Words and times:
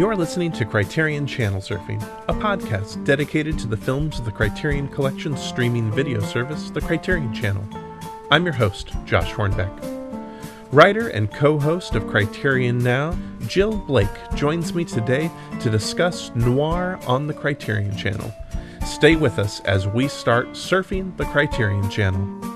You're 0.00 0.16
listening 0.16 0.50
to 0.52 0.64
Criterion 0.64 1.26
Channel 1.26 1.60
Surfing, 1.60 2.02
a 2.26 2.32
podcast 2.32 3.04
dedicated 3.04 3.58
to 3.58 3.66
the 3.66 3.76
films 3.76 4.18
of 4.18 4.24
the 4.24 4.32
Criterion 4.32 4.88
Collection's 4.88 5.42
streaming 5.42 5.90
video 5.90 6.22
service, 6.22 6.70
the 6.70 6.80
Criterion 6.80 7.34
Channel. 7.34 7.62
I'm 8.30 8.44
your 8.44 8.54
host, 8.54 8.94
Josh 9.04 9.30
Hornbeck. 9.34 9.70
Writer 10.72 11.08
and 11.08 11.30
co 11.30 11.58
host 11.58 11.96
of 11.96 12.06
Criterion 12.06 12.78
Now, 12.78 13.14
Jill 13.46 13.76
Blake 13.76 14.08
joins 14.34 14.74
me 14.74 14.86
today 14.86 15.30
to 15.60 15.68
discuss 15.68 16.34
noir 16.34 16.98
on 17.06 17.26
the 17.26 17.34
Criterion 17.34 17.94
Channel. 17.94 18.32
Stay 18.86 19.16
with 19.16 19.38
us 19.38 19.60
as 19.66 19.86
we 19.86 20.08
start 20.08 20.52
surfing 20.52 21.14
the 21.18 21.26
Criterion 21.26 21.90
Channel. 21.90 22.49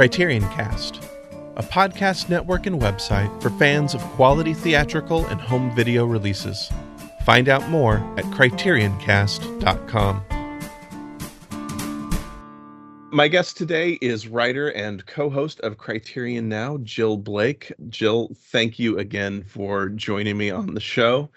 Criterion 0.00 0.48
Cast, 0.48 1.04
a 1.56 1.62
podcast 1.62 2.30
network 2.30 2.64
and 2.64 2.80
website 2.80 3.42
for 3.42 3.50
fans 3.50 3.92
of 3.92 4.00
quality 4.00 4.54
theatrical 4.54 5.26
and 5.26 5.38
home 5.38 5.76
video 5.76 6.06
releases. 6.06 6.72
Find 7.26 7.50
out 7.50 7.68
more 7.68 7.96
at 8.16 8.24
criterioncast.com. 8.24 10.24
My 13.10 13.28
guest 13.28 13.58
today 13.58 13.98
is 14.00 14.26
writer 14.26 14.68
and 14.68 15.04
co 15.04 15.28
host 15.28 15.60
of 15.60 15.76
Criterion 15.76 16.48
Now, 16.48 16.78
Jill 16.78 17.18
Blake. 17.18 17.70
Jill, 17.90 18.30
thank 18.34 18.78
you 18.78 18.96
again 18.96 19.44
for 19.44 19.90
joining 19.90 20.38
me 20.38 20.50
on 20.50 20.72
the 20.72 20.80
show. 20.80 21.28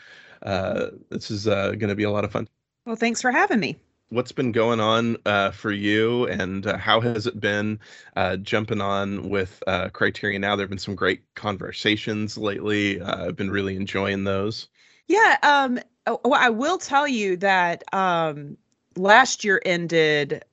Uh, 0.41 0.91
this 1.09 1.29
is 1.29 1.49
uh, 1.49 1.71
going 1.71 1.89
to 1.89 1.95
be 1.95 2.03
a 2.03 2.11
lot 2.11 2.23
of 2.23 2.31
fun. 2.31 2.47
Well, 2.85 2.95
thanks 2.95 3.21
for 3.21 3.31
having 3.31 3.59
me 3.59 3.77
what's 4.14 4.31
been 4.31 4.52
going 4.52 4.80
on 4.80 5.17
uh, 5.25 5.52
for 5.52 5.72
you 5.72 6.28
and 6.28 6.67
uh, 6.67 6.78
how 6.78 7.02
has 7.02 7.25
it 7.25 7.39
been 7.39 7.80
uh, 8.16 8.38
jumping 8.38 8.80
on 8.80 9.30
with 9.30 9.61
uh, 9.67 9.89
Criterion 9.89 10.42
now? 10.42 10.56
There 10.56 10.64
have 10.64 10.69
been 10.69 10.78
some 10.78 10.95
great 10.95 11.23
conversations 11.36 12.38
lately. 12.38 13.02
Uh, 13.02 13.28
I've 13.28 13.36
been 13.36 13.50
really 13.50 13.75
enjoying 13.75 14.23
those. 14.23 14.67
Yeah. 15.08 15.38
Um, 15.41 15.80
well, 16.06 16.39
I 16.39 16.50
will 16.50 16.78
tell 16.78 17.08
you 17.08 17.38
that 17.38 17.84
um, 17.94 18.58
last 18.95 19.44
year 19.44 19.61
ended 19.66 20.44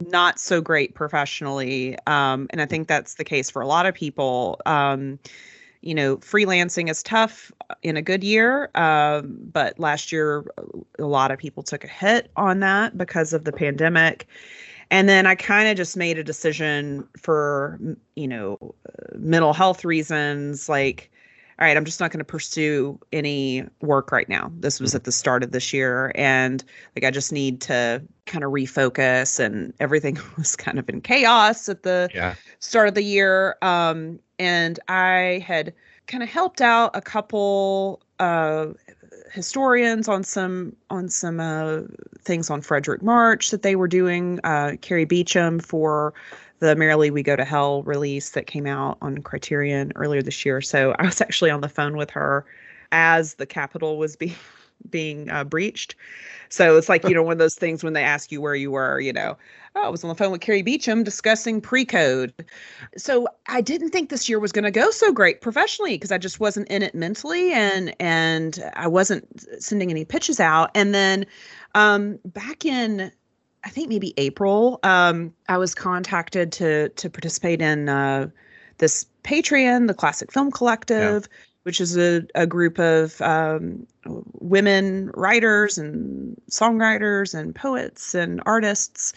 not 0.00 0.38
so 0.38 0.60
great 0.60 0.94
professionally. 0.94 1.96
Um, 2.06 2.46
and 2.50 2.60
I 2.60 2.66
think 2.66 2.88
that's 2.88 3.14
the 3.14 3.24
case 3.24 3.50
for 3.50 3.62
a 3.62 3.66
lot 3.66 3.86
of 3.86 3.94
people. 3.94 4.60
Um, 4.66 5.18
you 5.84 5.94
know, 5.94 6.16
freelancing 6.16 6.90
is 6.90 7.02
tough 7.02 7.52
uh, 7.68 7.74
in 7.82 7.96
a 7.96 8.02
good 8.02 8.24
year, 8.24 8.70
um, 8.74 9.36
but 9.52 9.78
last 9.78 10.10
year 10.10 10.44
uh, 10.56 10.62
a 10.98 11.04
lot 11.04 11.30
of 11.30 11.38
people 11.38 11.62
took 11.62 11.84
a 11.84 11.88
hit 11.88 12.30
on 12.36 12.60
that 12.60 12.96
because 12.96 13.34
of 13.34 13.44
the 13.44 13.52
pandemic. 13.52 14.26
And 14.90 15.08
then 15.08 15.26
I 15.26 15.34
kind 15.34 15.68
of 15.68 15.76
just 15.76 15.96
made 15.96 16.18
a 16.18 16.24
decision 16.24 17.06
for, 17.18 17.78
you 18.16 18.28
know, 18.28 18.74
uh, 18.88 19.16
mental 19.18 19.52
health 19.52 19.84
reasons, 19.84 20.68
like, 20.68 21.10
all 21.58 21.66
right, 21.66 21.76
I'm 21.76 21.84
just 21.84 22.00
not 22.00 22.10
going 22.10 22.18
to 22.18 22.24
pursue 22.24 22.98
any 23.12 23.64
work 23.80 24.10
right 24.10 24.28
now. 24.28 24.50
This 24.58 24.80
was 24.80 24.90
mm-hmm. 24.90 24.96
at 24.96 25.04
the 25.04 25.12
start 25.12 25.42
of 25.44 25.52
this 25.52 25.72
year. 25.72 26.10
And 26.14 26.64
like, 26.96 27.04
I 27.04 27.10
just 27.10 27.32
need 27.32 27.60
to 27.62 28.02
kind 28.26 28.44
of 28.44 28.50
refocus. 28.50 29.38
And 29.38 29.72
everything 29.78 30.18
was 30.36 30.56
kind 30.56 30.78
of 30.78 30.88
in 30.88 31.00
chaos 31.00 31.68
at 31.68 31.84
the 31.84 32.10
yeah. 32.14 32.34
start 32.58 32.88
of 32.88 32.94
the 32.94 33.04
year. 33.04 33.56
Um, 33.62 34.18
and 34.38 34.80
I 34.88 35.44
had 35.46 35.72
kind 36.06 36.22
of 36.22 36.28
helped 36.28 36.60
out 36.60 36.90
a 36.94 37.00
couple 37.00 38.02
uh, 38.18 38.66
historians 39.32 40.08
on 40.08 40.22
some 40.22 40.74
on 40.90 41.08
some 41.08 41.40
uh, 41.40 41.82
things 42.20 42.50
on 42.50 42.62
Fredric 42.62 43.02
March 43.02 43.50
that 43.50 43.62
they 43.62 43.76
were 43.76 43.88
doing. 43.88 44.40
Uh, 44.44 44.72
Cari 44.80 45.04
Beauchamp 45.04 45.62
for 45.62 46.14
the 46.64 46.74
Merrily 46.74 47.10
We 47.10 47.22
Go 47.22 47.36
to 47.36 47.44
Hell 47.44 47.82
release 47.82 48.30
that 48.30 48.46
came 48.46 48.66
out 48.66 48.96
on 49.02 49.18
Criterion 49.18 49.92
earlier 49.96 50.22
this 50.22 50.44
year. 50.44 50.60
So 50.60 50.92
I 50.98 51.04
was 51.04 51.20
actually 51.20 51.50
on 51.50 51.60
the 51.60 51.68
phone 51.68 51.96
with 51.96 52.10
her 52.10 52.44
as 52.90 53.34
the 53.34 53.46
Capitol 53.46 53.98
was 53.98 54.16
being 54.16 54.34
being 54.90 55.30
uh, 55.30 55.44
breached. 55.44 55.94
So 56.50 56.76
it's 56.76 56.88
like, 56.88 57.04
you 57.04 57.14
know, 57.14 57.22
one 57.22 57.32
of 57.32 57.38
those 57.38 57.54
things 57.54 57.82
when 57.82 57.94
they 57.94 58.02
ask 58.02 58.30
you 58.30 58.40
where 58.40 58.54
you 58.54 58.70
were, 58.70 59.00
you 59.00 59.12
know, 59.12 59.38
oh, 59.76 59.84
I 59.84 59.88
was 59.88 60.04
on 60.04 60.08
the 60.08 60.14
phone 60.14 60.30
with 60.30 60.40
Cari 60.40 60.62
Beauchamp 60.62 61.04
discussing 61.04 61.60
pre 61.60 61.84
code. 61.84 62.34
So 62.96 63.26
I 63.46 63.60
didn't 63.60 63.90
think 63.90 64.10
this 64.10 64.28
year 64.28 64.38
was 64.38 64.52
going 64.52 64.64
to 64.64 64.70
go 64.70 64.90
so 64.90 65.10
great 65.12 65.40
professionally 65.40 65.94
because 65.94 66.12
I 66.12 66.18
just 66.18 66.38
wasn't 66.38 66.68
in 66.68 66.82
it 66.82 66.94
mentally 66.94 67.52
and, 67.52 67.94
and 67.98 68.62
I 68.74 68.88
wasn't 68.88 69.46
sending 69.62 69.90
any 69.90 70.04
pitches 70.04 70.38
out. 70.38 70.70
And 70.74 70.94
then 70.94 71.24
um, 71.74 72.18
back 72.24 72.64
in, 72.64 73.10
I 73.64 73.70
think 73.70 73.88
maybe 73.88 74.12
April, 74.16 74.78
um, 74.82 75.32
I 75.48 75.58
was 75.58 75.74
contacted 75.74 76.52
to, 76.52 76.90
to 76.90 77.10
participate 77.10 77.62
in 77.62 77.88
uh, 77.88 78.28
this 78.78 79.06
Patreon, 79.22 79.86
the 79.86 79.94
Classic 79.94 80.30
Film 80.30 80.50
Collective. 80.50 81.28
Yeah 81.30 81.36
which 81.64 81.80
is 81.80 81.96
a, 81.96 82.22
a 82.34 82.46
group 82.46 82.78
of 82.78 83.20
um, 83.22 83.86
women 84.40 85.10
writers 85.14 85.76
and 85.78 86.40
songwriters 86.50 87.34
and 87.34 87.54
poets 87.54 88.14
and 88.14 88.40
artists, 88.46 89.12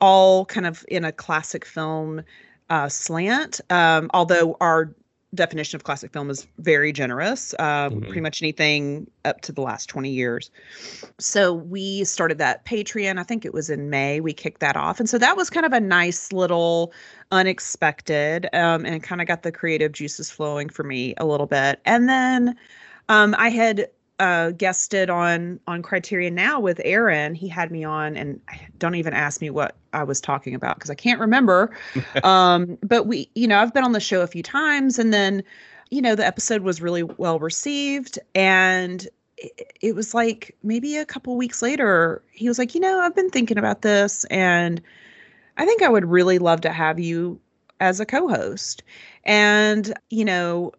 all 0.00 0.44
kind 0.44 0.66
of 0.66 0.84
in 0.88 1.04
a 1.04 1.12
classic 1.12 1.64
film 1.64 2.22
uh, 2.70 2.88
slant. 2.88 3.60
Um, 3.70 4.10
although 4.12 4.56
our 4.60 4.92
definition 5.34 5.76
of 5.76 5.84
classic 5.84 6.12
film 6.12 6.28
is 6.28 6.46
very 6.58 6.92
generous, 6.92 7.54
um, 7.58 7.66
mm-hmm. 7.66 8.00
pretty 8.00 8.20
much 8.20 8.42
anything 8.42 9.10
up 9.24 9.40
to 9.42 9.52
the 9.52 9.62
last 9.62 9.86
20 9.86 10.10
years. 10.10 10.50
So 11.18 11.54
we 11.54 12.04
started 12.04 12.38
that 12.38 12.64
Patreon, 12.66 13.18
I 13.18 13.22
think 13.22 13.44
it 13.44 13.54
was 13.54 13.70
in 13.70 13.88
May, 13.88 14.20
we 14.20 14.32
kicked 14.32 14.60
that 14.60 14.76
off. 14.76 15.00
And 15.00 15.08
so 15.08 15.18
that 15.18 15.36
was 15.36 15.48
kind 15.48 15.64
of 15.64 15.72
a 15.72 15.80
nice 15.80 16.32
little 16.32 16.92
unexpected 17.30 18.48
um, 18.52 18.84
and 18.84 19.02
kind 19.02 19.20
of 19.20 19.26
got 19.26 19.42
the 19.42 19.52
creative 19.52 19.92
juices 19.92 20.30
flowing 20.30 20.68
for 20.68 20.82
me 20.82 21.14
a 21.16 21.24
little 21.24 21.46
bit. 21.46 21.80
And 21.86 22.08
then 22.08 22.56
um, 23.08 23.34
I 23.38 23.48
had 23.48 23.88
uh, 24.22 24.52
guested 24.52 25.10
on 25.10 25.58
on 25.66 25.82
Criterion 25.82 26.36
Now 26.36 26.60
with 26.60 26.80
Aaron. 26.84 27.34
He 27.34 27.48
had 27.48 27.72
me 27.72 27.82
on, 27.82 28.16
and 28.16 28.40
don't 28.78 28.94
even 28.94 29.14
ask 29.14 29.40
me 29.40 29.50
what 29.50 29.74
I 29.92 30.04
was 30.04 30.20
talking 30.20 30.54
about 30.54 30.76
because 30.76 30.90
I 30.90 30.94
can't 30.94 31.18
remember. 31.18 31.76
um, 32.22 32.78
but 32.82 33.08
we, 33.08 33.28
you 33.34 33.48
know, 33.48 33.58
I've 33.58 33.74
been 33.74 33.82
on 33.82 33.90
the 33.90 34.00
show 34.00 34.20
a 34.20 34.28
few 34.28 34.44
times, 34.44 34.96
and 34.96 35.12
then, 35.12 35.42
you 35.90 36.00
know, 36.00 36.14
the 36.14 36.24
episode 36.24 36.62
was 36.62 36.80
really 36.80 37.02
well 37.02 37.40
received, 37.40 38.16
and 38.32 39.08
it, 39.38 39.72
it 39.80 39.96
was 39.96 40.14
like 40.14 40.54
maybe 40.62 40.96
a 40.98 41.04
couple 41.04 41.36
weeks 41.36 41.60
later, 41.60 42.22
he 42.30 42.46
was 42.46 42.60
like, 42.60 42.76
you 42.76 42.80
know, 42.80 43.00
I've 43.00 43.16
been 43.16 43.30
thinking 43.30 43.58
about 43.58 43.82
this, 43.82 44.24
and 44.26 44.80
I 45.56 45.66
think 45.66 45.82
I 45.82 45.88
would 45.88 46.04
really 46.04 46.38
love 46.38 46.60
to 46.60 46.70
have 46.70 47.00
you 47.00 47.40
as 47.80 47.98
a 47.98 48.06
co-host, 48.06 48.84
and 49.24 49.92
you 50.10 50.24
know, 50.24 50.70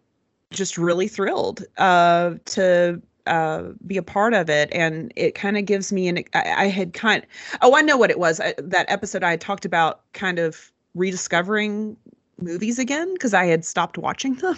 just 0.50 0.78
really 0.78 1.08
thrilled 1.08 1.62
uh, 1.76 2.36
to 2.46 3.02
uh, 3.26 3.70
be 3.86 3.96
a 3.96 4.02
part 4.02 4.34
of 4.34 4.50
it 4.50 4.68
and 4.72 5.12
it 5.16 5.34
kind 5.34 5.56
of 5.56 5.64
gives 5.64 5.92
me 5.92 6.08
an 6.08 6.18
I, 6.34 6.64
I, 6.64 6.66
had 6.66 6.92
kind 6.92 7.24
oh 7.62 7.74
i 7.74 7.80
know 7.80 7.96
what 7.96 8.10
it 8.10 8.18
was 8.18 8.38
I, 8.38 8.54
that 8.58 8.86
episode 8.88 9.24
i 9.24 9.36
talked 9.36 9.64
about 9.64 10.00
kind 10.12 10.38
of 10.38 10.70
rediscovering 10.94 11.96
movies 12.40 12.78
again 12.78 13.12
because 13.14 13.32
i 13.32 13.46
had 13.46 13.64
stopped 13.64 13.96
watching 13.96 14.34
them 14.34 14.56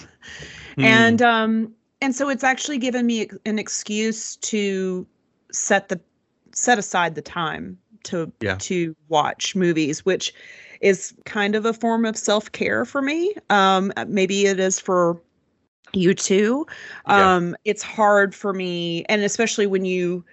mm. 0.76 0.82
and 0.82 1.22
um 1.22 1.72
and 2.02 2.14
so 2.14 2.28
it's 2.28 2.44
actually 2.44 2.78
given 2.78 3.06
me 3.06 3.28
an 3.44 3.58
excuse 3.58 4.36
to 4.36 5.06
set 5.52 5.88
the 5.88 6.00
set 6.52 6.78
aside 6.78 7.14
the 7.14 7.22
time 7.22 7.78
to 8.02 8.32
yeah. 8.40 8.56
to 8.56 8.96
watch 9.08 9.54
movies 9.54 10.04
which 10.04 10.34
is 10.80 11.14
kind 11.24 11.54
of 11.54 11.64
a 11.64 11.72
form 11.72 12.04
of 12.04 12.16
self-care 12.16 12.84
for 12.84 13.00
me 13.00 13.32
um 13.50 13.92
maybe 14.08 14.46
it 14.46 14.58
is 14.58 14.80
for 14.80 15.20
you 15.92 16.14
too 16.14 16.66
um 17.06 17.50
yeah. 17.50 17.54
it's 17.64 17.82
hard 17.82 18.34
for 18.34 18.52
me 18.52 19.04
and 19.08 19.22
especially 19.22 19.66
when 19.66 19.84
you 19.84 20.24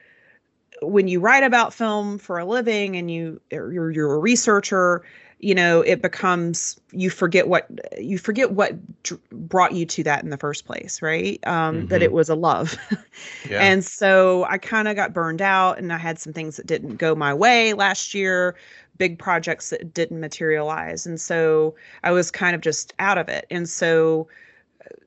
when 0.81 1.07
you 1.07 1.19
write 1.19 1.44
about 1.44 1.73
film 1.73 2.17
for 2.17 2.38
a 2.38 2.45
living 2.45 2.95
and 2.95 3.09
you 3.09 3.39
you're 3.51 3.91
you're 3.91 4.13
a 4.13 4.19
researcher 4.19 5.03
you 5.39 5.53
know 5.53 5.81
it 5.81 6.01
becomes 6.01 6.79
you 6.91 7.09
forget 7.09 7.47
what 7.47 7.67
you 7.97 8.17
forget 8.17 8.51
what 8.51 8.73
dr- 9.03 9.21
brought 9.31 9.73
you 9.73 9.85
to 9.85 10.01
that 10.03 10.23
in 10.23 10.29
the 10.29 10.38
first 10.38 10.65
place 10.65 11.01
right 11.01 11.39
um 11.45 11.75
mm-hmm. 11.75 11.88
that 11.88 12.01
it 12.01 12.13
was 12.13 12.29
a 12.29 12.35
love 12.35 12.77
yeah. 13.49 13.59
and 13.59 13.83
so 13.83 14.45
i 14.45 14.57
kind 14.57 14.88
of 14.88 14.95
got 14.95 15.13
burned 15.13 15.41
out 15.41 15.77
and 15.77 15.91
i 15.91 15.97
had 15.97 16.17
some 16.17 16.31
things 16.31 16.56
that 16.56 16.65
didn't 16.65 16.95
go 16.95 17.13
my 17.13 17.33
way 17.33 17.73
last 17.73 18.13
year 18.13 18.56
big 18.97 19.19
projects 19.19 19.69
that 19.69 19.94
didn't 19.94 20.19
materialize 20.19 21.06
and 21.06 21.19
so 21.19 21.75
i 22.03 22.11
was 22.11 22.31
kind 22.31 22.56
of 22.56 22.61
just 22.61 22.94
out 22.99 23.17
of 23.17 23.27
it 23.27 23.45
and 23.49 23.67
so 23.67 24.27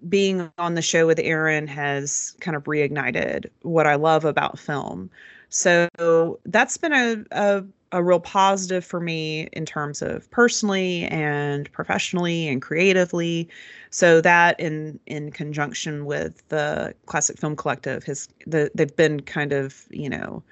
being 0.09 0.51
on 0.59 0.75
the 0.75 0.83
show 0.83 1.07
with 1.07 1.19
Aaron 1.19 1.67
has 1.67 2.37
kind 2.41 2.57
of 2.57 2.65
reignited 2.65 3.47
what 3.63 3.87
I 3.87 3.95
love 3.95 4.25
about 4.25 4.59
film. 4.59 5.11
So 5.49 6.39
that's 6.45 6.77
been 6.77 6.93
a, 6.93 7.25
a, 7.33 7.65
a 7.93 8.03
real 8.03 8.21
positive 8.21 8.85
for 8.85 9.01
me 9.01 9.49
in 9.53 9.65
terms 9.65 10.03
of 10.03 10.31
personally 10.31 11.05
and 11.05 11.71
professionally 11.73 12.49
and 12.49 12.61
creatively. 12.61 13.49
So 13.91 14.21
that 14.21 14.59
in 14.61 14.99
in 15.07 15.31
conjunction 15.31 16.05
with 16.05 16.47
the 16.49 16.95
Classic 17.07 17.39
Film 17.39 17.57
Collective 17.57 18.05
has 18.05 18.29
the 18.47 18.71
they've 18.75 18.95
been 18.95 19.21
kind 19.21 19.53
of 19.53 19.85
you 19.91 20.11
know 20.11 20.43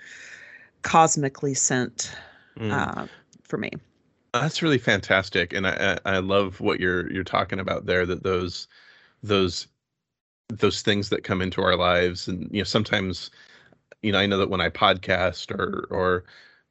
cosmically 0.83 1.55
sent 1.55 2.15
mm. 2.57 2.71
uh, 2.71 3.07
for 3.43 3.59
me. 3.59 3.71
That's 4.33 4.63
really 4.63 4.79
fantastic, 4.79 5.53
and 5.53 5.67
I 5.67 5.99
I 6.05 6.19
love 6.19 6.61
what 6.61 6.81
you're 6.81 7.11
you're 7.13 7.25
talking 7.25 7.59
about 7.61 7.87
there. 7.87 8.07
That 8.07 8.23
those 8.23 8.69
those 9.27 9.67
those 10.49 10.83
things 10.83 11.09
that 11.09 11.25
come 11.25 11.41
into 11.41 11.63
our 11.63 11.77
lives, 11.77 12.29
and 12.29 12.49
you 12.53 12.61
know 12.61 12.65
sometimes, 12.65 13.31
you 14.03 14.13
know 14.13 14.19
I 14.19 14.27
know 14.27 14.39
that 14.39 14.51
when 14.51 14.61
I 14.61 14.69
podcast 14.69 15.51
or 15.51 15.87
or 15.91 16.25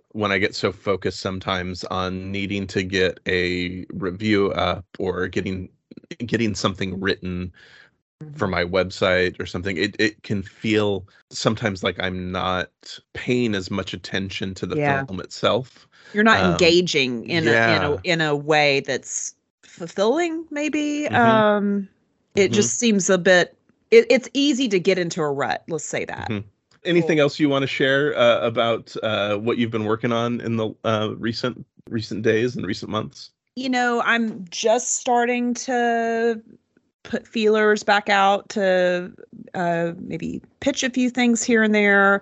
when 0.10 0.32
I 0.32 0.38
get 0.38 0.56
so 0.56 0.72
focused 0.72 1.20
sometimes 1.20 1.84
on 1.86 2.32
needing 2.32 2.68
to 2.68 2.84
get 2.84 3.20
a 3.28 3.86
review 3.94 4.52
up 4.52 4.86
or 5.00 5.28
getting 5.28 5.70
getting 6.26 6.56
something 6.56 7.00
written 7.00 7.52
for 8.36 8.48
mm-hmm. 8.48 8.52
my 8.52 8.64
website 8.64 9.40
or 9.40 9.46
something 9.46 9.78
it, 9.78 9.96
it 10.00 10.24
can 10.24 10.42
feel 10.42 11.06
sometimes 11.30 11.84
like 11.84 12.00
i'm 12.00 12.32
not 12.32 12.70
paying 13.14 13.54
as 13.54 13.70
much 13.70 13.94
attention 13.94 14.54
to 14.54 14.66
the 14.66 14.78
yeah. 14.78 15.04
film 15.06 15.20
itself 15.20 15.88
you're 16.14 16.24
not 16.24 16.40
um, 16.40 16.52
engaging 16.52 17.30
in 17.30 17.44
yeah. 17.44 17.76
a 17.76 17.76
in 17.76 17.84
a 17.84 18.02
in 18.04 18.22
a 18.22 18.36
way 18.36 18.80
that's 18.82 19.36
fulfilling 19.64 20.46
maybe 20.52 21.08
mm-hmm. 21.10 21.16
um 21.16 21.90
it 22.36 22.46
mm-hmm. 22.46 22.54
just 22.54 22.80
seems 22.80 23.10
a 23.10 23.18
bit 23.18 23.58
it, 23.92 24.06
it's 24.10 24.30
easy 24.34 24.68
to 24.70 24.80
get 24.80 24.98
into 24.98 25.22
a 25.22 25.32
rut 25.32 25.64
let's 25.68 25.86
say 25.86 26.06
that 26.06 26.30
mm-hmm. 26.30 26.48
anything 26.86 27.18
cool. 27.18 27.24
else 27.24 27.40
you 27.40 27.50
want 27.50 27.64
to 27.64 27.68
share 27.68 28.18
uh, 28.18 28.40
about 28.42 28.96
uh, 29.04 29.38
what 29.38 29.58
you've 29.58 29.72
been 29.72 29.86
working 29.86 30.12
on 30.12 30.42
in 30.42 30.58
the 30.58 30.74
uh, 30.84 31.14
recent 31.18 31.66
recent 31.90 32.24
days 32.24 32.56
and 32.56 32.66
recent 32.66 32.90
months 32.92 33.32
you 33.56 33.70
know 33.70 34.02
i'm 34.06 34.46
just 34.50 34.96
starting 34.96 35.54
to 35.54 36.42
put 37.04 37.28
feelers 37.28 37.84
back 37.84 38.10
out 38.10 38.50
to 38.50 39.12
uh, 39.54 39.92
maybe 40.00 40.42
pitch 40.62 40.84
a 40.84 40.90
few 40.90 41.10
things 41.10 41.44
here 41.44 41.62
and 41.62 41.76
there. 41.76 42.22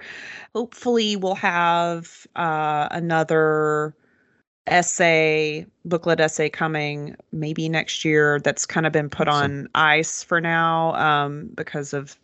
Hopefully, 0.53 1.15
we'll 1.15 1.35
have 1.35 2.27
uh, 2.35 2.87
another 2.91 3.95
essay, 4.67 5.65
booklet 5.85 6.19
essay 6.19 6.49
coming 6.49 7.15
maybe 7.31 7.67
next 7.67 8.05
year 8.05 8.39
that's 8.39 8.65
kind 8.65 8.85
of 8.85 8.93
been 8.93 9.09
put 9.09 9.27
on 9.27 9.67
ice 9.75 10.23
for 10.23 10.39
now 10.39 10.93
um, 10.95 11.49
because 11.55 11.93
of 11.93 12.17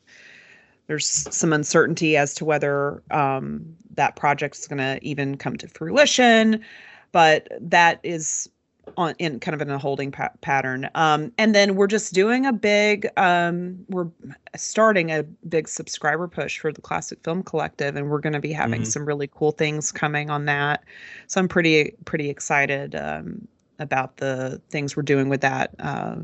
there's 0.88 1.08
some 1.08 1.52
uncertainty 1.52 2.16
as 2.16 2.34
to 2.36 2.46
whether 2.46 3.04
um, 3.12 3.66
that 3.96 4.16
project's 4.16 4.68
going 4.68 4.78
to 4.78 5.00
even 5.02 5.36
come 5.38 5.58
to 5.58 5.68
fruition. 5.68 6.64
But 7.12 7.48
that 7.60 8.00
is 8.04 8.50
on 8.96 9.14
in 9.20 9.40
kind 9.40 9.54
of 9.54 9.62
in 9.62 9.70
a 9.70 9.78
holding 9.78 10.12
pa- 10.12 10.32
pattern. 10.42 10.90
Um, 10.96 11.32
and 11.38 11.54
then 11.54 11.76
we're 11.76 11.88
just 11.88 12.14
doing 12.14 12.46
a 12.46 12.54
big, 12.54 13.08
um, 13.18 13.78
we're 13.90 14.08
starting 14.56 15.12
a 15.12 15.24
big 15.24 15.68
subscriber 15.68 16.28
push 16.28 16.60
for 16.60 16.72
the 16.72 16.82
Classic 16.82 17.20
Film 17.24 17.44
Collective, 17.44 17.96
and 17.96 18.10
we're 18.10 18.20
going 18.20 18.34
to 18.34 18.40
be 18.40 18.54
having 18.54 18.82
mm-hmm. 18.82 18.90
some 18.90 19.06
really 19.06 19.28
cool 19.28 19.52
things 19.52 19.92
coming 19.92 20.30
on 20.30 20.46
that. 20.46 20.84
So 21.28 21.40
I'm 21.40 21.48
pretty 21.48 21.94
pretty 22.06 22.30
excited 22.30 22.96
um, 22.96 23.48
about 23.80 24.18
the 24.18 24.62
things 24.70 24.96
we're 24.96 25.04
doing 25.04 25.30
with 25.30 25.42
that, 25.42 25.76
uh, 25.80 26.18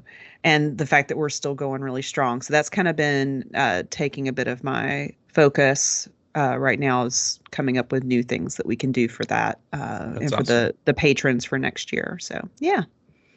and 0.43 0.77
the 0.77 0.85
fact 0.85 1.07
that 1.09 1.17
we're 1.17 1.29
still 1.29 1.55
going 1.55 1.81
really 1.81 2.01
strong. 2.01 2.41
So 2.41 2.51
that's 2.53 2.69
kind 2.69 2.87
of 2.87 2.95
been 2.95 3.49
uh, 3.53 3.83
taking 3.89 4.27
a 4.27 4.33
bit 4.33 4.47
of 4.47 4.63
my 4.63 5.11
focus 5.27 6.07
uh, 6.35 6.57
right 6.57 6.79
now 6.79 7.05
is 7.05 7.39
coming 7.51 7.77
up 7.77 7.91
with 7.91 8.03
new 8.03 8.23
things 8.23 8.55
that 8.55 8.65
we 8.65 8.75
can 8.75 8.91
do 8.91 9.07
for 9.07 9.23
that 9.25 9.59
uh, 9.73 10.13
and 10.19 10.29
for 10.29 10.35
awesome. 10.35 10.45
the 10.45 10.75
the 10.85 10.93
patrons 10.93 11.45
for 11.45 11.59
next 11.59 11.91
year. 11.91 12.17
So 12.19 12.47
yeah, 12.59 12.83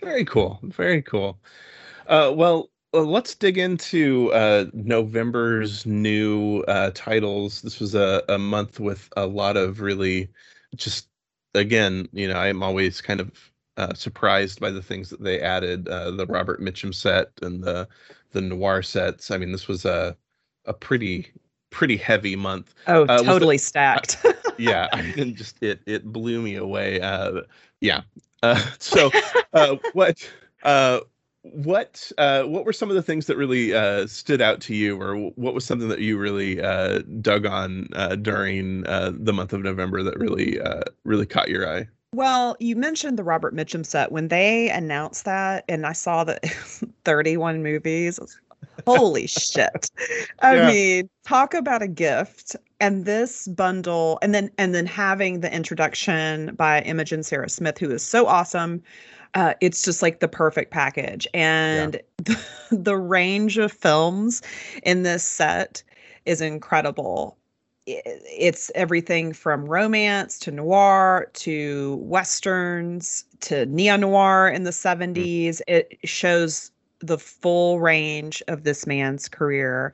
very 0.02 0.25
cool, 0.25 0.58
very 0.62 1.02
cool. 1.02 1.38
Uh, 2.06 2.32
well, 2.34 2.70
uh, 2.94 3.00
let's 3.00 3.34
dig 3.34 3.58
into 3.58 4.32
uh, 4.32 4.66
November's 4.72 5.84
new 5.84 6.60
uh, 6.69 6.90
titles. 6.94 7.62
This 7.62 7.81
was 7.81 7.94
a, 7.94 8.22
a 8.28 8.38
month 8.38 8.81
with 8.81 9.08
a 9.16 9.26
lot 9.26 9.56
of 9.56 9.81
really 9.81 10.28
just 10.75 11.08
again, 11.54 12.08
you 12.12 12.28
know, 12.28 12.37
I'm 12.38 12.62
always 12.62 13.00
kind 13.00 13.20
of 13.20 13.52
uh, 13.76 13.94
surprised 13.94 14.60
by 14.60 14.70
the 14.70 14.82
things 14.82 15.10
that 15.10 15.22
they 15.22 15.40
added. 15.40 15.88
Uh, 15.88 16.10
the 16.12 16.26
Robert 16.26 16.60
Mitchum 16.60 16.94
set 16.94 17.31
and 17.43 17.62
the 17.62 17.88
the 18.32 18.40
noir 18.40 18.82
sets. 18.82 19.31
I 19.31 19.38
mean, 19.38 19.52
this 19.52 19.69
was 19.69 19.84
a 19.84 20.16
a 20.64 20.72
pretty 20.72 21.32
pretty 21.70 21.96
heavy 21.96 22.36
month. 22.36 22.74
Oh, 22.86 23.04
uh, 23.04 23.22
totally 23.22 23.56
the, 23.56 23.62
stacked. 23.62 24.24
uh, 24.24 24.32
yeah, 24.58 24.88
I 24.92 25.02
mean, 25.02 25.34
just 25.34 25.62
it 25.62 25.80
it 25.86 26.04
blew 26.12 26.42
me 26.42 26.56
away. 26.56 27.00
Uh, 27.00 27.42
yeah. 27.80 28.02
Uh, 28.42 28.62
so, 28.78 29.10
uh, 29.52 29.76
what 29.92 30.30
uh, 30.62 31.00
what 31.42 32.10
uh, 32.18 32.42
what 32.44 32.64
were 32.64 32.72
some 32.72 32.90
of 32.90 32.96
the 32.96 33.02
things 33.02 33.26
that 33.26 33.36
really 33.36 33.74
uh, 33.74 34.06
stood 34.06 34.40
out 34.40 34.60
to 34.62 34.74
you, 34.74 35.00
or 35.00 35.16
what 35.36 35.54
was 35.54 35.64
something 35.64 35.88
that 35.88 36.00
you 36.00 36.18
really 36.18 36.60
uh, 36.60 37.00
dug 37.20 37.46
on 37.46 37.88
uh, 37.94 38.16
during 38.16 38.86
uh, 38.86 39.12
the 39.14 39.32
month 39.32 39.52
of 39.52 39.62
November 39.62 40.02
that 40.02 40.19
really 40.19 40.60
uh, 40.60 40.82
really 41.04 41.26
caught 41.26 41.48
your 41.48 41.69
eye? 41.69 41.86
Well, 42.12 42.56
you 42.60 42.76
mentioned 42.76 43.19
the 43.19 43.24
Robert 43.24 43.54
Mitchum 43.54 43.84
set 43.84 44.10
when 44.10 44.28
they 44.28 44.70
announced 44.70 45.24
that, 45.24 45.64
and 45.69 45.86
I 45.86 45.92
saw 45.92 46.24
that 46.24 46.44
31 47.04 47.62
movies. 47.62 48.19
Holy 48.87 49.26
shit. 49.26 49.90
I 50.40 50.56
yeah. 50.56 50.67
mean, 50.69 51.11
talk 51.25 51.55
about 51.55 51.82
a 51.82 51.88
gift. 51.88 52.56
And 52.78 53.06
this 53.06 53.49
bundle, 53.49 54.19
and 54.20 54.34
then 54.34 54.50
and 54.58 54.75
then 54.75 54.84
having 54.84 55.40
the 55.40 55.50
introduction 55.50 56.55
by 56.56 56.82
Imogen 56.82 57.23
Sarah 57.23 57.49
Smith, 57.49 57.78
who 57.78 57.90
is 57.90 58.02
so 58.02 58.26
awesome. 58.26 58.82
Uh, 59.34 59.55
it's 59.62 59.82
just 59.82 60.02
like 60.02 60.20
the 60.20 60.28
perfect 60.28 60.73
package. 60.73 61.26
And 61.32 61.94
yeah. 61.94 62.37
the, 62.70 62.76
the 62.76 62.96
range 62.99 63.56
of 63.56 63.73
films 63.73 64.43
in 64.82 65.05
this 65.05 65.25
set 65.25 65.82
is 66.26 66.43
incredible 66.43 67.38
it's 67.87 68.70
everything 68.75 69.32
from 69.32 69.64
romance 69.64 70.38
to 70.40 70.50
noir 70.50 71.31
to 71.34 71.96
westerns 72.02 73.25
to 73.40 73.64
neo 73.67 73.96
noir 73.96 74.49
in 74.49 74.64
the 74.64 74.70
70s. 74.70 75.14
Mm. 75.14 75.61
It 75.69 75.99
shows 76.05 76.72
the 77.00 77.19
full 77.19 77.78
range 77.81 78.43
of 78.48 78.64
this 78.64 78.87
man's 78.87 79.28
career 79.28 79.93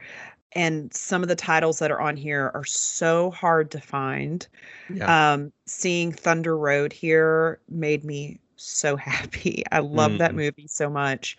and 0.54 0.92
some 0.92 1.22
of 1.22 1.28
the 1.28 1.36
titles 1.36 1.78
that 1.78 1.90
are 1.90 2.00
on 2.00 2.16
here 2.16 2.50
are 2.54 2.64
so 2.64 3.30
hard 3.30 3.70
to 3.70 3.80
find. 3.80 4.46
Yeah. 4.92 5.32
Um, 5.32 5.52
seeing 5.66 6.12
Thunder 6.12 6.56
Road 6.56 6.92
here 6.92 7.60
made 7.68 8.04
me 8.04 8.38
so 8.56 8.96
happy. 8.96 9.64
I 9.72 9.80
love 9.80 10.12
mm. 10.12 10.18
that 10.18 10.34
movie 10.34 10.66
so 10.68 10.90
much. 10.90 11.38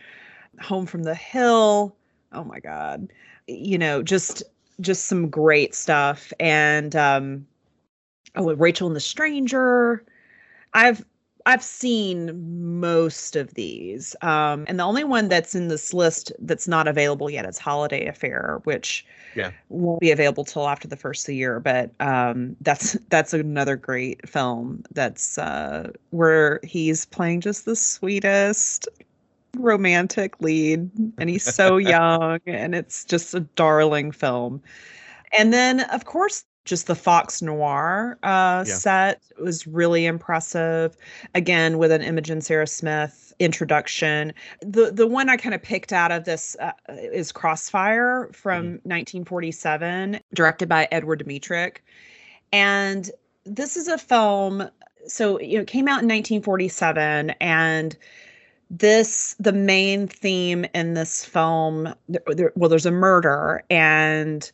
Home 0.62 0.86
from 0.86 1.03
the 1.03 1.15
Hill. 1.15 1.96
Oh 2.32 2.43
my 2.43 2.60
god. 2.60 3.12
You 3.48 3.77
know, 3.77 4.01
just 4.01 4.43
just 4.82 5.05
some 5.05 5.29
great 5.29 5.75
stuff. 5.75 6.34
And 6.39 6.96
um 6.96 7.46
oh, 8.36 8.53
Rachel 8.55 8.88
and 8.88 8.96
the 8.96 9.01
Stranger. 9.01 10.03
I've 10.74 11.05
I've 11.45 11.63
seen 11.63 12.79
most 12.79 13.35
of 13.35 13.53
these. 13.53 14.15
Um, 14.21 14.65
and 14.67 14.79
the 14.79 14.83
only 14.83 15.03
one 15.03 15.27
that's 15.27 15.55
in 15.55 15.67
this 15.67 15.93
list 15.93 16.31
that's 16.39 16.67
not 16.67 16.88
available 16.88 17.29
yet 17.29 17.45
is 17.45 17.57
Holiday 17.57 18.07
Affair, 18.07 18.62
which 18.63 19.05
yeah. 19.35 19.51
won't 19.69 20.00
be 20.00 20.12
available 20.12 20.45
till 20.45 20.67
after 20.67 20.88
the 20.88 20.95
first 20.95 21.23
of 21.23 21.27
the 21.27 21.35
year. 21.35 21.59
But 21.59 21.91
um, 22.00 22.55
that's 22.62 22.93
that's 23.09 23.33
another 23.33 23.75
great 23.75 24.27
film. 24.27 24.83
That's 24.91 25.38
uh, 25.38 25.91
where 26.12 26.59
he's 26.63 27.05
playing 27.05 27.41
just 27.41 27.65
the 27.65 27.75
sweetest 27.75 28.88
romantic 29.57 30.41
lead, 30.41 30.89
and 31.17 31.29
he's 31.29 31.43
so 31.43 31.77
young, 31.77 32.39
and 32.47 32.73
it's 32.73 33.05
just 33.05 33.33
a 33.35 33.41
darling 33.41 34.12
film. 34.12 34.62
And 35.38 35.51
then, 35.51 35.81
of 35.81 36.05
course, 36.05 36.45
just 36.65 36.88
the 36.88 36.96
Fox 36.96 37.41
Noir 37.41 38.17
uh, 38.24 38.63
yeah. 38.65 38.74
set 38.74 39.22
was 39.39 39.67
really 39.67 40.05
impressive. 40.05 40.96
Again, 41.36 41.77
with 41.77 41.91
an 41.91 42.01
Imogen 42.01 42.41
Sarah 42.41 42.67
Smith 42.67 43.24
introduction. 43.39 44.34
The 44.62 44.91
the 44.91 45.08
one 45.08 45.29
I 45.29 45.38
kind 45.38 45.55
of 45.55 45.62
picked 45.62 45.93
out 45.93 46.12
of 46.12 46.25
this 46.25 46.55
uh, 46.60 46.72
is 46.89 47.32
Crossfire 47.32 48.29
from 48.32 48.63
mm. 48.63 48.86
1947, 48.86 50.20
directed 50.34 50.70
by 50.70 50.88
Edward 50.91 51.24
Dmytryk, 51.25 51.77
and 52.51 53.10
this 53.46 53.77
is 53.77 53.88
a 53.88 53.98
film. 53.98 54.70
So 55.08 55.39
you 55.39 55.58
know, 55.58 55.62
it 55.62 55.67
came 55.67 55.88
out 55.88 56.01
in 56.01 56.08
1947, 56.08 57.32
and 57.41 57.98
this 58.70 59.36
the 59.39 59.53
main 59.53 60.08
theme 60.08 60.65
in 60.74 60.93
this 60.93 61.25
film. 61.25 61.93
There, 62.08 62.22
there, 62.27 62.53
well, 62.55 62.70
there's 62.70 62.86
a 62.86 62.91
murder 62.91 63.63
and 63.70 64.51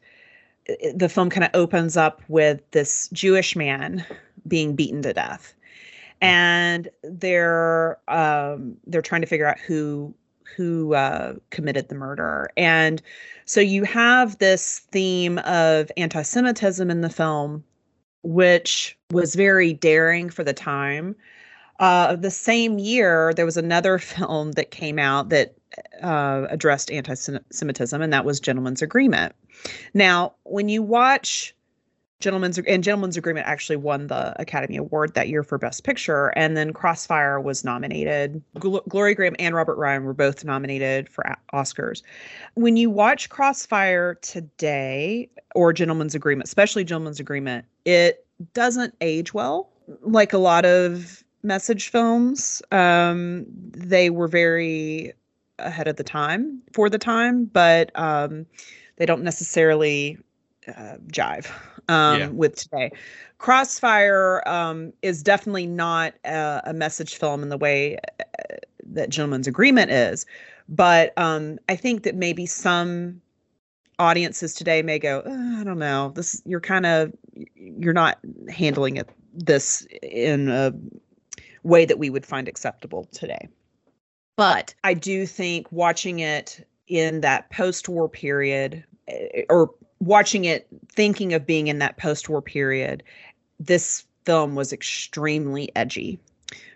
the 0.93 1.09
film 1.09 1.29
kind 1.29 1.43
of 1.43 1.51
opens 1.53 1.97
up 1.97 2.21
with 2.27 2.61
this 2.71 3.09
Jewish 3.13 3.55
man 3.55 4.05
being 4.47 4.75
beaten 4.75 5.01
to 5.01 5.13
death, 5.13 5.53
and 6.21 6.89
they're 7.03 7.97
um, 8.07 8.77
they're 8.87 9.01
trying 9.01 9.21
to 9.21 9.27
figure 9.27 9.47
out 9.47 9.59
who 9.59 10.13
who 10.55 10.93
uh, 10.93 11.35
committed 11.51 11.89
the 11.89 11.95
murder. 11.95 12.49
And 12.57 13.01
so 13.45 13.61
you 13.61 13.83
have 13.83 14.37
this 14.39 14.79
theme 14.91 15.37
of 15.39 15.91
anti-Semitism 15.95 16.89
in 16.89 17.01
the 17.01 17.09
film, 17.09 17.63
which 18.23 18.97
was 19.11 19.35
very 19.35 19.73
daring 19.73 20.29
for 20.29 20.43
the 20.43 20.53
time. 20.53 21.15
Uh, 21.79 22.15
the 22.15 22.31
same 22.31 22.77
year, 22.77 23.33
there 23.33 23.45
was 23.45 23.57
another 23.57 23.97
film 23.99 24.53
that 24.53 24.71
came 24.71 24.99
out 24.99 25.29
that 25.29 25.55
uh, 26.01 26.47
addressed 26.49 26.91
anti-Semitism, 26.91 28.01
and 28.01 28.13
that 28.13 28.25
was 28.25 28.39
Gentleman's 28.39 28.81
Agreement. 28.81 29.33
Now, 29.93 30.33
when 30.43 30.69
you 30.69 30.81
watch 30.81 31.55
Gentleman's 32.19 32.57
and 32.57 32.83
Gentleman's 32.83 33.15
Agreement 33.15 33.47
actually 33.47 33.77
won 33.77 34.07
the 34.07 34.39
Academy 34.41 34.75
Award 34.75 35.13
that 35.13 35.29
year 35.29 35.41
for 35.41 35.57
Best 35.57 35.85
Picture, 35.85 36.27
and 36.35 36.57
then 36.57 36.73
Crossfire 36.73 37.39
was 37.39 37.63
nominated. 37.63 38.43
Gl- 38.57 38.85
Gloria 38.89 39.15
Grahame 39.15 39.37
and 39.39 39.55
Robert 39.55 39.77
Ryan 39.77 40.03
were 40.03 40.13
both 40.13 40.43
nominated 40.43 41.07
for 41.07 41.21
a- 41.21 41.37
Oscars. 41.53 42.01
When 42.55 42.75
you 42.75 42.89
watch 42.89 43.29
Crossfire 43.29 44.15
today 44.15 45.29
or 45.55 45.71
Gentleman's 45.71 46.13
Agreement, 46.13 46.47
especially 46.47 46.83
Gentleman's 46.83 47.21
Agreement, 47.21 47.65
it 47.85 48.25
doesn't 48.53 48.95
age 48.99 49.33
well. 49.33 49.69
Like 50.01 50.33
a 50.33 50.37
lot 50.37 50.65
of 50.65 51.23
message 51.43 51.89
films, 51.89 52.61
um, 52.71 53.45
they 53.49 54.09
were 54.09 54.27
very 54.27 55.13
ahead 55.59 55.87
of 55.87 55.95
the 55.97 56.03
time 56.03 56.61
for 56.73 56.89
the 56.89 56.97
time, 56.97 57.45
but 57.45 57.91
um, 57.95 58.45
they 58.97 59.05
don't 59.05 59.23
necessarily 59.23 60.17
uh, 60.67 60.97
jive 61.07 61.49
um, 61.87 62.19
yeah. 62.19 62.27
with 62.27 62.55
today. 62.55 62.91
Crossfire 63.37 64.43
um, 64.47 64.93
is 65.01 65.23
definitely 65.23 65.65
not 65.65 66.13
a, 66.25 66.61
a, 66.65 66.73
message 66.73 67.15
film 67.15 67.41
in 67.41 67.49
the 67.49 67.57
way 67.57 67.97
uh, 68.19 68.55
that 68.85 69.09
Gentleman's 69.09 69.47
Agreement 69.47 69.91
is, 69.91 70.25
but 70.67 71.17
um, 71.17 71.57
I 71.69 71.75
think 71.75 72.03
that 72.03 72.15
maybe 72.15 72.45
some 72.45 73.21
audiences 73.97 74.53
today 74.53 74.81
may 74.81 74.99
go, 74.99 75.21
oh, 75.25 75.59
I 75.59 75.63
don't 75.63 75.79
know, 75.79 76.11
this 76.15 76.41
you're 76.45 76.59
kind 76.59 76.85
of 76.85 77.13
you're 77.55 77.93
not 77.93 78.19
handling 78.49 78.97
it 78.97 79.09
this 79.33 79.87
in 80.01 80.49
a 80.49 80.73
way 81.63 81.85
that 81.85 81.99
we 81.99 82.09
would 82.09 82.25
find 82.25 82.47
acceptable 82.47 83.05
today. 83.11 83.47
But 84.35 84.73
I 84.83 84.93
do 84.93 85.25
think 85.25 85.71
watching 85.71 86.19
it 86.19 86.65
in 86.89 87.21
that 87.21 87.49
post-war 87.51 88.09
period 88.09 88.83
eh, 89.07 89.43
or 89.49 89.71
watching 89.99 90.45
it 90.45 90.67
thinking 90.89 91.33
of 91.33 91.45
being 91.45 91.67
in 91.67 91.79
that 91.79 91.97
post-war 91.97 92.41
period 92.41 93.03
this 93.59 94.05
film 94.25 94.55
was 94.55 94.73
extremely 94.73 95.69
edgy 95.75 96.19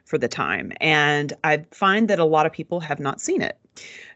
for 0.06 0.18
the 0.18 0.28
time 0.28 0.72
and 0.80 1.34
i 1.44 1.64
find 1.72 2.10
that 2.10 2.20
a 2.20 2.26
lot 2.26 2.46
of 2.46 2.52
people 2.52 2.80
have 2.80 3.00
not 3.00 3.20
seen 3.20 3.42
it 3.42 3.58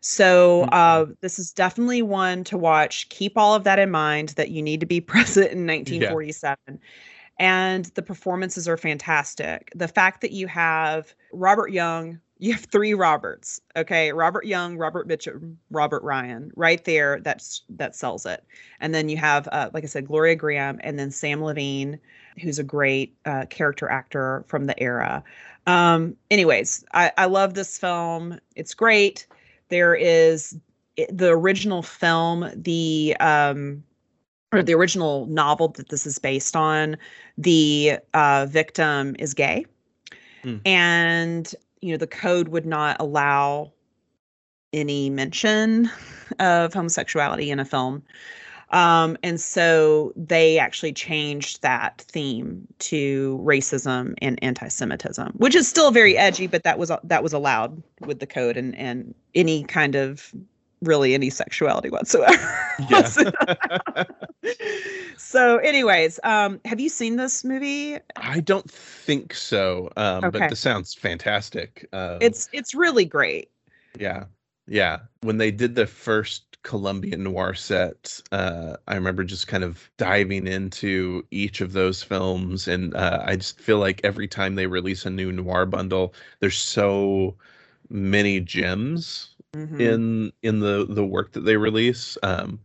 so 0.02 0.62
mm-hmm. 0.62 0.70
uh, 0.74 1.06
this 1.22 1.40
is 1.40 1.52
definitely 1.52 2.02
one 2.02 2.44
to 2.44 2.58
watch 2.58 3.10
keep 3.10 3.38
all 3.38 3.56
of 3.56 3.64
that 3.64 3.80
in 3.80 3.90
mind 3.90 4.30
that 4.30 4.52
you 4.52 4.62
need 4.62 4.80
to 4.80 4.86
be 4.86 5.02
present 5.14 5.52
in 5.52 5.66
1947 5.66 6.58
yeah. 6.68 6.76
And 7.40 7.86
the 7.86 8.02
performances 8.02 8.68
are 8.68 8.78
fantastic 8.78 9.72
the 9.76 9.88
fact 9.88 10.22
that 10.22 10.32
you 10.32 10.48
have 10.48 11.14
robert 11.32 11.72
young 11.72 12.20
you 12.40 12.54
have 12.54 12.66
three 12.66 12.94
Roberts. 12.94 13.60
Okay, 13.76 14.12
Robert 14.14 14.46
Young, 14.46 14.78
Robert 14.78 15.08
Mitchum, 15.08 15.56
Robert 15.72 16.04
Ryan, 16.04 16.52
right 16.56 16.84
there. 16.86 17.20
That's 17.20 17.64
that 17.70 17.96
sells 17.96 18.26
it. 18.26 18.44
And 18.80 18.94
then 18.94 19.10
you 19.10 19.18
have, 19.18 19.48
uh, 19.52 19.70
like 19.74 19.84
I 19.84 19.88
said, 19.88 20.06
Gloria 20.08 20.36
Grahame, 20.36 20.80
and 20.82 21.00
then 21.00 21.10
Sam 21.10 21.40
Levene, 21.40 22.00
who's 22.40 22.60
a 22.60 22.64
great 22.64 23.16
uh, 23.26 23.46
character 23.50 23.90
actor 23.90 24.44
from 24.48 24.66
the 24.66 24.80
era. 24.82 25.24
Um, 25.66 26.16
anyways, 26.30 26.86
I, 26.94 27.12
I 27.18 27.26
love 27.26 27.56
this 27.56 27.78
film. 27.78 28.40
It's 28.56 28.74
great. 28.74 29.26
There 29.70 29.96
is 29.96 30.58
the 31.10 31.30
original 31.30 31.82
film, 31.82 32.50
the 32.56 33.18
um, 33.20 33.84
or 34.52 34.64
the 34.64 34.74
original 34.74 35.26
novel 35.28 35.70
that 35.70 35.90
this 35.90 36.06
is 36.06 36.20
based 36.20 36.56
on. 36.56 36.98
The 37.38 38.00
uh, 38.14 38.48
victim 38.50 39.16
is 39.20 39.34
gay. 39.34 39.66
Mm. 40.44 40.62
And 40.66 41.56
you 41.82 41.92
know 41.92 41.98
the 41.98 42.08
code 42.08 42.50
would 42.50 42.66
not 42.66 42.98
allow 43.00 43.72
any 44.74 45.10
mention 45.10 45.90
of 46.40 46.74
homosexuality 46.74 47.52
in 47.52 47.60
a 47.60 47.66
film 47.66 48.04
um, 48.72 49.18
and 49.24 49.40
so 49.40 50.12
they 50.16 50.60
actually 50.60 50.92
changed 50.92 51.62
that 51.62 52.02
theme 52.10 52.68
to 52.80 53.40
racism 53.44 54.14
and 54.22 54.42
anti-Semitism, 54.44 55.32
which 55.38 55.56
is 55.56 55.68
still 55.68 55.92
very 55.92 56.18
edgy, 56.18 56.48
but 56.48 56.64
that 56.64 56.78
was 56.78 56.92
that 57.04 57.24
was 57.24 57.34
allowed 57.34 57.82
with 58.02 58.20
the 58.20 58.28
code 58.28 58.58
and 58.58 58.76
and 58.76 59.16
any 59.36 59.64
kind 59.64 59.96
of 59.96 60.34
really 60.82 61.14
any 61.14 61.30
sexuality 61.30 61.90
whatsoever. 61.90 62.60
Yeah. 62.90 63.10
so, 65.18 65.58
anyways, 65.58 66.20
um, 66.24 66.60
have 66.66 66.80
you 66.80 66.90
seen 66.90 67.16
this 67.16 67.44
movie? 67.44 67.98
I 68.16 68.40
don't 68.40 68.70
think 68.70 69.34
so. 69.34 69.92
Um, 69.98 70.26
okay. 70.26 70.40
but 70.40 70.50
this 70.50 70.60
sounds 70.60 70.94
fantastic. 70.94 71.88
Um, 71.94 72.20
it's 72.22 72.50
it's 72.54 72.76
really 72.76 73.06
great. 73.06 73.50
Yeah. 74.00 74.26
Yeah. 74.68 75.00
When 75.22 75.38
they 75.38 75.52
did 75.52 75.76
the 75.76 75.88
first 75.88 76.62
Colombian 76.64 77.24
noir 77.24 77.54
set, 77.54 78.20
uh, 78.32 78.76
I 78.88 78.96
remember 78.96 79.24
just 79.24 79.48
kind 79.48 79.64
of 79.64 79.90
diving 79.98 80.46
into 80.46 81.26
each 81.32 81.62
of 81.62 81.72
those 81.72 82.04
films. 82.04 82.68
And 82.68 82.94
uh, 82.94 83.24
I 83.26 83.38
just 83.38 83.60
feel 83.60 83.80
like 83.80 84.02
every 84.04 84.28
time 84.28 84.56
they 84.56 84.68
release 84.68 85.06
a 85.06 85.10
new 85.10 85.32
noir 85.32 85.66
bundle, 85.66 86.14
there's 86.42 86.58
so 86.58 87.36
many 87.90 88.42
gems 88.42 89.37
mm-hmm. 89.54 89.82
in 89.82 90.32
in 90.44 90.60
the 90.60 90.86
the 90.90 91.06
work 91.06 91.34
that 91.34 91.42
they 91.42 91.58
release. 91.58 92.18
Um, 92.24 92.60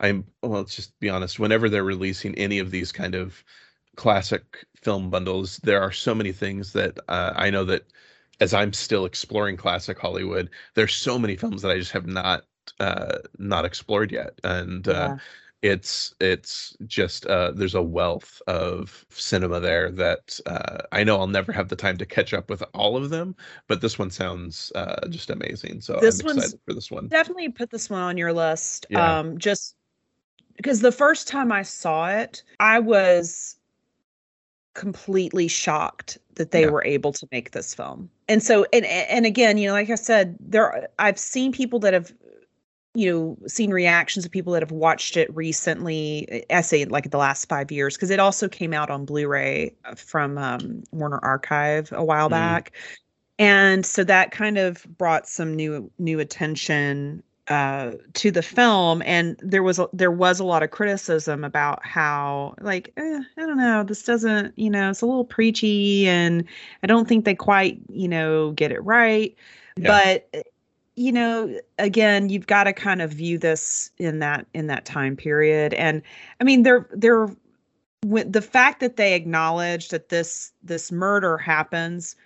I'm 0.00 0.24
well, 0.42 0.52
let's 0.52 0.76
just 0.76 0.98
be 1.00 1.08
honest. 1.08 1.38
Whenever 1.38 1.68
they're 1.68 1.84
releasing 1.84 2.34
any 2.36 2.58
of 2.58 2.70
these 2.70 2.92
kind 2.92 3.14
of 3.14 3.42
classic 3.96 4.64
film 4.76 5.10
bundles, 5.10 5.58
there 5.58 5.80
are 5.80 5.92
so 5.92 6.14
many 6.14 6.32
things 6.32 6.72
that 6.72 6.98
uh, 7.08 7.32
I 7.36 7.50
know 7.50 7.64
that 7.64 7.84
as 8.40 8.54
I'm 8.54 8.72
still 8.72 9.04
exploring 9.04 9.56
classic 9.56 9.98
Hollywood, 9.98 10.50
there's 10.74 10.94
so 10.94 11.18
many 11.18 11.36
films 11.36 11.62
that 11.62 11.70
I 11.72 11.78
just 11.78 11.92
have 11.92 12.06
not 12.06 12.44
uh, 12.80 13.18
not 13.38 13.64
explored 13.64 14.12
yet, 14.12 14.38
and 14.44 14.86
uh, 14.88 14.92
yeah. 14.92 15.12
uh, 15.12 15.16
it's 15.62 16.14
it's 16.20 16.76
just 16.86 17.26
uh, 17.26 17.50
there's 17.52 17.74
a 17.74 17.82
wealth 17.82 18.40
of 18.46 19.04
cinema 19.10 19.58
there 19.58 19.90
that 19.90 20.38
uh, 20.46 20.78
I 20.92 21.02
know 21.04 21.18
I'll 21.18 21.26
never 21.26 21.52
have 21.52 21.68
the 21.68 21.76
time 21.76 21.96
to 21.98 22.06
catch 22.06 22.32
up 22.32 22.48
with 22.48 22.62
all 22.74 22.96
of 22.96 23.10
them, 23.10 23.34
but 23.66 23.80
this 23.80 23.98
one 23.98 24.10
sounds 24.10 24.70
uh, 24.74 25.06
just 25.08 25.30
amazing. 25.30 25.80
So 25.80 25.98
this 26.00 26.20
I'm 26.20 26.36
excited 26.36 26.60
for 26.64 26.74
this 26.74 26.90
one. 26.90 27.08
Definitely 27.08 27.48
put 27.48 27.70
this 27.70 27.90
one 27.90 28.00
on 28.00 28.16
your 28.16 28.32
list. 28.32 28.86
Yeah. 28.90 29.18
Um, 29.18 29.38
just 29.38 29.74
because 30.56 30.80
the 30.80 30.92
first 30.92 31.26
time 31.26 31.50
I 31.50 31.62
saw 31.62 32.08
it, 32.08 32.42
I 32.60 32.78
was 32.78 33.56
completely 34.74 35.48
shocked 35.48 36.18
that 36.36 36.52
they 36.52 36.62
yeah. 36.62 36.70
were 36.70 36.84
able 36.84 37.12
to 37.12 37.26
make 37.32 37.50
this 37.50 37.74
film. 37.74 38.08
And 38.28 38.42
so 38.42 38.64
and 38.72 38.84
and 38.84 39.26
again, 39.26 39.58
you 39.58 39.66
know, 39.66 39.74
like 39.74 39.90
I 39.90 39.96
said, 39.96 40.36
there 40.38 40.88
I've 41.00 41.18
seen 41.18 41.50
people 41.50 41.80
that 41.80 41.94
have 41.94 42.12
you 42.94 43.12
know 43.12 43.48
seen 43.48 43.70
reactions 43.70 44.24
of 44.24 44.30
people 44.30 44.52
that 44.52 44.62
have 44.62 44.72
watched 44.72 45.16
it 45.16 45.34
recently 45.34 46.44
i 46.50 46.60
say 46.60 46.84
like 46.86 47.10
the 47.10 47.18
last 47.18 47.48
five 47.48 47.70
years 47.70 47.96
because 47.96 48.10
it 48.10 48.18
also 48.18 48.48
came 48.48 48.72
out 48.72 48.90
on 48.90 49.04
blu-ray 49.04 49.72
uh, 49.84 49.94
from 49.94 50.38
um, 50.38 50.82
warner 50.92 51.18
archive 51.22 51.92
a 51.92 52.04
while 52.04 52.28
mm. 52.28 52.32
back 52.32 52.72
and 53.38 53.86
so 53.86 54.02
that 54.02 54.30
kind 54.30 54.58
of 54.58 54.84
brought 54.96 55.28
some 55.28 55.54
new 55.54 55.90
new 55.98 56.18
attention 56.18 57.22
uh, 57.48 57.92
to 58.12 58.30
the 58.30 58.42
film 58.42 59.00
and 59.06 59.40
there 59.42 59.62
was 59.62 59.78
a, 59.78 59.88
there 59.94 60.10
was 60.10 60.38
a 60.38 60.44
lot 60.44 60.62
of 60.62 60.70
criticism 60.70 61.44
about 61.44 61.84
how 61.84 62.54
like 62.60 62.92
eh, 62.98 63.20
i 63.38 63.40
don't 63.40 63.56
know 63.56 63.82
this 63.82 64.02
doesn't 64.02 64.52
you 64.58 64.68
know 64.68 64.90
it's 64.90 65.00
a 65.00 65.06
little 65.06 65.24
preachy 65.24 66.06
and 66.06 66.44
i 66.82 66.86
don't 66.86 67.08
think 67.08 67.24
they 67.24 67.34
quite 67.34 67.78
you 67.88 68.06
know 68.06 68.52
get 68.52 68.70
it 68.70 68.84
right 68.84 69.34
yeah. 69.78 70.20
but 70.32 70.44
you 70.98 71.12
know 71.12 71.56
again 71.78 72.28
you've 72.28 72.46
got 72.46 72.64
to 72.64 72.72
kind 72.72 73.00
of 73.00 73.12
view 73.12 73.38
this 73.38 73.90
in 73.98 74.18
that 74.18 74.44
in 74.52 74.66
that 74.66 74.84
time 74.84 75.16
period 75.16 75.72
and 75.74 76.02
i 76.40 76.44
mean 76.44 76.64
they're 76.64 76.88
they're 76.92 77.28
the 78.02 78.42
fact 78.42 78.80
that 78.80 78.96
they 78.96 79.14
acknowledge 79.14 79.88
that 79.88 80.08
this 80.08 80.52
this 80.62 80.90
murder 80.90 81.38
happens 81.38 82.16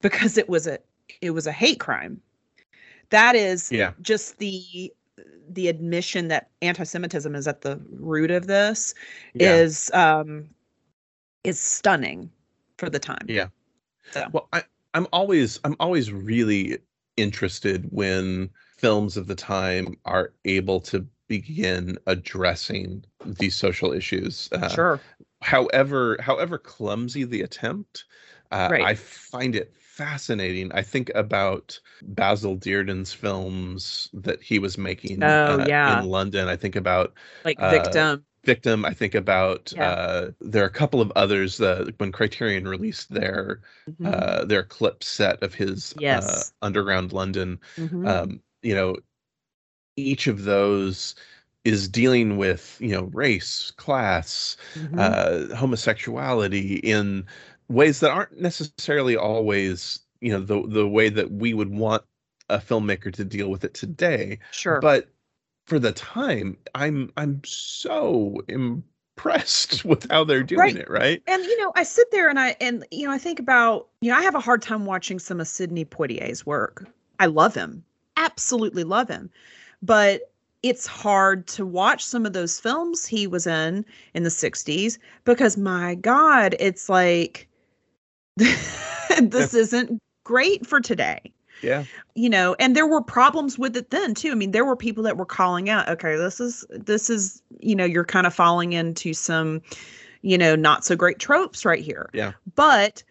because 0.00 0.36
it 0.36 0.48
was 0.48 0.66
a 0.66 0.78
it 1.20 1.30
was 1.30 1.46
a 1.46 1.52
hate 1.52 1.78
crime 1.78 2.20
that 3.10 3.36
is 3.36 3.70
yeah. 3.70 3.92
just 4.02 4.38
the 4.38 4.92
the 5.48 5.68
admission 5.68 6.28
that 6.28 6.50
anti-semitism 6.62 7.34
is 7.34 7.46
at 7.46 7.60
the 7.60 7.80
root 7.92 8.30
of 8.30 8.48
this 8.48 8.94
yeah. 9.34 9.54
is 9.54 9.90
um 9.94 10.48
is 11.44 11.60
stunning 11.60 12.28
for 12.76 12.90
the 12.90 12.98
time 12.98 13.24
yeah 13.28 13.46
so. 14.10 14.26
well 14.32 14.48
i 14.52 14.62
i'm 14.94 15.06
always 15.12 15.60
i'm 15.64 15.76
always 15.78 16.12
really 16.12 16.78
interested 17.16 17.86
when 17.90 18.50
films 18.78 19.16
of 19.16 19.26
the 19.26 19.34
time 19.34 19.96
are 20.04 20.34
able 20.44 20.80
to 20.80 21.06
begin 21.28 21.98
addressing 22.06 23.04
these 23.24 23.56
social 23.56 23.92
issues. 23.92 24.48
Uh, 24.52 24.68
sure. 24.68 25.04
However, 25.42 26.16
however 26.20 26.58
clumsy 26.58 27.24
the 27.24 27.42
attempt, 27.42 28.04
uh, 28.50 28.70
right. 28.70 28.82
I 28.82 28.94
find 28.94 29.56
it 29.56 29.74
fascinating. 29.74 30.70
I 30.72 30.82
think 30.82 31.10
about 31.14 31.78
Basil 32.02 32.56
Dearden's 32.56 33.12
films 33.12 34.08
that 34.14 34.42
he 34.42 34.58
was 34.58 34.78
making 34.78 35.22
Oh, 35.22 35.58
uh, 35.58 35.66
yeah. 35.66 36.00
in 36.00 36.04
London. 36.04 36.48
I 36.48 36.56
think 36.56 36.76
about 36.76 37.14
Like 37.44 37.58
uh, 37.58 37.68
victim. 37.68 38.26
Victim. 38.44 38.84
I 38.84 38.92
think 38.92 39.14
about 39.14 39.72
Yeah. 39.76 39.90
uh, 39.90 40.30
there 40.40 40.64
are 40.64 40.66
a 40.66 40.70
couple 40.70 41.00
of 41.00 41.12
others 41.14 41.58
that 41.58 41.94
when 41.98 42.10
Criterion 42.10 42.66
released 42.66 43.12
their 43.12 43.60
Mhm. 43.86 44.04
uh, 44.04 44.44
their 44.44 44.64
clip 44.64 45.04
set 45.04 45.40
of 45.44 45.54
his 45.54 45.92
uh, 45.92 46.00
Yes. 46.00 46.52
Underground 46.60 47.12
London. 47.12 47.60
Mhm. 47.78 48.04
Um, 48.06 48.42
you 48.62 48.74
know, 48.74 48.96
each 49.96 50.26
of 50.28 50.44
those 50.44 51.14
is 51.64 51.88
dealing 51.88 52.38
with 52.38 52.78
you 52.80 52.90
know 52.90 53.04
race, 53.12 53.72
class, 53.72 54.56
Mhm. 54.76 54.98
uh, 54.98 55.54
homosexuality 55.56 56.76
in 56.78 57.26
ways 57.68 58.00
that 58.00 58.10
aren't 58.12 58.40
necessarily 58.40 59.16
always 59.16 60.00
you 60.20 60.32
know 60.32 60.40
the 60.40 60.66
the 60.68 60.88
way 60.88 61.10
that 61.10 61.32
we 61.32 61.54
would 61.54 61.70
want 61.70 62.04
a 62.50 62.58
filmmaker 62.58 63.12
to 63.14 63.24
deal 63.24 63.50
with 63.50 63.64
it 63.64 63.74
today 63.74 64.38
sure. 64.52 64.80
but 64.80 65.11
for 65.72 65.78
the 65.78 65.92
time 65.92 66.54
i'm 66.74 67.10
i'm 67.16 67.40
so 67.46 68.38
impressed 68.48 69.82
with 69.86 70.06
how 70.10 70.22
they're 70.22 70.42
doing 70.42 70.60
Right. 70.60 70.76
it 70.76 70.90
right? 70.90 71.22
And 71.26 71.42
you 71.42 71.58
know, 71.62 71.72
I 71.74 71.82
sit 71.82 72.10
there 72.10 72.28
and 72.28 72.38
I 72.38 72.56
and 72.60 72.84
you 72.90 73.06
know, 73.06 73.10
I 73.10 73.16
think 73.16 73.38
about 73.38 73.88
you 74.02 74.10
know, 74.10 74.18
I 74.18 74.22
have 74.22 74.34
a 74.34 74.40
hard 74.40 74.60
time 74.60 74.84
watching 74.84 75.18
some 75.18 75.40
of 75.40 75.48
Sidney 75.48 75.86
Poitier's 75.86 76.44
work. 76.44 76.86
I 77.20 77.24
love 77.24 77.54
him, 77.54 77.82
absolutely 78.18 78.84
love 78.84 79.08
him, 79.08 79.30
but 79.80 80.30
it's 80.62 80.86
hard 80.86 81.46
to 81.46 81.64
watch 81.64 82.04
some 82.04 82.26
of 82.26 82.34
those 82.34 82.60
films 82.60 83.06
he 83.06 83.26
was 83.26 83.46
in 83.46 83.86
in 84.12 84.24
the 84.24 84.28
'60s 84.28 84.98
because 85.24 85.56
my 85.56 85.94
God, 85.94 86.54
it's 86.60 86.90
like 86.90 87.48
this 88.36 89.54
isn't 89.54 89.98
great 90.24 90.66
for 90.66 90.80
today 90.80 91.32
yeah. 91.62 91.84
You 92.14 92.28
know 92.28 92.54
and 92.58 92.76
there 92.76 92.86
were 92.86 93.02
problems 93.02 93.58
with 93.58 93.76
it 93.76 93.90
then 93.90 94.14
too. 94.14 94.32
I 94.32 94.34
mean 94.34 94.50
there 94.50 94.64
were 94.64 94.76
people 94.76 95.02
that 95.04 95.16
were 95.16 95.26
calling 95.26 95.70
out 95.70 95.88
okay 95.88 96.16
this 96.16 96.40
is 96.40 96.64
this 96.70 97.08
is 97.08 97.42
you 97.60 97.74
know 97.74 97.84
you're 97.84 98.04
kind 98.04 98.26
of 98.26 98.34
falling 98.34 98.72
into 98.72 99.12
some 99.14 99.62
you 100.22 100.36
know 100.36 100.54
not 100.56 100.84
so 100.84 100.96
great 100.96 101.18
tropes 101.18 101.64
right 101.64 101.82
here. 101.82 102.10
Yeah. 102.12 102.32
but 102.54 103.02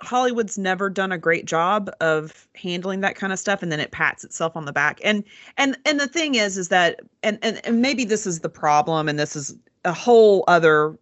hollywood's 0.00 0.56
never 0.56 0.88
done 0.88 1.10
a 1.10 1.18
great 1.18 1.44
job 1.44 1.90
of 2.00 2.46
handling 2.54 3.00
that 3.00 3.16
kind 3.16 3.32
of 3.32 3.38
stuff 3.40 3.64
and 3.64 3.72
then 3.72 3.80
it 3.80 3.90
pats 3.90 4.22
itself 4.22 4.56
on 4.56 4.64
the 4.64 4.72
back. 4.72 5.00
And 5.02 5.24
and 5.56 5.76
and 5.84 5.98
the 5.98 6.06
thing 6.06 6.36
is 6.36 6.56
is 6.56 6.68
that 6.68 7.00
and 7.22 7.38
and, 7.42 7.60
and 7.66 7.82
maybe 7.82 8.04
this 8.04 8.26
is 8.26 8.40
the 8.40 8.48
problem 8.48 9.08
and 9.08 9.18
this 9.18 9.34
is 9.34 9.56
a 9.84 9.92
whole 9.92 10.44
other 10.46 10.96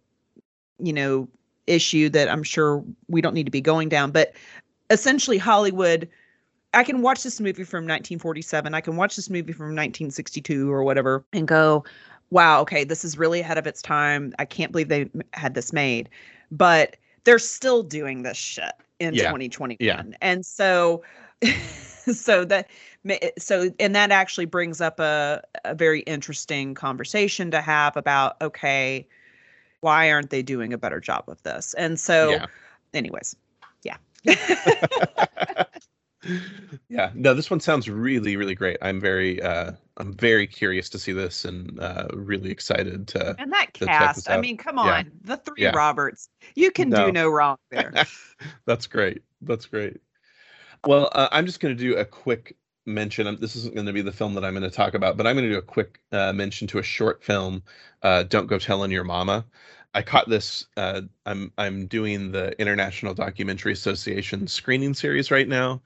you 0.79 0.93
know 0.93 1.27
issue 1.65 2.09
that 2.09 2.29
i'm 2.29 2.43
sure 2.43 2.83
we 3.07 3.21
don't 3.21 3.33
need 3.33 3.45
to 3.45 3.51
be 3.51 3.61
going 3.61 3.89
down 3.89 4.11
but 4.11 4.33
essentially 4.89 5.37
hollywood 5.37 6.07
I 6.73 6.83
can 6.83 7.01
watch 7.01 7.23
this 7.23 7.39
movie 7.39 7.63
from 7.63 7.83
1947. 7.83 8.73
I 8.73 8.81
can 8.81 8.95
watch 8.95 9.15
this 9.15 9.29
movie 9.29 9.53
from 9.53 9.67
1962 9.67 10.71
or 10.71 10.83
whatever 10.83 11.25
and 11.33 11.47
go, 11.47 11.83
wow, 12.29 12.61
okay, 12.61 12.83
this 12.83 13.05
is 13.05 13.17
really 13.17 13.39
ahead 13.39 13.57
of 13.57 13.65
its 13.65 13.81
time. 13.81 14.33
I 14.39 14.45
can't 14.45 14.71
believe 14.71 14.89
they 14.89 15.09
had 15.33 15.53
this 15.53 15.71
made. 15.71 16.09
But 16.51 16.97
they're 17.23 17.39
still 17.39 17.83
doing 17.83 18.23
this 18.23 18.37
shit 18.37 18.73
in 18.99 19.13
Yeah. 19.13 19.23
2021. 19.23 19.77
Yeah. 19.79 20.03
And 20.21 20.45
so 20.45 21.03
so 22.11 22.45
that 22.45 22.67
so 23.37 23.69
and 23.79 23.95
that 23.95 24.11
actually 24.11 24.45
brings 24.45 24.81
up 24.81 24.99
a 24.99 25.41
a 25.65 25.75
very 25.75 26.01
interesting 26.01 26.73
conversation 26.73 27.51
to 27.51 27.61
have 27.61 27.95
about 27.95 28.41
okay, 28.41 29.07
why 29.81 30.11
aren't 30.11 30.29
they 30.29 30.41
doing 30.41 30.73
a 30.73 30.77
better 30.77 30.99
job 30.99 31.25
of 31.27 31.41
this? 31.43 31.73
And 31.75 31.99
so 31.99 32.31
yeah 32.31 32.45
anyways, 32.93 33.35
yeah. 33.83 33.97
yeah 36.89 37.11
no 37.13 37.33
this 37.33 37.49
one 37.49 37.59
sounds 37.59 37.89
really 37.89 38.35
really 38.35 38.55
great 38.55 38.77
i'm 38.81 38.99
very 38.99 39.41
uh 39.41 39.71
i'm 39.97 40.13
very 40.13 40.47
curious 40.47 40.89
to 40.89 40.99
see 40.99 41.11
this 41.11 41.45
and 41.45 41.79
uh 41.79 42.07
really 42.13 42.49
excited 42.51 43.07
to 43.07 43.35
And 43.39 43.53
that 43.53 43.73
to 43.75 43.85
cast, 43.87 44.29
I 44.29 44.37
mean, 44.37 44.57
come 44.57 44.77
Yeah. 44.77 44.97
on, 44.97 45.11
the 45.21 45.37
three 45.37 45.63
Yeah. 45.63 45.71
Roberts, 45.71 46.29
you 46.55 46.71
can 46.71 46.89
No. 46.89 47.05
do 47.05 47.11
no 47.11 47.29
wrong 47.29 47.57
there. 47.69 47.93
That's 48.65 48.87
great. 48.87 49.21
That's 49.41 49.65
great. 49.65 49.97
Well, 50.85 51.09
uh, 51.13 51.27
I'm 51.31 51.45
just 51.45 51.59
going 51.59 51.75
to 51.75 51.83
do 51.83 51.97
a 51.97 52.05
quick 52.05 52.55
mention. 52.85 53.27
Um, 53.27 53.37
This 53.37 53.55
isn't 53.55 53.75
going 53.75 53.87
to 53.87 53.93
be 53.93 54.01
the 54.01 54.11
film 54.11 54.33
that 54.35 54.45
I'm 54.45 54.53
going 54.53 54.69
to 54.69 54.75
talk 54.75 54.93
about, 54.93 55.17
but 55.17 55.27
I'm 55.27 55.35
going 55.35 55.47
to 55.47 55.53
do 55.53 55.59
a 55.59 55.61
quick 55.61 55.99
uh, 56.11 56.33
mention 56.33 56.67
to 56.69 56.79
a 56.79 56.83
short 56.83 57.23
film, 57.23 57.63
uh, 58.03 58.23
"Don't 58.23 58.47
Go 58.47 58.57
Telling 58.57 58.91
Your 58.91 59.03
Mama." 59.03 59.45
I 59.97 60.03
caught 60.03 60.29
this. 60.29 60.67
Uh, 60.77 61.01
I'm 61.25 61.51
I'm 61.57 61.87
doing 61.87 62.31
the 62.31 62.59
International 62.61 63.15
Documentary 63.15 63.73
Association 63.73 64.45
screening 64.45 64.93
series 64.93 65.31
right 65.31 65.47
now, 65.47 65.81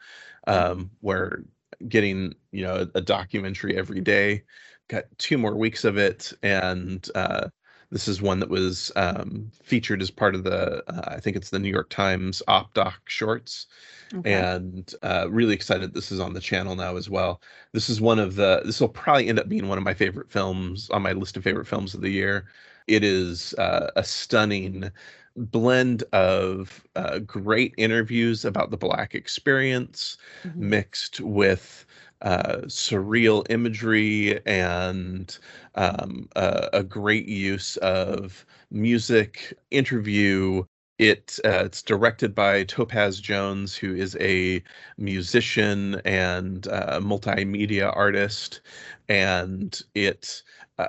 um, 0.47 0.91
where 0.99 1.45
getting 1.87 2.35
you 2.51 2.63
know 2.63 2.75
a, 2.93 2.97
a 2.97 3.01
documentary 3.01 3.77
every 3.77 4.01
day. 4.01 4.43
Got 4.89 5.05
two 5.17 5.37
more 5.37 5.55
weeks 5.55 5.85
of 5.85 5.97
it, 5.97 6.33
and 6.43 7.07
uh, 7.15 7.47
this 7.89 8.09
is 8.09 8.21
one 8.21 8.41
that 8.41 8.49
was 8.49 8.91
um, 8.97 9.49
featured 9.63 10.01
as 10.01 10.11
part 10.11 10.35
of 10.35 10.43
the, 10.43 10.83
uh, 10.91 11.15
I 11.15 11.21
think 11.21 11.37
it's 11.37 11.49
the 11.49 11.59
New 11.59 11.69
York 11.69 11.89
Times 11.89 12.43
Op 12.49 12.73
Doc 12.73 13.01
Shorts, 13.05 13.67
Okay. 14.13 14.25
and 14.25 14.93
uh, 15.03 15.27
really 15.29 15.53
excited 15.53 15.93
this 15.93 16.11
is 16.11 16.19
on 16.19 16.33
the 16.33 16.41
channel 16.41 16.75
now 16.75 16.97
as 16.97 17.09
well. 17.09 17.41
This 17.71 17.89
is 17.89 18.01
one 18.01 18.19
of 18.19 18.35
the, 18.35 18.61
this 18.65 18.81
will 18.81 18.89
probably 18.89 19.29
end 19.29 19.39
up 19.39 19.49
being 19.49 19.67
one 19.69 19.77
of 19.77 19.83
my 19.85 19.93
favorite 19.93 20.31
films 20.31 20.89
on 20.89 21.01
my 21.01 21.13
list 21.13 21.37
of 21.37 21.43
favorite 21.43 21.67
films 21.67 21.93
of 21.93 22.01
the 22.01 22.09
year. 22.09 22.47
It 22.91 23.03
is 23.03 23.53
uh, 23.55 23.91
a 23.95 24.03
stunning 24.03 24.91
blend 25.35 26.03
of 26.13 26.85
uh, 26.95 27.19
great 27.19 27.73
interviews 27.77 28.45
about 28.45 28.71
the 28.71 28.77
Black 28.77 29.15
experience, 29.15 30.17
Mhm. 30.45 30.69
mixed 30.69 31.21
with 31.21 31.85
uh, 32.21 32.57
surreal 32.67 33.45
imagery 33.49 34.39
and 34.45 35.37
um, 35.75 36.29
a, 36.35 36.69
a 36.73 36.83
great 36.83 37.27
use 37.27 37.77
of 37.77 38.45
music, 38.71 39.53
interview. 39.71 40.63
It 40.99 41.39
uh, 41.45 41.63
it's 41.65 41.81
directed 41.81 42.35
by 42.35 42.63
Topaz 42.65 43.19
Jones, 43.19 43.75
who 43.75 43.95
is 43.95 44.15
a 44.19 44.63
musician 44.97 45.95
and 46.05 46.67
uh, 46.67 46.99
multimedia 47.01 47.91
artist, 47.95 48.61
and 49.09 49.81
it 49.95 50.43
uh, 50.77 50.87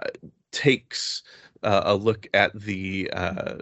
takes 0.51 1.23
uh, 1.63 1.83
a 1.87 1.95
look 1.95 2.27
at 2.35 2.53
the 2.59 3.11
uh, 3.13 3.55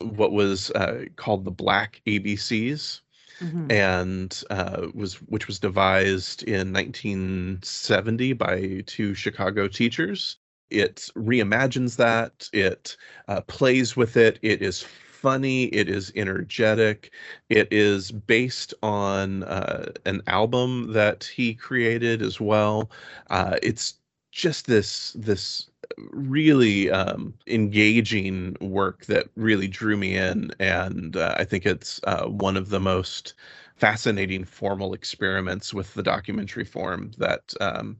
what 0.00 0.32
was 0.32 0.70
uh, 0.72 1.04
called 1.16 1.44
the 1.44 1.50
Black 1.50 2.00
ABCs 2.06 3.00
Mhm. 3.40 3.70
and 3.70 4.42
uh, 4.50 4.88
was 4.94 5.14
which 5.22 5.46
was 5.46 5.58
devised 5.58 6.42
in 6.44 6.72
1970 6.72 8.32
by 8.32 8.82
two 8.86 9.14
Chicago 9.14 9.68
teachers. 9.68 10.38
It 10.70 11.08
reimagines 11.16 11.96
that. 11.96 12.48
It 12.52 12.96
uh, 13.28 13.42
plays 13.42 13.96
with 13.96 14.16
it. 14.16 14.38
It 14.42 14.62
is 14.62 14.82
funny. 14.82 15.64
It 15.66 15.88
is 15.88 16.12
energetic. 16.16 17.12
It 17.48 17.68
is 17.72 18.10
based 18.12 18.74
on 18.82 19.44
uh, 19.44 19.92
an 20.06 20.22
album 20.26 20.92
that 20.92 21.24
he 21.24 21.54
created 21.54 22.22
as 22.22 22.40
well. 22.40 22.90
Uh, 23.30 23.56
it's 23.62 24.00
just 24.32 24.66
this 24.66 25.12
this 25.18 25.69
really 26.12 26.90
um, 26.90 27.34
engaging 27.46 28.56
work 28.60 29.06
that 29.06 29.28
really 29.36 29.68
drew 29.68 29.96
me 29.96 30.16
in, 30.16 30.50
and 30.58 31.16
uh, 31.16 31.34
I 31.38 31.44
think 31.44 31.66
it's 31.66 32.00
uh, 32.04 32.26
one 32.26 32.56
of 32.56 32.68
the 32.70 32.80
most 32.80 33.34
fascinating 33.76 34.44
formal 34.44 34.92
experiments 34.94 35.72
with 35.74 35.94
the 35.94 36.02
documentary 36.02 36.64
form 36.64 37.12
that 37.18 37.54
um, 37.60 37.96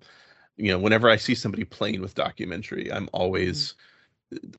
you 0.56 0.70
know 0.70 0.78
whenever 0.78 1.08
i 1.08 1.16
see 1.16 1.34
somebody 1.34 1.64
playing 1.64 2.00
with 2.02 2.14
documentary 2.14 2.92
i'm 2.92 3.08
always 3.12 3.74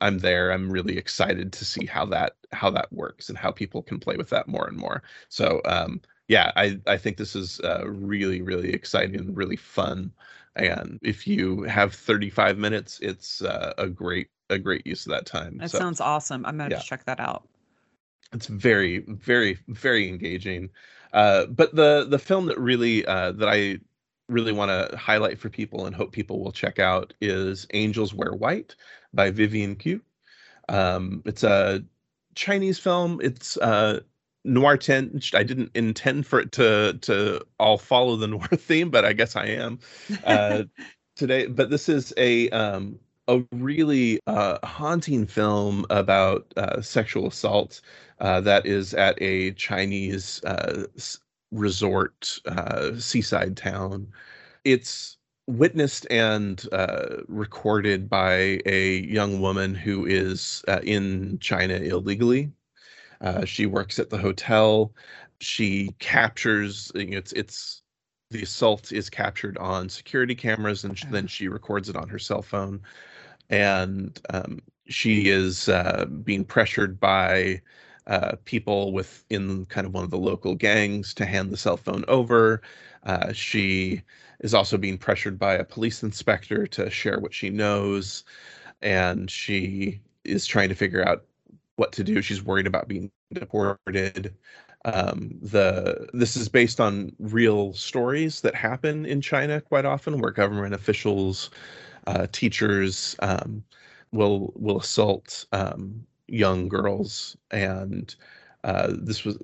i'm 0.01 0.19
there 0.19 0.51
i'm 0.51 0.71
really 0.71 0.97
excited 0.97 1.53
to 1.53 1.65
see 1.65 1.85
how 1.85 2.05
that 2.05 2.33
how 2.51 2.69
that 2.69 2.91
works 2.91 3.29
and 3.29 3.37
how 3.37 3.51
people 3.51 3.81
can 3.81 3.99
play 3.99 4.17
with 4.17 4.29
that 4.29 4.47
more 4.47 4.67
and 4.67 4.77
more. 4.77 5.01
So 5.29 5.61
um 5.65 6.01
yeah 6.27 6.51
i 6.55 6.79
i 6.87 6.97
think 6.97 7.17
this 7.17 7.35
is 7.35 7.59
uh, 7.61 7.83
really 7.87 8.41
really 8.41 8.73
exciting 8.73 9.15
and 9.15 9.35
really 9.37 9.55
fun 9.55 10.11
and 10.55 10.99
if 11.01 11.25
you 11.27 11.63
have 11.63 11.93
35 11.93 12.57
minutes 12.57 12.99
it's 13.01 13.41
uh, 13.41 13.73
a 13.77 13.87
great 13.87 14.27
a 14.49 14.59
great 14.59 14.85
use 14.85 15.05
of 15.05 15.11
that 15.11 15.25
time 15.25 15.57
That 15.57 15.71
so 15.71 15.77
sounds 15.77 16.01
awesome. 16.01 16.45
I'm 16.45 16.57
gonna 16.57 16.71
yeah. 16.71 16.79
check 16.79 17.05
that 17.05 17.19
out. 17.19 17.47
it's 18.33 18.47
very 18.47 18.99
very 19.07 19.57
very 19.67 20.07
engaging 20.09 20.69
uh 21.13 21.45
but 21.47 21.75
the 21.75 22.05
the 22.09 22.19
film 22.19 22.45
that 22.47 22.59
really 22.59 23.05
uh 23.05 23.31
that 23.33 23.49
i 23.49 23.77
really 24.29 24.53
want 24.53 24.69
to 24.71 24.95
highlight 24.97 25.37
for 25.37 25.49
people 25.49 25.85
and 25.85 25.95
hope 25.95 26.11
people 26.13 26.41
will 26.41 26.53
check 26.53 26.79
out 26.79 27.13
is 27.19 27.67
angels 27.73 28.13
wear 28.13 28.31
white 28.33 28.75
by 29.13 29.29
Vivian 29.29 29.75
Qu 29.75 30.01
um 30.69 31.21
it's 31.25 31.43
a 31.43 31.83
chinese 32.35 32.79
film 32.79 33.19
it's 33.21 33.57
uh 33.57 33.99
noir 34.43 34.77
tinged 34.77 35.33
i 35.35 35.43
didn't 35.43 35.71
intend 35.75 36.25
for 36.25 36.39
it 36.39 36.51
to 36.51 36.97
to 37.01 37.41
all 37.59 37.77
follow 37.77 38.15
the 38.15 38.27
noir 38.35 38.47
theme 38.47 38.89
but 38.89 39.05
i 39.05 39.13
guess 39.13 39.35
i 39.35 39.45
am 39.45 39.79
uh 40.23 40.63
today 41.15 41.47
but 41.47 41.69
this 41.69 41.89
is 41.89 42.13
a 42.17 42.49
um 42.49 42.99
a 43.27 43.39
really 43.51 44.19
uh 44.27 44.57
haunting 44.65 45.25
film 45.27 45.85
about 45.89 46.51
uh 46.57 46.81
sexual 46.81 47.27
assault 47.27 47.81
uh 48.19 48.41
that 48.41 48.65
is 48.65 48.93
at 48.93 49.21
a 49.21 49.51
chinese 49.53 50.43
uh 50.45 50.85
resort 51.51 52.39
uh, 52.45 52.97
seaside 52.97 53.57
town. 53.57 54.07
It's 54.63 55.17
witnessed 55.47 56.07
and 56.09 56.65
uh, 56.71 57.17
recorded 57.27 58.09
by 58.09 58.59
a 58.65 58.99
young 58.99 59.41
woman 59.41 59.75
who 59.75 60.05
is 60.05 60.63
uh, 60.67 60.79
in 60.83 61.39
China 61.39 61.75
illegally. 61.75 62.51
Uh, 63.21 63.45
she 63.45 63.65
works 63.65 63.99
at 63.99 64.09
the 64.09 64.17
hotel. 64.17 64.93
She 65.39 65.91
captures 65.99 66.91
it's 66.95 67.31
it's 67.33 67.83
the 68.31 68.43
assault 68.43 68.91
is 68.91 69.09
captured 69.09 69.57
on 69.57 69.89
security 69.89 70.35
cameras 70.35 70.83
and 70.83 70.97
then 71.11 71.27
she 71.27 71.47
records 71.47 71.89
it 71.89 71.95
on 71.97 72.07
her 72.07 72.19
cell 72.19 72.41
phone 72.41 72.81
and 73.49 74.19
um, 74.29 74.59
she 74.87 75.29
is 75.29 75.69
uh, 75.69 76.05
being 76.23 76.45
pressured 76.45 76.99
by 76.99 77.61
uh, 78.07 78.33
people 78.45 78.93
within 78.93 79.65
kind 79.65 79.85
of 79.85 79.93
one 79.93 80.03
of 80.03 80.09
the 80.09 80.17
local 80.17 80.55
gangs 80.55 81.13
to 81.13 81.25
hand 81.25 81.51
the 81.51 81.57
cell 81.57 81.77
phone 81.77 82.03
over. 82.07 82.61
Uh, 83.03 83.31
she 83.33 84.01
is 84.39 84.53
also 84.53 84.77
being 84.77 84.97
pressured 84.97 85.37
by 85.37 85.53
a 85.53 85.63
police 85.63 86.01
inspector 86.03 86.65
to 86.67 86.89
share 86.89 87.19
what 87.19 87.33
she 87.33 87.49
knows, 87.49 88.23
and 88.81 89.29
she 89.29 90.01
is 90.23 90.45
trying 90.45 90.69
to 90.69 90.75
figure 90.75 91.07
out 91.07 91.25
what 91.75 91.91
to 91.93 92.03
do. 92.03 92.21
She's 92.21 92.43
worried 92.43 92.67
about 92.67 92.87
being 92.87 93.11
deported. 93.33 94.33
Um, 94.83 95.31
the 95.41 96.07
this 96.13 96.35
is 96.35 96.49
based 96.49 96.79
on 96.79 97.15
real 97.19 97.73
stories 97.73 98.41
that 98.41 98.55
happen 98.55 99.05
in 99.05 99.21
China 99.21 99.61
quite 99.61 99.85
often, 99.85 100.19
where 100.19 100.31
government 100.31 100.73
officials, 100.73 101.51
uh, 102.07 102.27
teachers 102.31 103.15
um, 103.19 103.63
will 104.11 104.53
will 104.55 104.79
assault 104.79 105.45
um, 105.51 106.05
young 106.27 106.67
girls, 106.67 107.37
and 107.51 108.15
uh, 108.63 108.91
this 108.91 109.23
was 109.23 109.37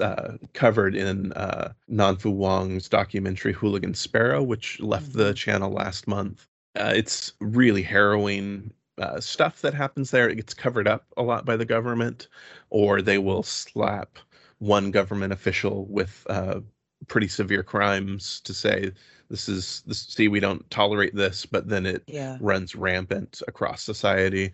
uh, 0.00 0.36
covered 0.54 0.94
in 0.94 1.32
uh, 1.34 1.72
Nanfu 1.90 2.32
Wang's 2.32 2.88
documentary 2.88 3.52
Hooligan 3.52 3.94
Sparrow, 3.94 4.42
which 4.42 4.80
left 4.80 5.10
mm-hmm. 5.10 5.18
the 5.18 5.34
channel 5.34 5.70
last 5.70 6.08
month. 6.08 6.46
Uh, 6.78 6.92
it's 6.94 7.32
really 7.40 7.82
harrowing 7.82 8.72
uh, 8.98 9.20
stuff 9.20 9.60
that 9.62 9.74
happens 9.74 10.10
there. 10.10 10.28
It 10.28 10.36
gets 10.36 10.54
covered 10.54 10.88
up 10.88 11.06
a 11.16 11.22
lot 11.22 11.44
by 11.44 11.56
the 11.56 11.64
government, 11.64 12.28
or 12.70 13.02
they 13.02 13.18
will 13.18 13.42
slap 13.42 14.18
one 14.58 14.90
government 14.90 15.32
official 15.32 15.86
with 15.86 16.26
uh, 16.28 16.60
pretty 17.08 17.28
severe 17.28 17.62
crimes 17.62 18.40
to 18.40 18.54
say 18.54 18.92
this 19.30 19.48
is 19.48 19.82
this 19.86 20.00
see 20.06 20.28
we 20.28 20.40
don't 20.40 20.68
tolerate 20.70 21.14
this 21.14 21.46
but 21.46 21.68
then 21.68 21.86
it 21.86 22.02
yeah. 22.06 22.36
runs 22.40 22.74
rampant 22.74 23.42
across 23.48 23.82
society 23.82 24.52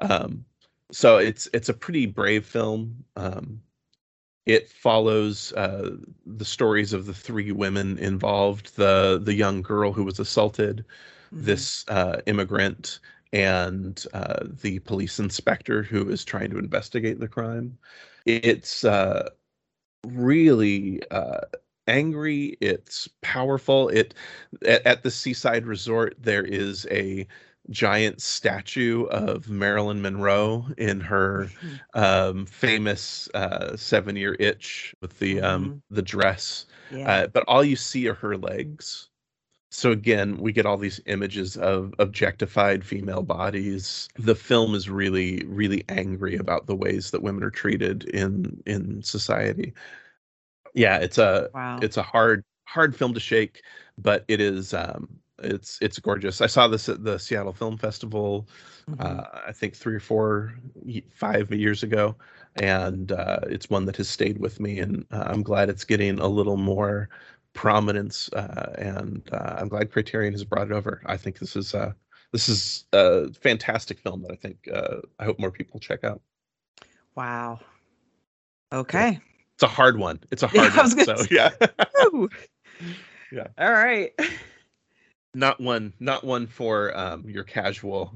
um, 0.00 0.44
so 0.92 1.16
it's 1.16 1.48
it's 1.54 1.68
a 1.68 1.74
pretty 1.74 2.06
brave 2.06 2.44
film 2.44 3.04
um, 3.16 3.60
it 4.44 4.68
follows 4.68 5.52
uh, 5.54 5.90
the 6.24 6.44
stories 6.44 6.92
of 6.92 7.06
the 7.06 7.14
three 7.14 7.50
women 7.50 7.98
involved 7.98 8.76
the 8.76 9.20
the 9.22 9.34
young 9.34 9.62
girl 9.62 9.92
who 9.92 10.04
was 10.04 10.18
assaulted 10.18 10.84
mm-hmm. 11.32 11.44
this 11.44 11.84
uh, 11.88 12.20
immigrant 12.26 13.00
and 13.36 14.06
uh, 14.14 14.44
the 14.62 14.78
police 14.80 15.18
inspector 15.18 15.82
who 15.82 16.08
is 16.08 16.24
trying 16.24 16.48
to 16.48 16.58
investigate 16.58 17.20
the 17.20 17.28
crime 17.28 17.76
it's 18.24 18.82
uh, 18.82 19.28
really 20.06 21.02
uh, 21.10 21.40
angry 21.86 22.56
it's 22.62 23.08
powerful 23.20 23.90
it 23.90 24.14
at, 24.66 24.84
at, 24.86 25.02
the 25.02 25.10
seaside 25.10 25.66
resort 25.66 26.16
there 26.18 26.44
is 26.44 26.86
a 26.90 27.26
giant 27.68 28.22
statue 28.22 29.04
of 29.06 29.50
marilyn 29.50 30.00
monroe 30.00 30.64
in 30.78 30.98
her 30.98 31.50
mm-hmm. 31.60 32.00
um, 32.00 32.46
famous 32.46 33.28
uh, 33.34 33.76
seven 33.76 34.16
year 34.16 34.34
itch 34.40 34.94
with 35.02 35.18
the 35.18 35.42
um, 35.42 35.64
mm-hmm. 35.64 35.94
the 35.94 36.02
dress 36.02 36.64
yeah. 36.90 37.10
uh, 37.10 37.26
but 37.26 37.44
all 37.46 37.62
you 37.62 37.76
see 37.76 38.08
are 38.08 38.14
her 38.14 38.38
legs 38.38 39.10
so 39.76 39.90
again 39.90 40.36
we 40.38 40.52
get 40.52 40.66
all 40.66 40.76
these 40.76 41.00
images 41.06 41.56
of 41.56 41.94
objectified 41.98 42.84
female 42.84 43.22
bodies 43.22 44.08
the 44.16 44.34
film 44.34 44.74
is 44.74 44.88
really 44.88 45.44
really 45.46 45.84
angry 45.88 46.36
about 46.36 46.66
the 46.66 46.76
ways 46.76 47.10
that 47.10 47.22
women 47.22 47.42
are 47.42 47.50
treated 47.50 48.04
in 48.04 48.62
in 48.66 49.02
society 49.02 49.72
yeah, 50.76 50.98
it's 50.98 51.18
a 51.18 51.48
wow. 51.54 51.78
it's 51.82 51.96
a 51.96 52.02
hard 52.02 52.44
hard 52.64 52.94
film 52.94 53.14
to 53.14 53.20
shake, 53.20 53.62
but 53.98 54.24
it 54.28 54.40
is 54.40 54.74
um 54.74 55.08
it's 55.42 55.78
it's 55.80 55.98
gorgeous. 55.98 56.40
I 56.40 56.46
saw 56.46 56.68
this 56.68 56.88
at 56.88 57.02
the 57.02 57.18
Seattle 57.18 57.54
Film 57.54 57.78
Festival, 57.78 58.46
mm-hmm. 58.88 59.00
uh, 59.00 59.24
I 59.48 59.52
think 59.52 59.74
three 59.74 59.94
or 59.96 60.00
four, 60.00 60.54
five 61.14 61.50
years 61.50 61.82
ago, 61.82 62.14
and 62.56 63.10
uh, 63.10 63.38
it's 63.44 63.70
one 63.70 63.86
that 63.86 63.96
has 63.96 64.08
stayed 64.08 64.38
with 64.38 64.60
me, 64.60 64.78
and 64.78 65.06
uh, 65.10 65.24
I'm 65.26 65.42
glad 65.42 65.70
it's 65.70 65.84
getting 65.84 66.20
a 66.20 66.28
little 66.28 66.58
more 66.58 67.08
prominence, 67.56 68.30
uh, 68.32 68.74
and 68.78 69.28
uh, 69.32 69.56
I'm 69.58 69.68
glad 69.68 69.90
Criterion 69.90 70.32
has 70.32 70.44
brought 70.44 70.70
it 70.70 70.72
over. 70.72 71.02
I 71.06 71.16
think 71.16 71.38
this 71.38 71.56
is 71.56 71.74
uh, 71.74 71.92
this 72.32 72.48
is 72.48 72.84
a 72.92 73.32
fantastic 73.32 73.98
film 73.98 74.22
that 74.22 74.30
I 74.30 74.36
think 74.36 74.68
I 75.18 75.24
hope 75.24 75.40
more 75.40 75.50
people 75.50 75.80
check 75.80 76.04
out. 76.04 76.20
Wow. 77.16 77.60
Okay. 78.72 79.12
Yeah 79.12 79.18
it's 79.56 79.62
a 79.62 79.68
hard 79.68 79.98
one. 79.98 80.20
It's 80.30 80.42
a 80.42 80.46
hard 80.54 80.74
yeah, 80.74 80.76
one. 80.76 81.04
So 81.04 81.26
yeah. 81.30 81.50
yeah. 83.32 83.46
All 83.58 83.72
right. 83.72 84.12
Not 85.34 85.58
one. 85.60 85.94
Not 85.98 86.24
one 86.24 86.46
for 86.46 86.96
um, 86.96 87.24
your 87.26 87.42
casual. 87.42 88.12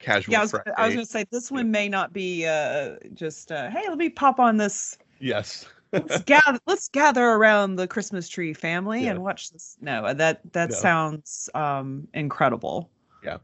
Casual. 0.00 0.32
Yeah, 0.32 0.40
I 0.40 0.42
was, 0.42 0.54
I 0.54 0.86
was, 0.86 0.94
gonna 0.94 1.06
say 1.06 1.24
this 1.30 1.50
one 1.50 1.70
may 1.70 1.88
not 1.88 2.12
be 2.12 2.44
uh, 2.44 2.96
just 3.14 3.52
uh, 3.52 3.70
hey, 3.70 3.88
let 3.88 3.98
me 3.98 4.08
pop 4.08 4.40
on 4.40 4.56
this. 4.56 4.98
Yes. 5.20 5.66
Let's 5.92 6.22
gather. 6.24 6.58
Let's 6.66 6.88
gather 6.88 7.24
around 7.24 7.76
the 7.76 7.86
Christmas 7.86 8.28
tree 8.28 8.52
family 8.52 9.04
yeah. 9.04 9.10
and 9.10 9.22
watch 9.22 9.50
this. 9.50 9.76
No, 9.80 10.12
that 10.14 10.40
that 10.52 10.70
no. 10.70 10.76
sounds 10.76 11.50
um, 11.54 12.08
incredible. 12.14 12.90
Yeah. 13.24 13.38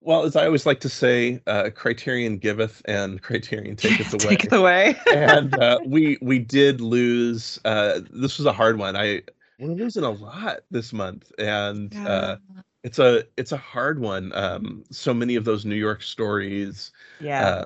Well, 0.00 0.24
as 0.24 0.36
I 0.36 0.46
always 0.46 0.64
like 0.64 0.80
to 0.80 0.88
say, 0.88 1.40
uh, 1.46 1.70
Criterion 1.74 2.38
giveth 2.38 2.82
and 2.84 3.20
Criterion 3.20 3.76
taketh 3.76 4.12
away. 4.14 4.36
Take 4.36 4.44
it 4.44 4.52
away. 4.52 4.96
and 5.12 5.58
uh, 5.58 5.80
we 5.86 6.18
we 6.20 6.38
did 6.38 6.80
lose. 6.80 7.60
Uh, 7.64 8.00
this 8.10 8.38
was 8.38 8.46
a 8.46 8.52
hard 8.52 8.78
one. 8.78 8.96
I 8.96 9.22
we're 9.58 9.72
losing 9.72 10.04
a 10.04 10.10
lot 10.10 10.60
this 10.70 10.92
month, 10.92 11.32
and 11.38 11.94
uh, 11.96 12.36
it's 12.84 12.98
a 12.98 13.24
it's 13.36 13.52
a 13.52 13.56
hard 13.56 13.98
one. 13.98 14.32
Um, 14.34 14.84
so 14.90 15.12
many 15.12 15.34
of 15.34 15.44
those 15.44 15.64
New 15.64 15.74
York 15.74 16.02
stories. 16.02 16.92
Yeah. 17.20 17.64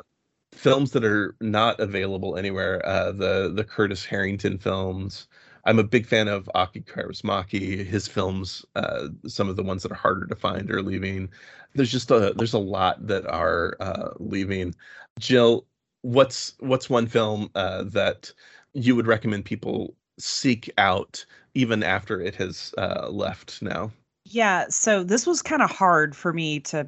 Films 0.53 0.93
that 0.93 1.05
are 1.05 1.35
not 1.41 1.81
available 1.81 2.37
anywhere. 2.37 2.85
Uh, 2.87 3.13
the 3.13 3.53
the 3.55 3.65
Curtis 3.65 4.05
Harrington 4.05 4.59
films. 4.59 5.29
I'm 5.65 5.79
a 5.79 5.85
big 5.85 6.07
fan 6.07 6.29
of 6.29 6.51
Aki 6.55 6.83
Kaurismäki. 6.83 7.87
His 7.87 8.09
films, 8.09 8.65
uh, 8.75 9.09
some 9.27 9.49
of 9.49 9.57
the 9.57 9.63
ones 9.63 9.83
that 9.83 9.93
are 9.93 9.97
harder 9.97 10.27
to 10.27 10.35
find 10.35 10.71
are 10.71 10.83
leaving. 10.83 11.31
There's 11.75 11.91
just 11.91 12.11
a 12.11 12.35
there's 12.37 12.53
a 12.53 12.59
lot 12.59 13.07
that 13.07 13.27
are 13.27 13.77
uh, 13.81 14.11
leaving. 14.19 14.75
Jill, 15.19 15.67
what's 16.03 16.55
what's 16.59 16.91
one 16.91 17.07
film 17.07 17.51
uh, 17.55 17.85
that 17.85 18.33
you 18.75 18.97
would 18.97 19.07
recommend 19.07 19.45
people 19.45 19.95
seek 20.19 20.71
out 20.79 21.25
even 21.55 21.83
after 21.83 22.21
it 22.21 22.35
has 22.37 22.75
uh, 22.79 23.09
left 23.11 23.63
now? 23.63 23.91
Yeah, 24.25 24.67
so 24.69 25.03
this 25.03 25.27
was 25.27 25.43
kind 25.43 25.63
of 25.63 25.71
hard 25.71 26.15
for 26.17 26.33
me 26.33 26.61
to 26.61 26.87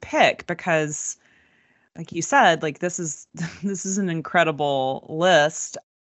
pick 0.00 0.46
because 0.46 1.16
like 1.98 2.12
you 2.12 2.22
said 2.22 2.62
like 2.62 2.78
this 2.78 2.98
is 2.98 3.26
this 3.62 3.84
is 3.84 3.98
an 3.98 4.08
incredible 4.08 5.04
list 5.10 5.76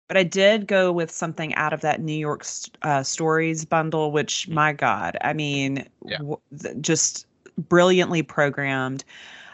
but 0.09 0.17
I 0.17 0.23
did 0.23 0.67
go 0.67 0.91
with 0.91 1.11
something 1.11 1.55
out 1.55 1.75
of 1.75 1.83
that 1.83 2.01
New 2.01 2.15
York 2.15 2.45
uh, 2.81 3.03
Stories 3.03 3.67
bundle, 3.67 4.11
which, 4.11 4.49
my 4.49 4.73
God, 4.73 5.19
I 5.21 5.35
mean, 5.35 5.87
yeah. 6.05 6.17
w- 6.17 6.41
just 6.81 7.27
brilliantly 7.59 8.23
programmed. 8.23 9.05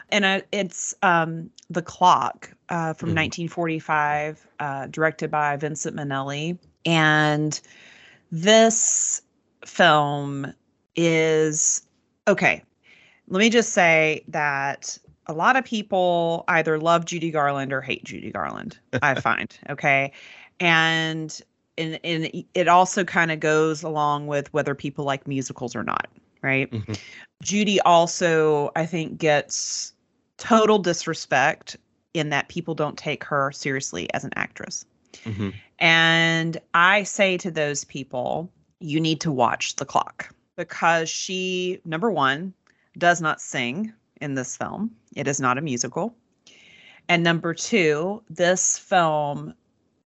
And 0.09 0.25
I, 0.25 0.43
it's 0.53 0.95
um, 1.01 1.49
The 1.69 1.81
Clock 1.81 2.51
uh, 2.69 2.93
from 2.93 3.09
mm 3.09 3.15
1945, 3.15 4.47
uh, 4.59 4.87
directed 4.87 5.29
by 5.29 5.57
Vincent 5.57 5.97
Minnelli. 5.97 6.57
And 6.85 7.59
this 8.31 9.21
film 9.65 10.53
is 10.95 11.85
okay. 12.29 12.63
Let 13.27 13.39
me 13.39 13.49
just 13.49 13.73
say 13.73 14.23
that 14.29 14.97
a 15.27 15.33
lot 15.33 15.55
of 15.55 15.65
people 15.65 16.43
either 16.47 16.79
love 16.79 17.05
Judy 17.05 17.31
Garland 17.31 17.73
or 17.73 17.81
hate 17.81 18.03
Judy 18.03 18.31
Garland, 18.31 18.77
I 19.01 19.19
find. 19.19 19.57
Okay 19.69 20.11
and 20.59 21.41
and, 21.77 21.99
and 22.03 22.45
it 22.53 22.67
also 22.67 23.03
kind 23.03 23.31
of 23.31 23.39
goes 23.39 23.83
along 23.83 24.27
with 24.27 24.51
whether 24.53 24.73
people 24.73 25.03
like 25.03 25.27
musicals 25.27 25.75
or 25.75 25.83
not 25.83 26.07
right 26.41 26.71
mm-hmm. 26.71 26.93
judy 27.41 27.79
also 27.81 28.71
i 28.75 28.85
think 28.85 29.17
gets 29.17 29.93
total 30.37 30.79
disrespect 30.79 31.77
in 32.13 32.29
that 32.29 32.47
people 32.47 32.75
don't 32.75 32.97
take 32.97 33.23
her 33.23 33.51
seriously 33.51 34.11
as 34.13 34.23
an 34.23 34.31
actress 34.35 34.85
mm-hmm. 35.23 35.49
and 35.79 36.57
i 36.73 37.03
say 37.03 37.37
to 37.37 37.51
those 37.51 37.83
people 37.83 38.49
you 38.79 38.99
need 38.99 39.19
to 39.19 39.31
watch 39.31 39.75
the 39.75 39.85
clock 39.85 40.33
because 40.55 41.09
she 41.09 41.79
number 41.83 42.11
one 42.11 42.53
does 42.97 43.21
not 43.21 43.41
sing 43.41 43.91
in 44.21 44.35
this 44.35 44.55
film. 44.55 44.91
It 45.15 45.27
is 45.27 45.39
not 45.39 45.57
a 45.57 45.61
musical. 45.61 46.15
And 47.07 47.23
number 47.23 47.53
two 47.53 48.23
this 48.29 48.77
film 48.77 49.53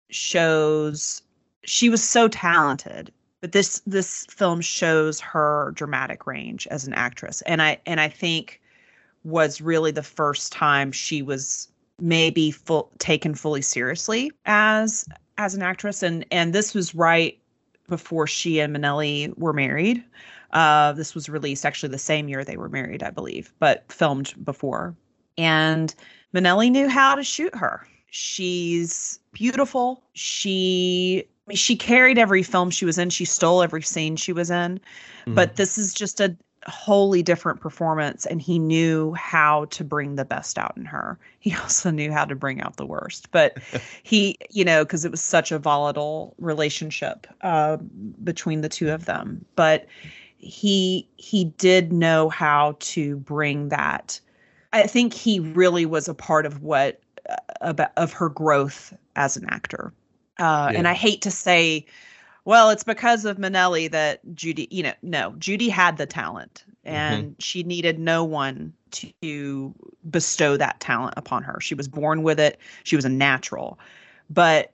shows 0.09 1.21
she 1.65 1.89
was 1.89 2.03
so 2.03 2.27
talented 2.27 3.11
but 3.41 3.51
this 3.51 3.81
this 3.85 4.25
film 4.27 4.61
shows 4.61 5.19
her 5.19 5.71
dramatic 5.75 6.25
range 6.25 6.67
as 6.71 6.87
an 6.87 6.93
actress. 6.93 7.41
And 7.41 7.61
i 7.61 7.79
and 7.85 7.99
i 7.99 8.07
think 8.07 8.61
was 9.23 9.59
really 9.59 9.91
the 9.91 10.03
first 10.03 10.51
time 10.51 10.91
she 10.91 11.21
was 11.21 11.67
maybe 11.99 12.51
full 12.51 12.91
taken 12.99 13.35
fully 13.35 13.61
seriously 13.61 14.31
as 14.45 15.07
as 15.37 15.53
an 15.53 15.61
actress. 15.61 16.01
And 16.01 16.25
and 16.31 16.53
this 16.53 16.73
was 16.73 16.95
right 16.95 17.37
before 17.87 18.25
she 18.25 18.59
and 18.59 18.75
Minnelli 18.75 19.37
were 19.37 19.53
married. 19.53 20.03
Uh, 20.55 20.93
this 20.93 21.13
was 21.13 21.27
released 21.27 21.65
actually 21.65 21.89
the 21.89 21.97
same 21.97 22.29
year 22.29 22.45
they 22.45 22.55
were 22.55 22.69
married, 22.69 23.03
I 23.03 23.09
believe, 23.09 23.53
but 23.59 23.83
filmed 23.91 24.33
before. 24.43 24.95
And 25.37 25.93
Minnelli 26.33 26.71
knew 26.71 26.87
how 26.87 27.13
to 27.13 27.23
shoot 27.23 27.53
her. 27.53 27.85
She's 28.09 29.19
beautiful. 29.33 30.01
She 30.13 31.27
she 31.51 31.75
carried 31.75 32.17
every 32.17 32.41
film 32.41 32.69
she 32.71 32.85
was 32.85 32.97
in. 32.97 33.09
She 33.09 33.25
stole 33.25 33.61
every 33.61 33.81
scene 33.81 34.15
she 34.15 34.31
was 34.31 34.49
in. 34.49 34.79
Mm. 35.27 35.35
But 35.35 35.57
this 35.57 35.77
is 35.77 35.93
just 35.93 36.21
a 36.21 36.35
wholly 36.67 37.21
different 37.21 37.59
performance 37.59 38.25
and 38.25 38.41
he 38.41 38.57
knew 38.57 39.13
how 39.13 39.65
to 39.65 39.83
bring 39.83 40.15
the 40.15 40.25
best 40.25 40.57
out 40.57 40.75
in 40.77 40.85
her. 40.85 41.19
He 41.39 41.53
also 41.53 41.91
knew 41.91 42.11
how 42.11 42.25
to 42.25 42.33
bring 42.33 42.59
out 42.61 42.77
the 42.77 42.87
worst. 42.87 43.29
But 43.29 43.59
he, 44.03 44.37
you 44.49 44.65
know, 44.65 44.83
because 44.83 45.05
it 45.05 45.11
was 45.11 45.21
such 45.21 45.51
a 45.51 45.59
volatile 45.59 46.33
relationship 46.39 47.27
uh, 47.41 47.77
between 48.23 48.61
the 48.61 48.69
two 48.69 48.89
of 48.89 49.05
them. 49.05 49.45
But 49.55 49.85
he 50.37 51.07
he 51.17 51.45
did 51.45 51.91
know 51.91 52.29
how 52.29 52.75
to 52.79 53.17
bring 53.17 53.69
that. 53.69 54.19
I 54.73 54.87
think 54.87 55.13
he 55.13 55.39
really 55.39 55.85
was 55.85 56.07
a 56.07 56.13
part 56.13 56.45
of 56.45 56.61
what 56.61 56.99
uh, 57.29 57.35
about 57.61 57.91
of 57.97 58.13
her 58.13 58.29
growth 58.29 58.93
as 59.15 59.37
an 59.37 59.45
actor. 59.49 59.93
Uh, 60.37 60.69
yeah. 60.71 60.77
And 60.77 60.87
I 60.87 60.93
hate 60.93 61.21
to 61.21 61.31
say 61.31 61.85
well, 62.45 62.69
it's 62.69 62.83
because 62.83 63.25
of 63.25 63.37
Minnelli 63.37 63.89
that 63.89 64.21
Judy, 64.35 64.67
you 64.69 64.83
know, 64.83 64.93
no, 65.01 65.33
Judy 65.39 65.67
had 65.67 65.97
the 65.97 66.05
talent 66.05 66.63
mm-hmm. 66.67 66.95
and 66.95 67.25
mm-hmm. 67.25 67.33
she 67.39 67.63
needed 67.63 67.99
no 67.99 68.23
one 68.23 68.71
to 68.91 69.73
bestow 70.09 70.55
that 70.55 70.79
talent 70.79 71.15
upon 71.17 71.43
her. 71.43 71.59
She 71.59 71.73
was 71.75 71.87
born 71.87 72.23
with 72.23 72.39
it, 72.39 72.59
she 72.83 72.95
was 72.95 73.03
a 73.03 73.09
natural. 73.09 73.79
But 74.29 74.71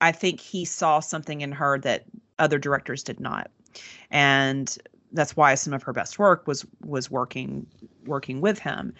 I 0.00 0.12
think 0.12 0.40
he 0.40 0.64
saw 0.64 1.00
something 1.00 1.40
in 1.40 1.52
her 1.52 1.78
that 1.78 2.04
other 2.38 2.58
directors 2.58 3.04
did 3.04 3.20
not. 3.20 3.50
And 4.10 4.76
that's 5.12 5.36
why 5.36 5.54
some 5.54 5.72
of 5.72 5.82
her 5.82 5.92
best 5.92 6.18
work 6.18 6.46
was 6.46 6.64
was 6.84 7.10
working 7.10 7.66
working 8.06 8.40
with 8.40 8.58
him. 8.58 8.92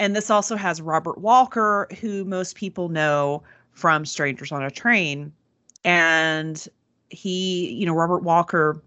And 0.00 0.14
this 0.14 0.30
also 0.30 0.56
has 0.56 0.80
Robert 0.80 1.18
Walker, 1.18 1.88
who 2.00 2.24
most 2.24 2.56
people 2.56 2.88
know 2.88 3.42
from 3.72 4.04
Strangers 4.04 4.52
on 4.52 4.62
a 4.62 4.70
Train. 4.70 5.32
And 5.84 6.66
he, 7.10 7.72
you 7.72 7.86
know, 7.86 7.94
Robert 7.94 8.22
Walker 8.22 8.80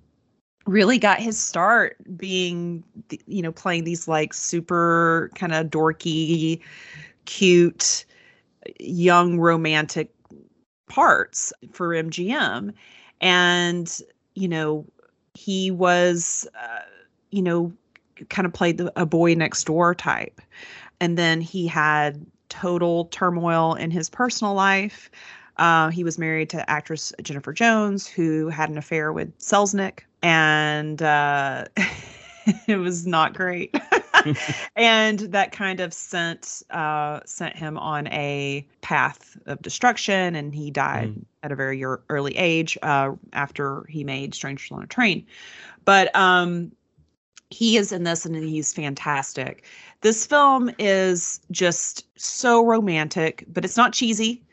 really 0.67 0.97
got 0.97 1.19
his 1.19 1.39
start 1.39 1.97
being, 2.15 2.83
you 3.25 3.41
know, 3.41 3.51
playing 3.51 3.83
these 3.83 4.07
like 4.07 4.33
super 4.33 5.31
kind 5.35 5.53
of 5.53 5.67
dorky, 5.67 6.61
cute, 7.25 8.05
young 8.79 9.39
romantic 9.39 10.13
parts 10.87 11.51
for 11.71 11.89
MGM. 11.89 12.73
And, 13.19 13.99
you 14.35 14.47
know, 14.47 14.85
he 15.41 15.71
was, 15.71 16.47
uh, 16.53 16.81
you 17.31 17.41
know, 17.41 17.73
kind 18.29 18.45
of 18.45 18.53
played 18.53 18.77
the, 18.77 18.93
a 18.95 19.07
boy 19.07 19.33
next 19.33 19.63
door 19.63 19.95
type. 19.95 20.39
And 20.99 21.17
then 21.17 21.41
he 21.41 21.65
had 21.65 22.23
total 22.49 23.05
turmoil 23.05 23.73
in 23.73 23.89
his 23.89 24.07
personal 24.07 24.53
life. 24.53 25.09
Uh, 25.57 25.89
he 25.89 26.03
was 26.03 26.19
married 26.19 26.51
to 26.51 26.69
actress 26.69 27.11
Jennifer 27.23 27.53
Jones, 27.53 28.05
who 28.07 28.49
had 28.49 28.69
an 28.69 28.77
affair 28.77 29.11
with 29.11 29.35
Selznick, 29.39 30.01
and 30.21 31.01
uh, 31.01 31.65
it 32.67 32.77
was 32.77 33.07
not 33.07 33.33
great. 33.33 33.75
and 34.75 35.19
that 35.19 35.51
kind 35.51 35.79
of 35.79 35.93
sent 35.93 36.63
uh, 36.69 37.19
sent 37.25 37.55
him 37.55 37.77
on 37.77 38.07
a 38.07 38.65
path 38.81 39.37
of 39.45 39.61
destruction, 39.61 40.35
and 40.35 40.53
he 40.53 40.71
died 40.71 41.09
mm. 41.09 41.25
at 41.43 41.51
a 41.51 41.55
very 41.55 41.83
early 41.83 42.37
age 42.37 42.77
uh, 42.81 43.11
after 43.33 43.85
he 43.89 44.03
made 44.03 44.33
Strangers 44.33 44.71
on 44.71 44.83
a 44.83 44.87
Train. 44.87 45.25
But 45.85 46.15
um, 46.15 46.71
he 47.49 47.77
is 47.77 47.91
in 47.91 48.03
this, 48.03 48.25
and 48.25 48.35
he's 48.35 48.73
fantastic. 48.73 49.65
This 50.01 50.25
film 50.25 50.71
is 50.79 51.41
just 51.51 52.05
so 52.19 52.65
romantic, 52.65 53.45
but 53.47 53.65
it's 53.65 53.77
not 53.77 53.93
cheesy. 53.93 54.43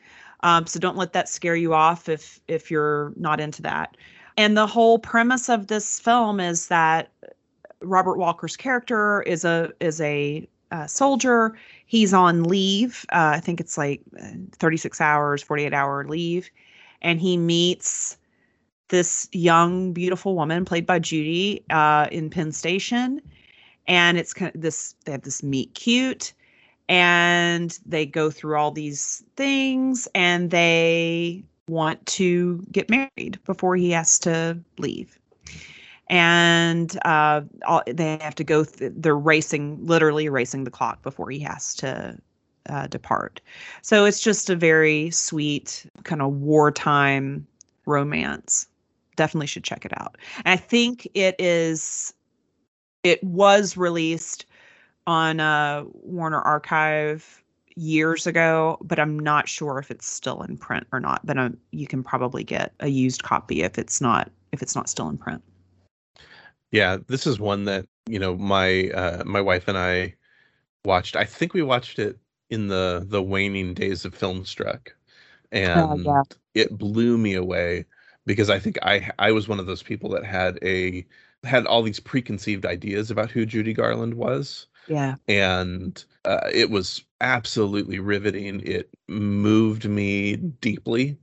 Um, 0.41 0.67
so 0.67 0.79
don't 0.79 0.97
let 0.97 1.15
that 1.15 1.29
scare 1.29 1.57
you 1.57 1.75
off 1.75 2.09
if 2.09 2.41
if 2.49 2.71
you're 2.71 3.13
not 3.17 3.41
into 3.41 3.63
that. 3.63 3.97
And 4.37 4.57
the 4.57 4.69
whole 4.69 5.01
premise 5.01 5.49
of 5.49 5.67
this 5.67 5.99
film 5.99 6.39
is 6.39 6.69
that 6.69 7.11
Robert 7.81 8.19
Walker's 8.19 8.57
character 8.57 9.23
is 9.23 9.45
a 9.45 9.71
is 9.81 10.01
a, 10.01 10.49
a 10.71 10.89
soldier. 10.89 11.57
He's 11.87 12.13
on 12.13 12.45
leave. 12.45 13.05
Uh, 13.13 13.33
I 13.35 13.41
think 13.41 13.61
it's 13.61 13.79
like 13.79 14.03
uh, 14.21 14.29
36 14.53 15.01
hours, 15.01 15.43
48 15.43 15.73
hour 15.73 16.05
leave, 16.07 16.51
and 17.03 17.21
he 17.21 17.37
meets 17.37 18.17
this 18.89 19.29
young, 19.33 19.93
beautiful 19.93 20.35
woman 20.35 20.65
played 20.65 20.87
by 20.87 20.99
Judy 20.99 21.65
uh, 21.71 22.09
in 22.11 22.31
Penn 22.31 22.53
Station, 22.53 23.21
and 23.87 24.19
it's 24.19 24.33
kind 24.33 24.55
of 24.55 24.61
this. 24.61 24.95
They 25.05 25.13
have 25.13 25.23
this 25.23 25.43
meet 25.43 25.75
cute, 25.75 26.33
and 26.89 27.79
they 27.87 28.07
go 28.07 28.31
through 28.31 28.57
all 28.57 28.71
these 28.71 29.23
things 29.37 30.09
and 30.15 30.51
they 30.51 31.45
want 31.69 32.05
to 32.07 32.65
get 32.73 32.89
married 32.89 33.39
before 33.45 33.77
he 33.77 33.91
has 33.91 34.19
to 34.19 34.59
leave 34.79 35.19
and 36.11 36.99
uh, 37.05 37.43
all, 37.67 37.83
they 37.87 38.19
have 38.19 38.35
to 38.35 38.45
go 38.45 38.65
th- 38.65 38.93
they're 38.97 39.17
racing 39.17 39.79
literally 39.85 40.29
racing 40.29 40.65
the 40.65 40.71
clock 40.71 41.03
before 41.03 41.31
he 41.31 41.39
has 41.39 41.75
to 41.75 42.17
uh, 42.69 42.87
depart 42.87 43.41
so 43.83 44.05
it's 44.05 44.21
just 44.21 44.51
a 44.51 44.57
very 44.57 45.11
sweet 45.11 45.87
kind 46.05 46.21
of 46.21 46.33
wartime 46.33 47.47
romance 47.87 48.67
definitely 49.17 49.47
should 49.47 49.65
check 49.65 49.85
it 49.85 49.93
out 50.01 50.17
and 50.45 50.49
i 50.49 50.57
think 50.57 51.09
it 51.15 51.35
is 51.39 52.13
it 53.05 53.23
was 53.23 53.77
released 53.77 54.45
on 55.07 55.41
uh, 55.41 55.85
Warner 56.03 56.41
Archive 56.41 57.43
years 57.77 58.27
ago, 58.27 58.77
but 58.83 58.99
I'm 58.99 59.19
not 59.19 59.49
sure 59.49 59.79
if 59.79 59.91
it's 59.91 60.07
still 60.07 60.43
in 60.43 60.59
print 60.59 60.87
or 60.93 61.01
not. 61.01 61.25
But 61.25 61.39
um, 61.39 61.57
you 61.71 61.87
can 61.87 62.03
probably 62.03 62.45
get 62.45 62.73
a 62.81 62.89
used 62.89 63.23
copy 63.23 63.63
if 63.63 63.79
it's 63.79 64.01
not 64.01 64.31
if 64.53 64.63
it's 64.63 64.75
not 64.75 64.89
still 64.89 65.09
in 65.09 65.17
print. 65.17 65.43
Yeah, 66.71 66.99
this 67.07 67.27
is 67.27 67.41
one 67.41 67.65
that 67.65 67.87
you 68.07 68.19
know 68.19 68.37
my 68.37 68.91
uh, 68.91 69.23
my 69.25 69.41
wife 69.41 69.69
and 69.69 69.79
I 69.79 70.15
watched. 70.85 71.17
I 71.17 71.25
think 71.25 71.55
we 71.55 71.63
watched 71.63 71.99
it 71.99 72.19
in 72.51 72.69
the 72.69 73.07
the 73.09 73.23
waning 73.23 73.75
days 73.75 74.05
of 74.05 74.19
Filmstruck, 74.19 74.89
and 75.53 76.07
uh, 76.07 76.25
yeah. 76.55 76.63
it 76.63 76.79
blew 76.79 77.19
me 77.19 77.35
away 77.35 77.85
because 78.27 78.51
I 78.51 78.59
think 78.59 78.79
I 78.83 79.11
I 79.19 79.33
was 79.33 79.49
one 79.49 79.61
of 79.61 79.67
those 79.67 79.83
people 79.83 80.11
that 80.11 80.25
had 80.25 80.59
a 80.63 81.07
had 81.45 81.67
all 81.67 81.83
these 81.83 82.01
preconceived 82.01 82.67
ideas 82.67 83.11
about 83.11 83.31
who 83.31 83.47
Judy 83.47 83.73
Garland 83.73 84.15
was 84.15 84.67
yeah. 84.89 85.17
And 85.29 86.03
uh, 86.25 86.49
it 86.53 86.71
was 86.71 87.05
absolutely 87.21 87.99
riveting. 87.99 88.61
It 88.65 88.89
moved 89.07 89.89
me 89.89 90.37
deeply 90.37 91.19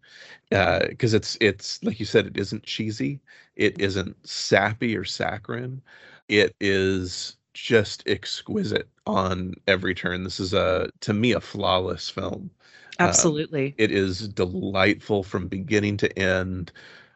because 0.50 1.14
uh, 1.14 1.18
it's 1.18 1.38
it's 1.42 1.84
like 1.84 2.00
you 2.00 2.06
said, 2.06 2.28
it 2.28 2.38
isn't 2.38 2.64
cheesy. 2.64 3.20
It 3.56 3.80
isn't 3.80 4.16
sappy 4.28 4.96
or 4.98 5.04
saccharine. 5.06 5.82
It 6.28 6.56
is 6.60 7.38
just 7.54 8.04
exquisite 8.08 8.90
on 9.06 9.54
every 9.68 9.96
turn. 9.96 10.24
This 10.24 10.40
is 10.40 10.54
a 10.54 10.90
to 11.02 11.14
me 11.14 11.32
a 11.32 11.40
flawless 11.40 12.10
film. 12.10 12.52
Um, 13.00 13.08
Absolutely. 13.10 13.68
Um, 13.68 13.74
it 13.78 13.92
is 13.92 14.28
delightful 14.30 15.24
from 15.24 15.48
beginning 15.48 15.98
to 15.98 16.20
end 16.20 16.72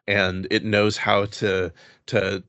and 0.07 0.47
it 0.51 0.65
knows 0.65 0.97
how 0.97 1.25
to 1.25 1.71
to 2.07 2.43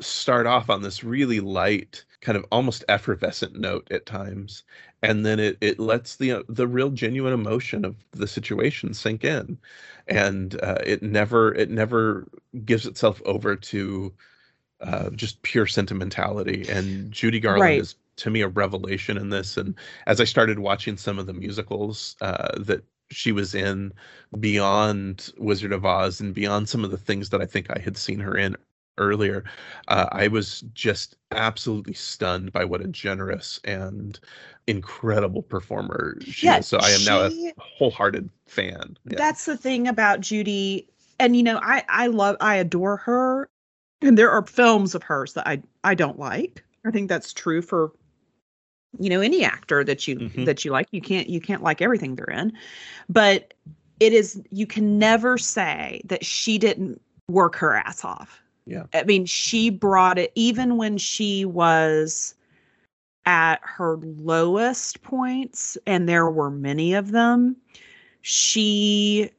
start 0.00 0.46
off 0.46 0.70
on 0.70 0.82
this 0.82 1.04
really 1.04 1.40
light 1.40 2.04
kind 2.20 2.36
of 2.36 2.44
almost 2.50 2.84
effervescent 2.88 3.58
note 3.58 3.86
at 3.90 4.06
times 4.06 4.64
and 5.02 5.24
then 5.24 5.38
it 5.38 5.56
it 5.60 5.78
lets 5.78 6.16
the 6.16 6.32
uh, 6.32 6.42
the 6.48 6.66
real 6.66 6.90
genuine 6.90 7.32
emotion 7.32 7.84
of 7.84 7.96
the 8.12 8.26
situation 8.26 8.92
sink 8.92 9.24
in 9.24 9.56
and 10.08 10.60
uh, 10.62 10.78
it 10.84 11.02
never 11.02 11.54
it 11.54 11.70
never 11.70 12.26
gives 12.64 12.86
itself 12.86 13.22
over 13.24 13.54
to 13.54 14.12
uh, 14.80 15.10
just 15.10 15.42
pure 15.42 15.66
sentimentality 15.66 16.66
and 16.68 17.12
Judy 17.12 17.40
Garland 17.40 17.62
right. 17.62 17.80
is 17.80 17.94
to 18.16 18.30
me 18.30 18.40
a 18.40 18.48
revelation 18.48 19.16
in 19.16 19.30
this 19.30 19.56
and 19.56 19.74
as 20.06 20.20
I 20.20 20.24
started 20.24 20.58
watching 20.58 20.96
some 20.96 21.18
of 21.18 21.26
the 21.26 21.32
musicals 21.32 22.16
uh, 22.20 22.58
that 22.58 22.82
she 23.10 23.32
was 23.32 23.54
in 23.54 23.92
beyond 24.38 25.32
Wizard 25.38 25.72
of 25.72 25.84
Oz 25.84 26.20
and 26.20 26.34
beyond 26.34 26.68
some 26.68 26.84
of 26.84 26.90
the 26.90 26.98
things 26.98 27.30
that 27.30 27.40
I 27.40 27.46
think 27.46 27.70
I 27.70 27.78
had 27.78 27.96
seen 27.96 28.20
her 28.20 28.36
in 28.36 28.56
earlier, 28.98 29.44
uh, 29.88 30.06
I 30.12 30.28
was 30.28 30.62
just 30.74 31.16
absolutely 31.30 31.94
stunned 31.94 32.52
by 32.52 32.64
what 32.64 32.80
a 32.80 32.88
generous 32.88 33.60
and 33.64 34.18
incredible 34.66 35.42
performer 35.42 36.18
she 36.20 36.46
yeah, 36.46 36.58
is. 36.58 36.66
So 36.66 36.78
I 36.78 36.90
am 36.90 37.00
she, 37.00 37.06
now 37.06 37.20
a 37.22 37.52
wholehearted 37.58 38.28
fan. 38.46 38.96
Yeah. 39.06 39.16
That's 39.16 39.46
the 39.46 39.56
thing 39.56 39.88
about 39.88 40.20
Judy. 40.20 40.88
and 41.18 41.36
you 41.36 41.42
know, 41.42 41.58
I 41.62 41.84
I 41.88 42.06
love 42.08 42.36
I 42.40 42.56
adore 42.56 42.96
her, 42.98 43.48
and 44.02 44.16
there 44.18 44.30
are 44.30 44.46
films 44.46 44.94
of 44.94 45.02
hers 45.02 45.34
that 45.34 45.46
I 45.46 45.62
I 45.84 45.94
don't 45.94 46.18
like. 46.18 46.64
I 46.84 46.90
think 46.90 47.08
that's 47.08 47.32
true 47.32 47.62
for 47.62 47.92
you 48.98 49.10
know 49.10 49.20
any 49.20 49.44
actor 49.44 49.84
that 49.84 50.06
you 50.06 50.16
mm-hmm. 50.16 50.44
that 50.44 50.64
you 50.64 50.70
like. 50.70 50.88
You 50.90 51.00
can't 51.00 51.28
you 51.28 51.40
can't 51.40 51.62
like 51.62 51.82
everything 51.82 52.14
they're 52.14 52.26
in, 52.26 52.52
but 53.08 53.54
it 54.00 54.12
is 54.12 54.40
you 54.50 54.66
can 54.66 54.98
never 54.98 55.38
say 55.38 56.00
that 56.04 56.24
she 56.24 56.58
didn't 56.58 57.00
work 57.28 57.56
her 57.56 57.74
ass 57.74 58.04
off. 58.04 58.42
Yeah. 58.68 58.84
I 58.92 59.04
mean, 59.04 59.24
she 59.24 59.70
brought 59.70 60.18
it 60.18 60.30
even 60.34 60.76
when 60.76 60.98
she 60.98 61.46
was 61.46 62.34
at 63.24 63.60
her 63.62 63.96
lowest 63.96 65.02
points, 65.02 65.78
and 65.86 66.06
there 66.08 66.28
were 66.30 66.50
many 66.50 66.92
of 66.92 67.12
them. 67.12 67.56
She, 68.20 69.30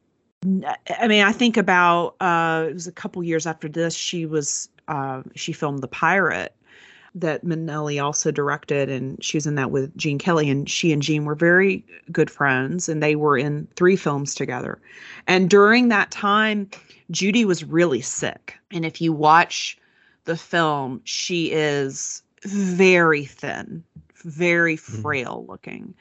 I 0.98 1.06
mean, 1.06 1.22
I 1.24 1.30
think 1.30 1.56
about 1.56 2.16
uh, 2.20 2.66
it 2.70 2.74
was 2.74 2.88
a 2.88 2.92
couple 2.92 3.22
years 3.22 3.46
after 3.46 3.68
this. 3.68 3.94
She 3.94 4.26
was 4.26 4.68
uh, 4.88 5.22
she 5.36 5.52
filmed 5.52 5.80
The 5.80 5.88
Pirate 5.88 6.54
that 7.14 7.44
Minnelli 7.44 8.02
also 8.02 8.30
directed, 8.30 8.88
and 8.88 9.22
she 9.22 9.36
was 9.36 9.46
in 9.46 9.56
that 9.56 9.70
with 9.70 9.96
Gene 9.96 10.18
Kelly. 10.18 10.48
And 10.48 10.68
she 10.68 10.92
and 10.92 11.02
Gene 11.02 11.24
were 11.24 11.34
very 11.34 11.84
good 12.12 12.30
friends, 12.30 12.88
and 12.88 13.02
they 13.02 13.16
were 13.16 13.36
in 13.36 13.66
three 13.76 13.96
films 13.96 14.34
together. 14.34 14.80
And 15.26 15.50
during 15.50 15.88
that 15.88 16.10
time, 16.10 16.70
Judy 17.10 17.44
was 17.44 17.64
really 17.64 18.00
sick. 18.00 18.56
And 18.70 18.84
if 18.84 19.00
you 19.00 19.12
watch 19.12 19.76
the 20.24 20.36
film, 20.36 21.00
she 21.04 21.50
is 21.50 22.22
very 22.42 23.24
thin, 23.24 23.82
very 24.24 24.76
mm-hmm. 24.76 25.02
frail 25.02 25.44
looking. 25.48 25.94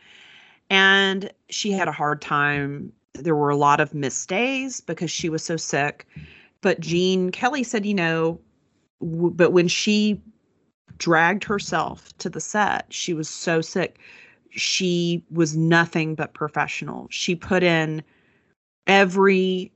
And 0.70 1.32
she 1.50 1.72
had 1.72 1.88
a 1.88 1.94
hard 1.94 2.22
time. 2.22 2.94
There 3.14 3.36
were 3.36 3.50
a 3.50 3.58
lot 3.58 3.80
of 3.80 3.96
missed 3.96 4.30
days 4.30 4.82
because 4.82 5.10
she 5.10 5.30
was 5.30 5.44
so 5.44 5.58
sick. 5.58 6.08
But 6.62 6.80
Gene 6.80 7.32
Kelly 7.32 7.64
said, 7.64 7.86
you 7.86 7.96
know, 7.96 8.40
but 9.02 9.52
when 9.52 9.68
she 9.68 10.22
dragged 11.00 11.44
herself 11.44 12.16
to 12.20 12.30
the 12.30 12.40
set, 12.40 12.86
she 12.90 13.14
was 13.14 13.28
so 13.28 13.62
sick. 13.62 13.98
She 14.52 15.24
was 15.32 15.56
nothing 15.56 16.16
but 16.16 16.34
professional. 16.34 17.08
She 17.10 17.36
put 17.36 17.64
in 17.64 18.04
every 18.88 19.72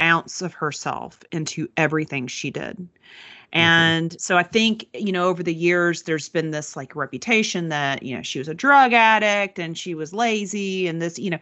ounce 0.00 0.40
of 0.40 0.54
herself 0.54 1.20
into 1.32 1.68
everything 1.76 2.26
she 2.26 2.50
did. 2.50 2.76
Mm-hmm. 2.76 3.58
And 3.58 4.10
mm-hmm. 4.10 4.18
so 4.18 4.38
I 4.38 4.42
think, 4.42 4.86
you 4.94 5.12
know, 5.12 5.28
over 5.28 5.42
the 5.42 5.54
years, 5.54 6.02
there's 6.02 6.28
been 6.28 6.50
this 6.50 6.76
like 6.76 6.96
reputation 6.96 7.68
that, 7.68 8.02
you 8.02 8.16
know, 8.16 8.22
she 8.22 8.38
was 8.38 8.48
a 8.48 8.54
drug 8.54 8.92
addict 8.92 9.58
and 9.58 9.76
she 9.76 9.94
was 9.94 10.14
lazy 10.14 10.86
and 10.86 11.02
this, 11.02 11.18
you 11.18 11.30
know, 11.30 11.38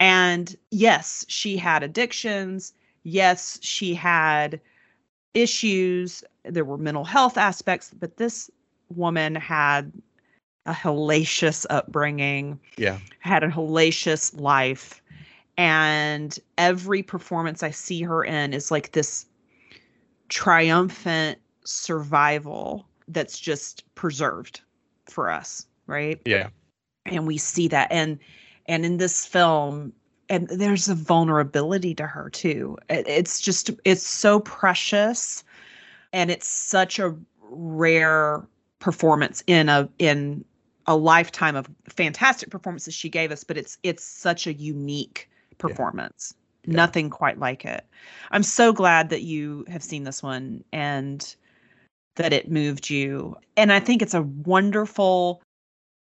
and 0.00 0.56
yes, 0.70 1.24
she 1.28 1.56
had 1.56 1.82
addictions. 1.82 2.72
Yes, 3.02 3.58
she 3.62 3.94
had 3.94 4.60
issues. 5.34 6.22
There 6.44 6.64
were 6.64 6.78
mental 6.78 7.04
health 7.04 7.36
aspects, 7.36 7.92
but 7.98 8.16
this 8.16 8.50
woman 8.94 9.34
had 9.34 9.92
a 10.66 10.72
hellacious 10.72 11.64
upbringing. 11.70 12.60
Yeah. 12.76 12.98
Had 13.20 13.42
a 13.42 13.48
hellacious 13.48 14.38
life 14.38 15.02
and 15.58 16.38
every 16.56 17.02
performance 17.02 17.64
I 17.64 17.70
see 17.70 18.02
her 18.02 18.24
in 18.24 18.54
is 18.54 18.70
like 18.70 18.92
this 18.92 19.26
triumphant 20.28 21.38
survival 21.64 22.86
that's 23.08 23.38
just 23.38 23.82
preserved 23.96 24.60
for 25.06 25.30
us, 25.30 25.66
right? 25.86 26.20
Yeah. 26.24 26.50
And 27.06 27.26
we 27.26 27.38
see 27.38 27.66
that 27.68 27.90
and 27.90 28.18
and 28.66 28.84
in 28.84 28.98
this 28.98 29.26
film 29.26 29.92
and 30.28 30.46
there's 30.48 30.88
a 30.88 30.94
vulnerability 30.94 31.94
to 31.96 32.06
her 32.06 32.30
too. 32.30 32.78
It's 32.88 33.40
just 33.40 33.70
it's 33.84 34.06
so 34.06 34.40
precious 34.40 35.42
and 36.12 36.30
it's 36.30 36.48
such 36.48 37.00
a 37.00 37.16
rare 37.50 38.46
performance 38.78 39.42
in 39.46 39.68
a 39.68 39.88
in 39.98 40.44
a 40.86 40.96
lifetime 40.96 41.54
of 41.54 41.68
fantastic 41.88 42.50
performances 42.50 42.94
she 42.94 43.08
gave 43.08 43.30
us, 43.30 43.44
but 43.44 43.56
it's 43.56 43.78
it's 43.82 44.04
such 44.04 44.46
a 44.46 44.52
unique 44.52 45.28
performance. 45.58 46.34
Yeah. 46.64 46.76
Nothing 46.76 47.10
quite 47.10 47.38
like 47.38 47.64
it. 47.64 47.86
I'm 48.30 48.42
so 48.42 48.72
glad 48.72 49.10
that 49.10 49.22
you 49.22 49.64
have 49.68 49.82
seen 49.82 50.04
this 50.04 50.22
one 50.22 50.64
and 50.72 51.34
that 52.16 52.32
it 52.32 52.50
moved 52.50 52.90
you. 52.90 53.36
And 53.56 53.72
I 53.72 53.80
think 53.80 54.02
it's 54.02 54.14
a 54.14 54.22
wonderful 54.22 55.42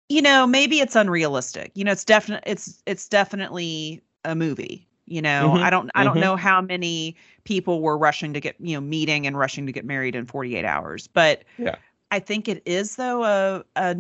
you 0.10 0.24
know, 0.24 0.48
maybe 0.48 0.80
it's 0.80 0.96
unrealistic. 0.96 1.72
You 1.76 1.84
know, 1.84 1.92
it's 1.92 2.04
definitely 2.04 2.52
it's 2.52 2.82
it's 2.86 3.08
definitely 3.08 4.02
a 4.26 4.36
movie. 4.36 4.88
You 5.06 5.22
know, 5.22 5.52
mm-hmm. 5.54 5.64
I 5.64 5.70
don't 5.70 5.90
I 5.96 6.04
don't 6.04 6.14
mm-hmm. 6.14 6.22
know 6.22 6.36
how 6.36 6.62
many 6.62 7.16
people 7.44 7.82
were 7.82 7.98
rushing 7.98 8.34
to 8.34 8.40
get, 8.40 8.56
you 8.60 8.76
know, 8.76 8.82
meeting 8.82 9.26
and 9.26 9.38
rushing 9.38 9.66
to 9.66 9.72
get 9.72 9.86
married 9.86 10.16
in 10.16 10.26
48 10.26 10.66
hours. 10.66 11.08
But 11.08 11.44
yeah. 11.58 11.76
I 12.12 12.20
think 12.20 12.48
it 12.48 12.62
is 12.66 12.96
though 12.96 13.24
a 13.24 13.64
a 13.76 13.96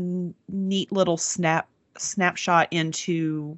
neat 0.47 0.91
little 0.91 1.17
snap 1.17 1.67
snapshot 1.97 2.67
into 2.71 3.57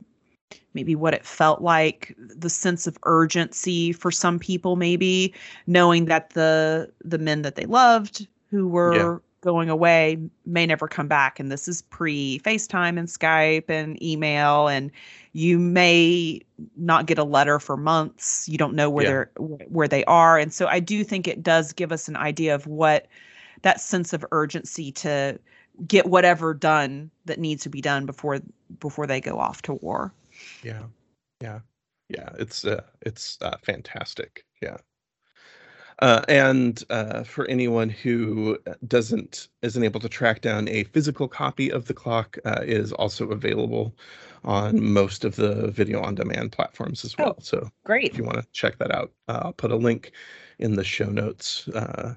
maybe 0.74 0.96
what 0.96 1.14
it 1.14 1.26
felt 1.26 1.62
like 1.62 2.16
the 2.18 2.50
sense 2.50 2.88
of 2.88 2.98
urgency 3.04 3.92
for 3.92 4.12
some 4.12 4.40
people 4.40 4.76
maybe 4.76 5.34
knowing 5.68 6.06
that 6.06 6.32
the 6.32 6.92
the 7.04 7.18
men 7.18 7.42
that 7.44 7.56
they 7.56 7.66
loved 7.66 8.28
who 8.50 8.68
were 8.68 8.96
yeah. 8.96 9.18
going 9.42 9.70
away 9.70 10.18
may 10.46 10.66
never 10.66 10.88
come 10.88 11.08
back 11.08 11.40
and 11.40 11.52
this 11.52 11.68
is 11.68 11.82
pre 11.84 12.40
FaceTime 12.40 12.98
and 12.98 13.08
Skype 13.08 13.70
and 13.70 14.02
email 14.04 14.68
and 14.68 14.92
you 15.34 15.58
may 15.60 16.42
not 16.76 17.06
get 17.06 17.18
a 17.18 17.24
letter 17.24 17.60
for 17.60 17.78
months 17.78 18.48
you 18.50 18.58
don't 18.58 18.74
know 18.74 18.90
where 18.90 19.04
yeah. 19.04 19.10
they're 19.10 19.32
where 19.68 19.88
they 19.88 20.04
are 20.06 20.38
and 20.38 20.54
so 20.54 20.68
I 20.68 20.80
do 20.80 21.04
think 21.04 21.28
it 21.28 21.44
does 21.44 21.72
give 21.74 21.92
us 21.92 22.08
an 22.08 22.18
idea 22.18 22.54
of 22.56 22.68
what 22.68 23.08
that 23.62 23.80
sense 23.82 24.14
of 24.14 24.26
urgency 24.32 24.92
to 24.92 25.40
get 25.88 26.08
whatever 26.08 26.54
done 26.54 27.10
that 27.26 27.40
needs 27.40 27.64
to 27.64 27.70
be 27.70 27.82
done 27.82 28.06
before 28.06 28.40
before 28.80 29.08
they 29.08 29.22
go 29.22 29.40
off 29.40 29.62
to 29.64 29.74
war. 29.74 30.14
Yeah. 30.64 30.84
Yeah. 31.42 31.60
Yeah. 32.10 32.30
It's 32.38 32.66
uh, 32.66 32.84
it's 33.02 33.38
uh, 33.42 33.58
fantastic. 33.64 34.46
Yeah. 34.62 34.78
Uh, 36.00 36.24
and 36.28 36.84
uh, 36.90 37.24
for 37.24 37.46
anyone 37.48 37.88
who 37.88 38.58
doesn't 38.88 39.50
isn't 39.62 39.84
able 39.84 40.00
to 40.00 40.10
track 40.10 40.42
down 40.42 40.68
a 40.68 40.84
physical 40.86 41.28
copy 41.28 41.72
of 41.72 41.86
the 41.86 41.94
clock 41.94 42.38
uh, 42.44 42.62
is 42.64 42.92
also 42.94 43.30
available 43.30 43.96
on 44.44 44.84
most 44.84 45.24
of 45.24 45.36
the 45.36 45.70
video 45.70 46.02
on 46.02 46.16
demand 46.16 46.52
platforms 46.52 47.06
as 47.06 47.16
well. 47.18 47.36
Oh, 47.38 47.42
so 47.42 47.70
great. 47.84 48.12
if 48.12 48.18
you 48.18 48.24
want 48.24 48.40
to 48.40 48.48
check 48.52 48.80
that 48.80 48.90
out 48.90 49.12
uh, 49.28 49.42
i'll 49.44 49.54
put 49.54 49.72
a 49.72 49.76
link 49.76 50.14
in 50.58 50.76
the 50.76 50.84
show 50.84 51.06
notes 51.06 51.68
uh, 51.68 52.16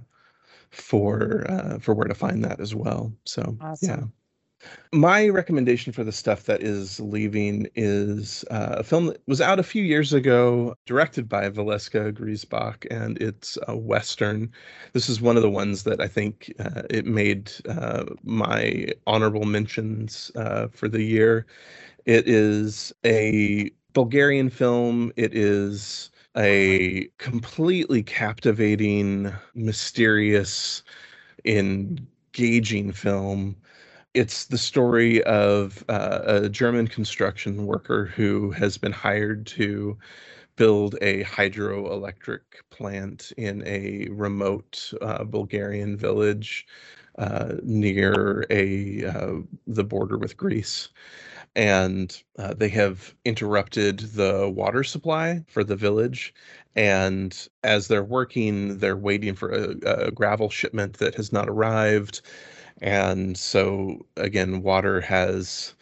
for 0.74 1.44
uh, 1.48 1.78
for 1.78 1.94
where 1.94 2.08
to 2.08 2.14
find 2.14 2.44
that 2.44 2.60
as 2.60 2.74
well 2.74 3.12
so 3.24 3.56
awesome. 3.60 3.88
yeah 3.88 4.04
my 4.92 5.28
recommendation 5.28 5.92
for 5.92 6.04
the 6.04 6.12
stuff 6.12 6.44
that 6.44 6.62
is 6.62 7.00
leaving 7.00 7.66
is 7.74 8.44
uh, 8.50 8.76
a 8.78 8.84
film 8.84 9.06
that 9.06 9.20
was 9.26 9.40
out 9.40 9.58
a 9.58 9.64
few 9.64 9.82
years 9.82 10.12
ago, 10.12 10.74
directed 10.86 11.28
by 11.28 11.48
Valeska 11.50 12.12
Grisebach, 12.12 12.86
and 12.90 13.20
it's 13.20 13.58
a 13.68 13.76
Western. 13.76 14.50
This 14.92 15.08
is 15.08 15.20
one 15.20 15.36
of 15.36 15.42
the 15.42 15.50
ones 15.50 15.82
that 15.84 16.00
I 16.00 16.08
think 16.08 16.52
uh, 16.60 16.82
it 16.90 17.06
made 17.06 17.50
uh, 17.68 18.04
my 18.22 18.86
honorable 19.06 19.44
mentions 19.44 20.30
uh, 20.36 20.68
for 20.68 20.88
the 20.88 21.02
year. 21.02 21.46
It 22.06 22.28
is 22.28 22.92
a 23.04 23.70
Bulgarian 23.92 24.50
film. 24.50 25.12
It 25.16 25.34
is 25.34 26.10
a 26.36 27.08
completely 27.18 28.02
captivating, 28.02 29.32
mysterious, 29.54 30.82
engaging 31.44 32.92
film 32.92 33.56
it's 34.14 34.44
the 34.46 34.58
story 34.58 35.22
of 35.24 35.84
uh, 35.88 36.20
a 36.24 36.48
German 36.48 36.86
construction 36.86 37.66
worker 37.66 38.06
who 38.06 38.52
has 38.52 38.78
been 38.78 38.92
hired 38.92 39.44
to 39.48 39.98
build 40.56 40.94
a 41.02 41.24
hydroelectric 41.24 42.40
plant 42.70 43.32
in 43.36 43.66
a 43.66 44.06
remote 44.10 44.92
uh, 45.02 45.24
Bulgarian 45.24 45.96
village 45.96 46.66
uh, 47.18 47.54
near 47.64 48.44
a 48.50 49.04
uh, 49.04 49.34
the 49.66 49.84
border 49.84 50.16
with 50.16 50.36
Greece. 50.36 50.88
And 51.56 52.20
uh, 52.38 52.54
they 52.54 52.68
have 52.70 53.14
interrupted 53.24 54.00
the 54.00 54.50
water 54.50 54.84
supply 54.84 55.44
for 55.48 55.64
the 55.64 55.76
village. 55.76 56.34
And 56.76 57.48
as 57.62 57.88
they're 57.88 58.04
working, 58.04 58.78
they're 58.78 58.96
waiting 58.96 59.34
for 59.34 59.50
a, 59.50 60.06
a 60.06 60.10
gravel 60.10 60.50
shipment 60.50 60.94
that 60.98 61.14
has 61.14 61.32
not 61.32 61.48
arrived 61.48 62.22
and 62.80 63.36
so 63.36 64.04
again 64.16 64.62
water 64.62 65.00
has 65.00 65.74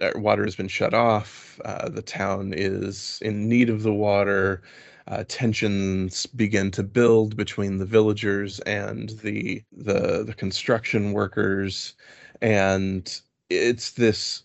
uh, 0.00 0.10
water 0.16 0.44
has 0.44 0.56
been 0.56 0.68
shut 0.68 0.94
off 0.94 1.60
uh, 1.64 1.88
the 1.88 2.02
town 2.02 2.52
is 2.56 3.18
in 3.22 3.48
need 3.48 3.70
of 3.70 3.82
the 3.82 3.92
water 3.92 4.62
uh, 5.08 5.24
tensions 5.28 6.26
begin 6.26 6.70
to 6.70 6.82
build 6.82 7.36
between 7.36 7.78
the 7.78 7.86
villagers 7.86 8.60
and 8.60 9.10
the 9.22 9.62
the 9.72 10.24
the 10.24 10.34
construction 10.34 11.12
workers 11.12 11.94
and 12.42 13.20
it's 13.50 13.92
this 13.92 14.42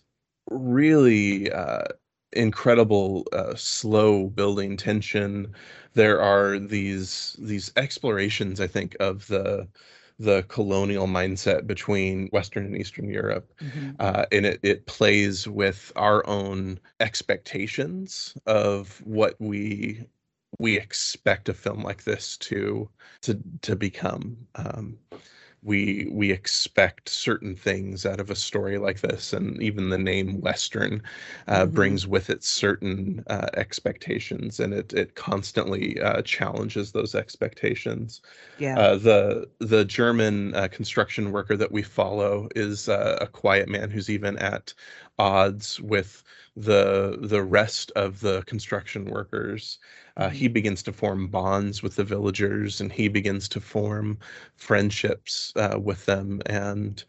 really 0.50 1.50
uh, 1.50 1.84
incredible 2.32 3.26
uh, 3.32 3.54
slow 3.54 4.28
building 4.28 4.76
tension. 4.76 5.54
There 5.94 6.20
are 6.20 6.58
these 6.58 7.36
these 7.38 7.72
explorations, 7.76 8.60
I 8.60 8.66
think, 8.66 8.96
of 9.00 9.26
the 9.26 9.68
the 10.18 10.44
colonial 10.44 11.06
mindset 11.06 11.66
between 11.66 12.28
Western 12.28 12.66
and 12.66 12.76
Eastern 12.76 13.08
Europe, 13.08 13.52
mm-hmm. 13.60 13.90
uh, 13.98 14.24
and 14.32 14.46
it 14.46 14.60
it 14.62 14.86
plays 14.86 15.48
with 15.48 15.92
our 15.96 16.26
own 16.26 16.78
expectations 17.00 18.34
of 18.46 19.00
what 19.04 19.34
we 19.38 20.06
we 20.58 20.76
expect 20.78 21.48
a 21.48 21.54
film 21.54 21.82
like 21.82 22.04
this 22.04 22.36
to 22.38 22.88
to 23.22 23.40
to 23.62 23.76
become. 23.76 24.36
Um, 24.54 24.98
we 25.62 26.08
we 26.10 26.32
expect 26.32 27.08
certain 27.08 27.54
things 27.54 28.04
out 28.04 28.18
of 28.18 28.30
a 28.30 28.34
story 28.34 28.78
like 28.78 29.00
this 29.00 29.32
and 29.32 29.62
even 29.62 29.90
the 29.90 29.98
name 29.98 30.40
western 30.40 31.02
uh, 31.46 31.62
mm-hmm. 31.62 31.74
brings 31.74 32.06
with 32.06 32.30
it 32.30 32.42
certain 32.42 33.22
uh, 33.28 33.46
expectations 33.54 34.58
and 34.58 34.74
it 34.74 34.92
it 34.92 35.14
constantly 35.14 36.00
uh, 36.00 36.20
challenges 36.22 36.92
those 36.92 37.14
expectations 37.14 38.20
yeah 38.58 38.78
uh, 38.78 38.96
the 38.96 39.48
the 39.60 39.84
german 39.84 40.54
uh, 40.54 40.68
construction 40.68 41.30
worker 41.30 41.56
that 41.56 41.72
we 41.72 41.82
follow 41.82 42.48
is 42.56 42.88
uh, 42.88 43.18
a 43.20 43.26
quiet 43.26 43.68
man 43.68 43.88
who's 43.90 44.10
even 44.10 44.36
at 44.38 44.74
odds 45.18 45.80
with 45.80 46.24
the 46.56 47.18
the 47.20 47.42
rest 47.42 47.90
of 47.96 48.20
the 48.20 48.42
construction 48.42 49.06
workers. 49.06 49.78
Uh, 50.18 50.28
he 50.28 50.46
mm-hmm. 50.46 50.52
begins 50.52 50.82
to 50.82 50.92
form 50.92 51.26
bonds 51.28 51.82
with 51.82 51.96
the 51.96 52.04
villagers 52.04 52.80
and 52.80 52.92
he 52.92 53.08
begins 53.08 53.48
to 53.48 53.60
form 53.60 54.18
friendships 54.56 55.52
uh, 55.56 55.78
with 55.80 56.04
them 56.04 56.42
and 56.46 57.04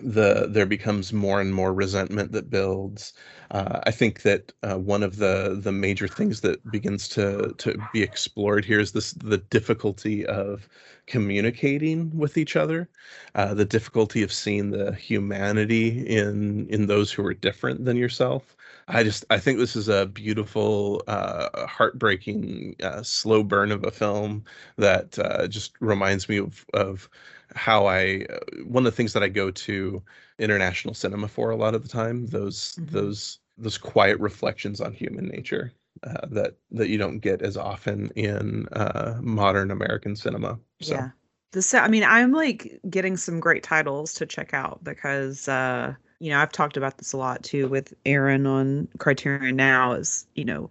the 0.00 0.46
there 0.48 0.66
becomes 0.66 1.12
more 1.12 1.40
and 1.40 1.54
more 1.54 1.72
resentment 1.72 2.32
that 2.32 2.50
builds. 2.50 3.12
Uh, 3.50 3.80
i 3.84 3.90
think 3.90 4.22
that 4.22 4.52
uh, 4.62 4.78
one 4.78 5.02
of 5.02 5.16
the 5.16 5.58
the 5.60 5.72
major 5.72 6.08
things 6.08 6.40
that 6.40 6.58
begins 6.70 7.08
to 7.08 7.52
to 7.58 7.76
be 7.92 8.02
explored 8.02 8.64
here 8.64 8.80
is 8.80 8.92
this 8.92 9.12
the 9.14 9.38
difficulty 9.38 10.24
of 10.26 10.68
communicating 11.06 12.16
with 12.16 12.36
each 12.38 12.56
other 12.56 12.88
uh, 13.34 13.52
the 13.54 13.64
difficulty 13.64 14.22
of 14.22 14.32
seeing 14.32 14.70
the 14.70 14.92
humanity 14.94 16.06
in 16.06 16.66
in 16.68 16.86
those 16.86 17.12
who 17.12 17.24
are 17.24 17.34
different 17.34 17.84
than 17.84 17.96
yourself 17.96 18.56
I 18.88 19.02
just 19.02 19.24
I 19.30 19.38
think 19.38 19.58
this 19.58 19.76
is 19.76 19.88
a 19.88 20.06
beautiful, 20.06 21.02
uh, 21.06 21.66
heartbreaking, 21.66 22.76
uh, 22.82 23.02
slow 23.02 23.42
burn 23.42 23.72
of 23.72 23.84
a 23.84 23.90
film 23.90 24.44
that 24.76 25.18
uh, 25.18 25.46
just 25.48 25.72
reminds 25.80 26.28
me 26.28 26.38
of 26.38 26.66
of 26.74 27.08
how 27.54 27.86
I 27.86 28.26
uh, 28.30 28.64
one 28.64 28.86
of 28.86 28.92
the 28.92 28.96
things 28.96 29.12
that 29.14 29.22
I 29.22 29.28
go 29.28 29.50
to 29.50 30.02
international 30.38 30.94
cinema 30.94 31.28
for 31.28 31.50
a 31.50 31.56
lot 31.56 31.74
of 31.74 31.82
the 31.82 31.88
time 31.88 32.26
those 32.26 32.74
mm-hmm. 32.74 32.94
those 32.94 33.38
those 33.56 33.78
quiet 33.78 34.18
reflections 34.20 34.80
on 34.80 34.92
human 34.92 35.28
nature 35.28 35.72
uh, 36.02 36.26
that 36.30 36.56
that 36.72 36.88
you 36.88 36.98
don't 36.98 37.18
get 37.18 37.42
as 37.42 37.56
often 37.56 38.10
in 38.16 38.66
uh, 38.72 39.18
modern 39.22 39.70
American 39.70 40.16
cinema. 40.16 40.58
So. 40.80 40.94
Yeah. 40.94 41.10
This, 41.52 41.72
I 41.72 41.86
mean, 41.86 42.02
I'm 42.02 42.32
like 42.32 42.80
getting 42.90 43.16
some 43.16 43.38
great 43.38 43.62
titles 43.62 44.12
to 44.14 44.26
check 44.26 44.52
out 44.52 44.82
because 44.82 45.46
uh, 45.46 45.94
you 46.24 46.30
know, 46.30 46.38
I've 46.38 46.52
talked 46.52 46.78
about 46.78 46.96
this 46.96 47.12
a 47.12 47.18
lot 47.18 47.42
too 47.42 47.68
with 47.68 47.92
Aaron 48.06 48.46
on 48.46 48.88
Criterion 48.96 49.56
Now. 49.56 49.92
Is 49.92 50.26
you 50.34 50.46
know, 50.46 50.70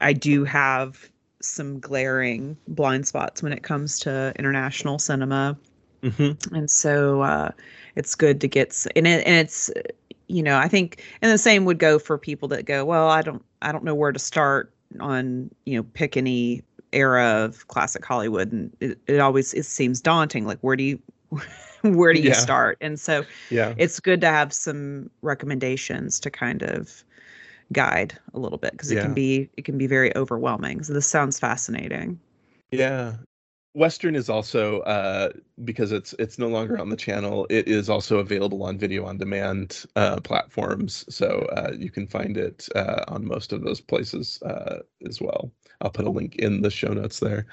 I 0.00 0.14
do 0.14 0.44
have 0.44 1.10
some 1.42 1.78
glaring 1.78 2.56
blind 2.66 3.06
spots 3.06 3.42
when 3.42 3.52
it 3.52 3.62
comes 3.62 3.98
to 4.00 4.32
international 4.38 4.98
cinema, 4.98 5.58
mm-hmm. 6.02 6.54
and 6.54 6.70
so 6.70 7.20
uh, 7.20 7.50
it's 7.96 8.14
good 8.14 8.40
to 8.40 8.48
get 8.48 8.86
and 8.96 9.06
it, 9.06 9.26
and 9.26 9.36
it's 9.36 9.70
you 10.28 10.42
know 10.42 10.56
I 10.56 10.68
think 10.68 11.04
and 11.20 11.30
the 11.30 11.36
same 11.36 11.66
would 11.66 11.78
go 11.78 11.98
for 11.98 12.16
people 12.16 12.48
that 12.48 12.64
go 12.64 12.82
well 12.86 13.10
I 13.10 13.20
don't 13.20 13.44
I 13.60 13.72
don't 13.72 13.84
know 13.84 13.94
where 13.94 14.12
to 14.12 14.18
start 14.18 14.72
on 15.00 15.50
you 15.66 15.76
know 15.76 15.82
pick 15.92 16.16
any 16.16 16.62
era 16.94 17.44
of 17.44 17.68
classic 17.68 18.06
Hollywood 18.06 18.52
and 18.52 18.74
it, 18.80 18.98
it 19.06 19.20
always 19.20 19.52
it 19.52 19.66
seems 19.66 20.00
daunting 20.00 20.46
like 20.46 20.60
where 20.60 20.76
do 20.76 20.82
you 20.82 20.98
where 21.96 22.12
do 22.12 22.20
you 22.20 22.30
yeah. 22.30 22.34
start? 22.34 22.78
And 22.80 22.98
so 22.98 23.24
yeah. 23.50 23.74
it's 23.76 24.00
good 24.00 24.20
to 24.22 24.28
have 24.28 24.52
some 24.52 25.10
recommendations 25.22 26.18
to 26.20 26.30
kind 26.30 26.62
of 26.62 27.04
guide 27.72 28.16
a 28.34 28.38
little 28.38 28.58
bit 28.58 28.72
because 28.72 28.90
it 28.90 28.96
yeah. 28.96 29.02
can 29.02 29.14
be 29.14 29.48
it 29.56 29.64
can 29.64 29.78
be 29.78 29.86
very 29.86 30.14
overwhelming. 30.16 30.82
So 30.82 30.92
this 30.92 31.06
sounds 31.06 31.38
fascinating. 31.38 32.20
Yeah. 32.70 33.14
Western 33.74 34.16
is 34.16 34.30
also 34.30 34.80
uh, 34.80 35.32
because 35.62 35.92
it's 35.92 36.14
it's 36.18 36.38
no 36.38 36.48
longer 36.48 36.78
on 36.78 36.88
the 36.88 36.96
channel. 36.96 37.46
It 37.50 37.68
is 37.68 37.90
also 37.90 38.18
available 38.18 38.62
on 38.62 38.78
video 38.78 39.04
on 39.04 39.18
demand 39.18 39.84
uh, 39.96 40.18
platforms, 40.20 41.04
so 41.14 41.46
uh, 41.54 41.72
you 41.78 41.90
can 41.90 42.06
find 42.06 42.38
it 42.38 42.70
uh, 42.74 43.04
on 43.08 43.26
most 43.26 43.52
of 43.52 43.62
those 43.62 43.82
places 43.82 44.40
uh, 44.44 44.78
as 45.06 45.20
well. 45.20 45.52
I'll 45.82 45.90
put 45.90 46.06
a 46.06 46.10
link 46.10 46.36
in 46.36 46.62
the 46.62 46.70
show 46.70 46.88
notes 46.88 47.20
there. 47.20 47.46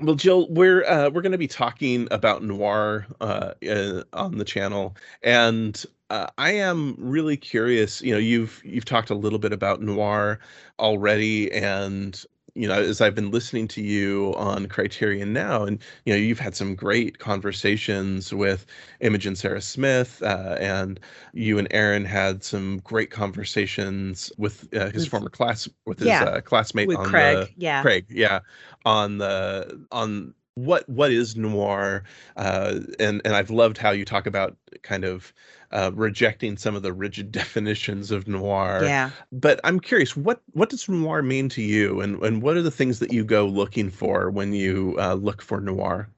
Well, 0.00 0.14
Jill, 0.14 0.46
we're 0.48 0.84
uh, 0.84 1.10
we're 1.10 1.20
going 1.22 1.32
to 1.32 1.38
be 1.38 1.46
talking 1.48 2.08
about 2.10 2.42
noir 2.42 3.06
uh, 3.20 3.52
uh, 3.68 4.02
on 4.14 4.38
the 4.38 4.44
channel, 4.44 4.96
and 5.22 5.84
uh, 6.08 6.26
I 6.38 6.52
am 6.52 6.94
really 6.98 7.36
curious. 7.36 8.00
You 8.00 8.12
know, 8.14 8.18
you've 8.18 8.62
you've 8.64 8.86
talked 8.86 9.10
a 9.10 9.14
little 9.14 9.38
bit 9.38 9.52
about 9.52 9.82
noir 9.82 10.38
already, 10.78 11.52
and 11.52 12.22
you 12.54 12.68
know, 12.68 12.80
as 12.80 13.00
I've 13.00 13.14
been 13.14 13.30
listening 13.30 13.68
to 13.68 13.82
you 13.82 14.34
on 14.36 14.66
Criterion 14.66 15.32
now, 15.32 15.64
and 15.64 15.78
you 16.04 16.12
know, 16.12 16.18
you've 16.18 16.38
had 16.38 16.54
some 16.54 16.74
great 16.74 17.18
conversations 17.18 18.32
with 18.32 18.66
Imogen 19.00 19.36
Sarah 19.36 19.60
Smith, 19.60 20.22
uh, 20.22 20.56
and 20.60 21.00
you 21.32 21.58
and 21.58 21.68
Aaron 21.70 22.04
had 22.04 22.42
some 22.44 22.78
great 22.84 23.10
conversations 23.10 24.32
with 24.38 24.68
uh, 24.74 24.86
his 24.86 25.04
with, 25.04 25.08
former 25.08 25.30
class, 25.30 25.68
with 25.86 25.98
his 25.98 26.08
yeah, 26.08 26.24
uh, 26.24 26.40
classmate 26.40 26.88
with 26.88 26.98
on 26.98 27.06
Craig, 27.06 27.36
the 27.36 27.50
yeah, 27.56 27.82
Craig, 27.82 28.06
yeah, 28.08 28.40
on 28.84 29.18
the 29.18 29.86
on 29.92 30.34
what 30.54 30.88
what 30.88 31.10
is 31.10 31.36
noir, 31.36 32.02
uh, 32.36 32.80
and 32.98 33.22
and 33.24 33.34
I've 33.34 33.50
loved 33.50 33.78
how 33.78 33.90
you 33.90 34.04
talk 34.04 34.26
about 34.26 34.56
kind 34.82 35.04
of 35.04 35.32
uh, 35.72 35.90
rejecting 35.94 36.56
some 36.56 36.74
of 36.74 36.82
the 36.82 36.92
rigid 36.92 37.30
definitions 37.40 38.10
of 38.10 38.26
noir. 38.28 38.84
Yeah. 38.84 39.10
But 39.32 39.60
I'm 39.64 39.80
curious, 39.80 40.16
what 40.16 40.42
what 40.52 40.70
does 40.70 40.88
noir 40.88 41.22
mean 41.22 41.48
to 41.50 41.62
you, 41.62 42.00
and 42.00 42.22
and 42.22 42.42
what 42.42 42.56
are 42.56 42.62
the 42.62 42.70
things 42.70 42.98
that 43.00 43.12
you 43.12 43.24
go 43.24 43.46
looking 43.46 43.90
for 43.90 44.30
when 44.30 44.52
you 44.52 44.96
uh, 44.98 45.14
look 45.14 45.42
for 45.42 45.60
noir? 45.60 46.08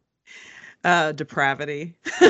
Uh, 0.85 1.13
depravity. 1.13 1.95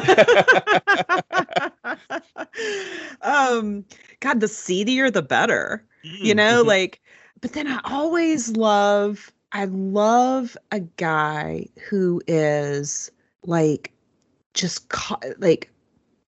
um, 3.23 3.85
God, 4.21 4.41
the 4.41 4.49
seedier 4.49 5.11
the 5.11 5.23
better. 5.23 5.85
You 6.03 6.35
know, 6.35 6.61
mm-hmm. 6.61 6.69
like. 6.69 7.01
But 7.41 7.55
then 7.55 7.67
I 7.67 7.81
always 7.85 8.57
love. 8.57 9.33
I 9.51 9.65
love 9.65 10.57
a 10.71 10.81
guy 10.81 11.67
who 11.89 12.23
is 12.29 13.11
like 13.45 13.93
just 14.55 14.89
ca- 14.89 15.19
like 15.39 15.72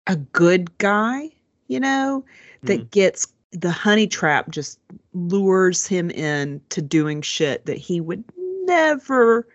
a 0.06 0.16
good 0.16 0.76
guy, 0.78 1.30
you 1.68 1.80
know, 1.80 2.24
that 2.62 2.80
mm. 2.80 2.90
gets 2.90 3.26
the 3.52 3.70
honey 3.70 4.06
trap 4.06 4.50
just 4.50 4.78
lures 5.12 5.86
him 5.86 6.10
in 6.10 6.60
to 6.70 6.82
doing 6.82 7.22
shit 7.22 7.66
that 7.66 7.78
he 7.78 8.00
would 8.00 8.24
never 8.64 9.46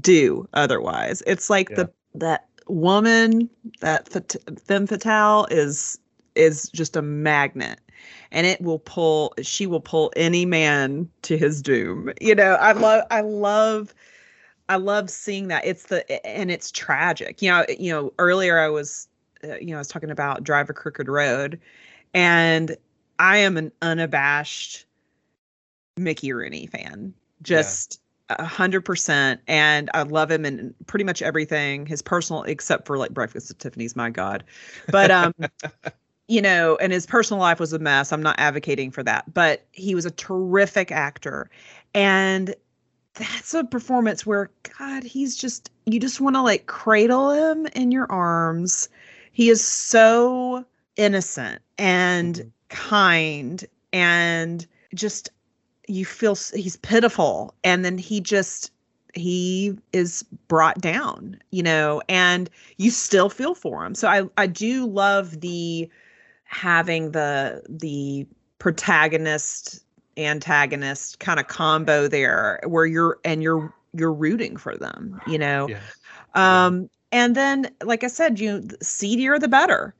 do 0.00 0.48
otherwise. 0.54 1.22
It's 1.26 1.48
like 1.48 1.70
yeah. 1.70 1.76
the 1.76 1.92
that 2.14 2.46
woman, 2.66 3.48
that 3.80 4.08
femme 4.66 4.86
fatale 4.86 5.46
is 5.50 5.98
is 6.34 6.70
just 6.70 6.96
a 6.96 7.02
magnet 7.02 7.78
and 8.30 8.46
it 8.46 8.60
will 8.60 8.78
pull 8.78 9.34
she 9.42 9.66
will 9.66 9.80
pull 9.80 10.12
any 10.16 10.44
man 10.44 11.08
to 11.22 11.38
his 11.38 11.62
doom. 11.62 12.12
You 12.20 12.34
know, 12.34 12.54
I 12.54 12.72
love 12.72 13.04
I 13.10 13.20
love 13.20 13.94
I 14.68 14.76
love 14.76 15.10
seeing 15.10 15.48
that. 15.48 15.64
It's 15.64 15.84
the 15.84 16.26
and 16.26 16.50
it's 16.50 16.70
tragic. 16.70 17.42
You 17.42 17.50
know, 17.50 17.66
you 17.78 17.92
know, 17.92 18.12
earlier 18.18 18.58
I 18.58 18.68
was 18.68 19.08
uh, 19.44 19.56
you 19.56 19.68
know, 19.68 19.76
I 19.76 19.78
was 19.78 19.88
talking 19.88 20.10
about 20.10 20.44
Drive 20.44 20.70
a 20.70 20.72
Crooked 20.72 21.08
Road, 21.08 21.60
and 22.14 22.76
I 23.18 23.38
am 23.38 23.56
an 23.56 23.72
unabashed 23.82 24.86
Mickey 25.96 26.32
Rooney 26.32 26.66
fan. 26.66 27.14
Just 27.42 28.00
a 28.28 28.44
hundred 28.44 28.82
percent, 28.82 29.40
and 29.48 29.90
I 29.94 30.02
love 30.02 30.30
him 30.30 30.44
in 30.44 30.74
pretty 30.86 31.04
much 31.04 31.22
everything. 31.22 31.86
His 31.86 32.02
personal, 32.02 32.44
except 32.44 32.86
for 32.86 32.96
like 32.98 33.12
Breakfast 33.12 33.50
at 33.50 33.58
Tiffany's, 33.58 33.96
my 33.96 34.10
God, 34.10 34.44
but 34.90 35.10
um, 35.10 35.34
you 36.28 36.40
know, 36.40 36.76
and 36.76 36.92
his 36.92 37.06
personal 37.06 37.40
life 37.40 37.58
was 37.58 37.72
a 37.72 37.78
mess. 37.78 38.12
I'm 38.12 38.22
not 38.22 38.36
advocating 38.38 38.90
for 38.90 39.02
that, 39.02 39.32
but 39.32 39.66
he 39.72 39.94
was 39.94 40.06
a 40.06 40.10
terrific 40.10 40.92
actor, 40.92 41.50
and 41.94 42.54
that's 43.14 43.54
a 43.54 43.64
performance 43.64 44.24
where 44.24 44.50
God, 44.78 45.02
he's 45.02 45.36
just 45.36 45.70
you 45.86 45.98
just 45.98 46.20
want 46.20 46.36
to 46.36 46.42
like 46.42 46.66
cradle 46.66 47.30
him 47.30 47.66
in 47.74 47.90
your 47.90 48.10
arms 48.10 48.88
he 49.32 49.50
is 49.50 49.64
so 49.64 50.64
innocent 50.96 51.60
and 51.78 52.36
mm-hmm. 52.36 52.48
kind 52.68 53.64
and 53.92 54.66
just 54.94 55.30
you 55.88 56.04
feel 56.04 56.36
he's 56.54 56.76
pitiful 56.76 57.54
and 57.64 57.84
then 57.84 57.98
he 57.98 58.20
just 58.20 58.70
he 59.14 59.76
is 59.92 60.22
brought 60.48 60.80
down 60.80 61.36
you 61.50 61.62
know 61.62 62.00
and 62.08 62.48
you 62.76 62.90
still 62.90 63.28
feel 63.28 63.54
for 63.54 63.84
him 63.84 63.94
so 63.94 64.08
i 64.08 64.22
i 64.38 64.46
do 64.46 64.86
love 64.86 65.40
the 65.40 65.88
having 66.44 67.10
the 67.12 67.62
the 67.68 68.26
protagonist 68.58 69.84
antagonist 70.16 71.18
kind 71.18 71.40
of 71.40 71.48
combo 71.48 72.06
there 72.06 72.60
where 72.66 72.86
you're 72.86 73.18
and 73.24 73.42
you're 73.42 73.74
you're 73.94 74.12
rooting 74.12 74.56
for 74.56 74.76
them 74.76 75.20
you 75.26 75.38
know 75.38 75.68
Yeah. 75.68 75.80
um 76.34 76.88
and 77.12 77.36
then 77.36 77.70
like 77.84 78.02
i 78.02 78.08
said 78.08 78.40
you 78.40 78.60
the 78.60 78.84
seedier 78.84 79.38
the 79.38 79.48
better. 79.48 79.94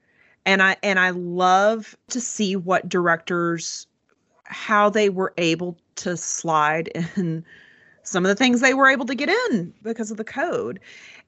And 0.44 0.60
i 0.62 0.76
and 0.82 0.98
i 0.98 1.10
love 1.10 1.96
to 2.08 2.20
see 2.20 2.56
what 2.56 2.88
directors 2.88 3.86
how 4.44 4.90
they 4.90 5.08
were 5.08 5.32
able 5.38 5.78
to 5.96 6.16
slide 6.16 6.88
in 7.16 7.44
some 8.02 8.24
of 8.24 8.28
the 8.28 8.34
things 8.34 8.60
they 8.60 8.74
were 8.74 8.88
able 8.88 9.06
to 9.06 9.14
get 9.14 9.28
in 9.28 9.72
because 9.82 10.10
of 10.10 10.16
the 10.16 10.24
code. 10.24 10.80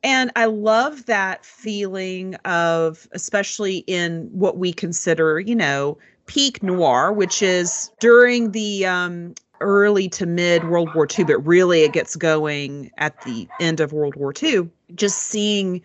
And 0.03 0.33
i 0.35 0.47
love 0.47 1.07
that 1.07 1.45
feeling 1.45 2.35
of 2.45 3.07
especially 3.13 3.79
in 3.87 4.29
what 4.33 4.59
we 4.59 4.73
consider 4.73 5.39
you 5.39 5.55
know 5.55 5.97
peak 6.27 6.63
noir 6.63 7.13
which 7.13 7.43
is 7.43 7.91
during 8.01 8.53
the 8.53 8.87
um 8.87 9.35
early 9.61 10.09
to 10.09 10.27
mid 10.27 10.69
world 10.69 10.93
war 10.95 11.07
ii 11.19 11.25
but 11.25 11.39
really 11.47 11.83
it 11.83 11.93
gets 11.93 12.17
going 12.17 12.91
at 12.99 13.21
the 13.23 13.49
end 13.61 13.81
of 13.81 13.93
world 13.93 14.17
war 14.17 14.33
ii 14.43 14.69
just 14.95 15.19
seeing 15.19 15.81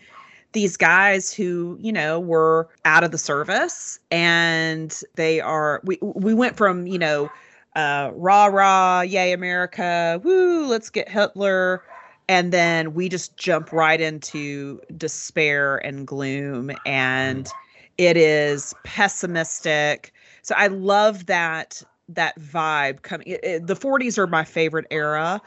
these 0.54 0.76
guys 0.76 1.32
who 1.34 1.78
you 1.80 1.92
know 1.92 2.20
were 2.20 2.68
out 2.86 3.04
of 3.04 3.12
the 3.12 3.18
service 3.18 4.00
and 4.12 5.02
they 5.16 5.40
are 5.40 5.82
we 5.84 5.98
we 6.02 6.34
went 6.34 6.58
from 6.58 6.88
you 6.88 6.98
know 6.98 7.30
uh 7.76 8.10
rah 8.16 8.46
rah 8.46 9.02
yay 9.02 9.32
america 9.32 10.20
woo 10.24 10.66
let's 10.66 10.90
get 10.90 11.10
hitler. 11.10 11.84
And 12.30 12.54
then 12.54 12.94
we 12.94 13.10
just 13.10 13.36
jump 13.38 13.72
right 13.74 14.00
into 14.00 14.80
despair 14.96 15.78
and 15.78 16.06
gloom. 16.06 16.70
And 16.86 17.50
it 17.98 18.16
is 18.18 18.76
pessimistic. 18.84 20.14
So 20.44 20.54
i 20.56 20.68
love 20.68 21.26
that 21.26 21.82
that 22.10 22.40
vibe 22.40 23.02
coming 23.04 23.28
it, 23.28 23.40
it- 23.44 23.68
the 23.68 23.76
40s 23.76 24.18
are 24.18 24.28
my 24.28 24.44
favorite 24.44 24.88
era 24.92 25.42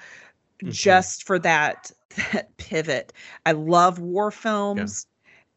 Mhm. 0.63 0.71
just 0.73 1.25
for 1.27 1.39
that 1.39 1.91
that 2.33 2.57
pivot 2.59 3.13
i 3.47 3.53
love 3.53 3.99
war 3.99 4.31
films 4.31 5.07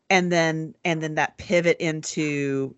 and 0.09 0.31
then 0.31 0.73
and 0.85 1.01
then 1.01 1.15
that 1.15 1.37
pivot 1.37 1.77
into 1.79 2.75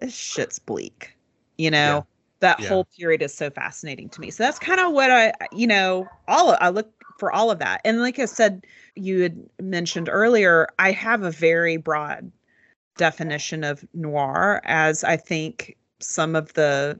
this 0.00 0.14
shit's 0.14 0.58
bleak 0.58 1.16
you 1.58 1.70
know 1.70 1.96
Yeah. 1.96 2.02
that 2.40 2.60
Yeah. 2.60 2.68
whole 2.68 2.84
period 2.98 3.22
is 3.22 3.34
so 3.34 3.50
fascinating 3.50 4.08
to 4.10 4.20
me 4.20 4.30
so 4.30 4.42
that's 4.44 4.58
kind 4.58 4.80
of 4.80 4.92
what 4.92 5.10
i 5.10 5.32
you 5.52 5.66
know 5.66 6.08
all 6.28 6.56
i 6.60 6.70
look 6.70 6.90
for 7.18 7.32
all 7.32 7.50
of 7.50 7.58
that 7.58 7.80
and 7.84 8.00
like 8.00 8.18
i 8.18 8.24
said 8.24 8.66
you 8.96 9.20
had 9.22 9.38
mentioned 9.60 10.08
earlier 10.10 10.68
i 10.78 10.90
have 10.90 11.22
a 11.22 11.30
very 11.30 11.76
broad 11.76 12.32
definition 12.96 13.64
of 13.64 13.84
noir 13.94 14.60
as 14.64 15.04
i 15.04 15.16
think 15.16 15.76
some 16.00 16.34
of 16.34 16.52
the 16.54 16.98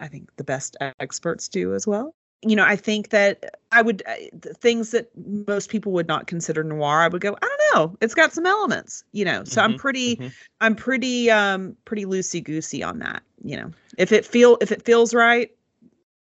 i 0.00 0.08
think 0.08 0.34
the 0.36 0.44
best 0.44 0.76
experts 1.00 1.48
do 1.48 1.74
as 1.74 1.86
well. 1.86 2.14
You 2.42 2.54
know 2.54 2.64
i 2.64 2.76
think 2.76 3.08
that 3.10 3.56
i 3.72 3.80
would 3.82 4.02
uh, 4.06 4.14
things 4.60 4.90
that 4.90 5.10
most 5.48 5.70
people 5.70 5.92
would 5.92 6.06
not 6.06 6.26
consider 6.26 6.62
noir 6.62 7.00
i 7.00 7.08
would 7.08 7.22
go 7.22 7.36
i 7.42 7.46
don't 7.46 7.74
know. 7.74 7.96
It's 8.00 8.14
got 8.14 8.32
some 8.32 8.46
elements 8.46 9.04
you 9.12 9.24
know? 9.24 9.44
So 9.44 9.62
i'm 9.62 9.72
Mhm, 9.72 9.78
pretty 9.78 10.16
mhm. 10.16 10.32
i'm 10.60 10.74
pretty 10.76 11.30
um 11.30 11.76
pretty 11.86 12.04
loosey 12.04 12.42
goosey 12.44 12.82
on 12.82 12.98
that 13.00 13.22
you 13.42 13.56
know? 13.56 13.70
If 13.98 14.12
it 14.12 14.26
feel 14.26 14.58
if 14.60 14.70
it 14.70 14.82
feels 14.84 15.14
right 15.14 15.50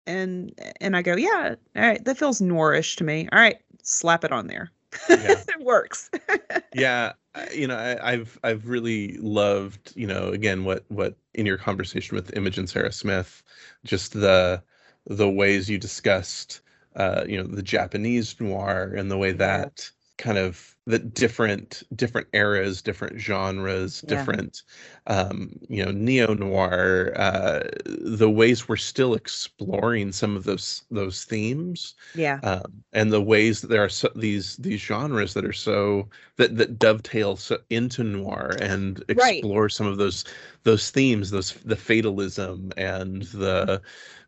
and 0.07 0.53
and 0.81 0.97
i 0.97 1.03
go 1.03 1.16
yeah 1.16 1.55
all 1.77 1.83
right 1.83 2.05
that 2.05 2.19
feels 2.19 2.41
noirish 2.41 2.97
to 2.97 3.05
me. 3.05 3.29
All 3.33 3.39
right 3.39 3.59
slap 3.83 4.25
it 4.25 4.33
on 4.33 4.47
there 4.47 4.71
Yeah. 5.09 5.16
it 5.49 5.61
works 5.64 6.11
yeah 6.74 7.12
you 7.55 7.66
know 7.66 7.76
I, 7.76 8.12
i've 8.12 8.39
i've 8.43 8.66
really 8.68 9.16
loved 9.18 9.93
you 9.95 10.07
know 10.07 10.28
again 10.28 10.64
what 10.64 10.84
what 10.89 11.16
in 11.34 11.47
your 11.47 11.59
conversation 11.59 12.14
with 12.16 12.36
imogen 12.36 12.66
sarah 12.66 12.93
smith 12.93 13.43
just 13.84 14.12
the 14.12 14.62
the 15.07 15.28
ways 15.28 15.68
you 15.68 15.78
discussed 15.78 16.61
uh 16.97 17.24
you 17.26 17.36
know 17.36 17.47
the 17.47 17.62
japanese 17.62 18.39
noir 18.41 18.93
and 18.97 19.11
the 19.11 19.18
way 19.18 19.32
that 19.32 19.91
kind 20.19 20.39
of 20.39 20.77
the 20.87 20.99
different 20.99 21.83
different 21.95 22.27
eras 22.33 22.83
different 22.83 23.21
genres 23.21 24.03
Yeah. 24.03 24.27
different 24.27 24.62
um 25.07 25.53
you 25.69 25.85
know 25.85 25.91
neo 25.93 26.35
noir 26.35 27.12
uh 27.16 27.62
the 27.87 28.31
ways 28.31 28.69
we're 28.69 28.77
still 28.77 29.14
exploring 29.14 30.12
some 30.12 30.37
of 30.37 30.45
those 30.45 30.83
those 30.91 31.25
themes 31.25 31.95
yeah 32.14 32.43
um, 32.43 32.85
and 32.93 33.12
the 33.12 33.21
ways 33.23 33.61
that 33.61 33.69
there 33.69 33.83
are 33.85 33.89
so, 33.89 34.09
these 34.14 34.57
these 34.59 34.81
genres 34.81 35.35
that 35.35 35.45
are 35.45 35.53
so 35.53 36.09
that 36.37 36.57
that 36.57 36.79
dovetail 36.79 37.37
so, 37.37 37.59
into 37.71 38.05
noir 38.05 38.57
and 38.61 39.05
Right. 39.12 39.49
explore 39.49 39.69
some 39.69 39.87
of 39.87 39.97
those 39.99 40.25
those 40.64 40.91
themes 40.91 41.31
those 41.31 41.55
the 41.64 41.77
fatalism 41.77 42.73
and 42.77 43.23
the 43.25 43.83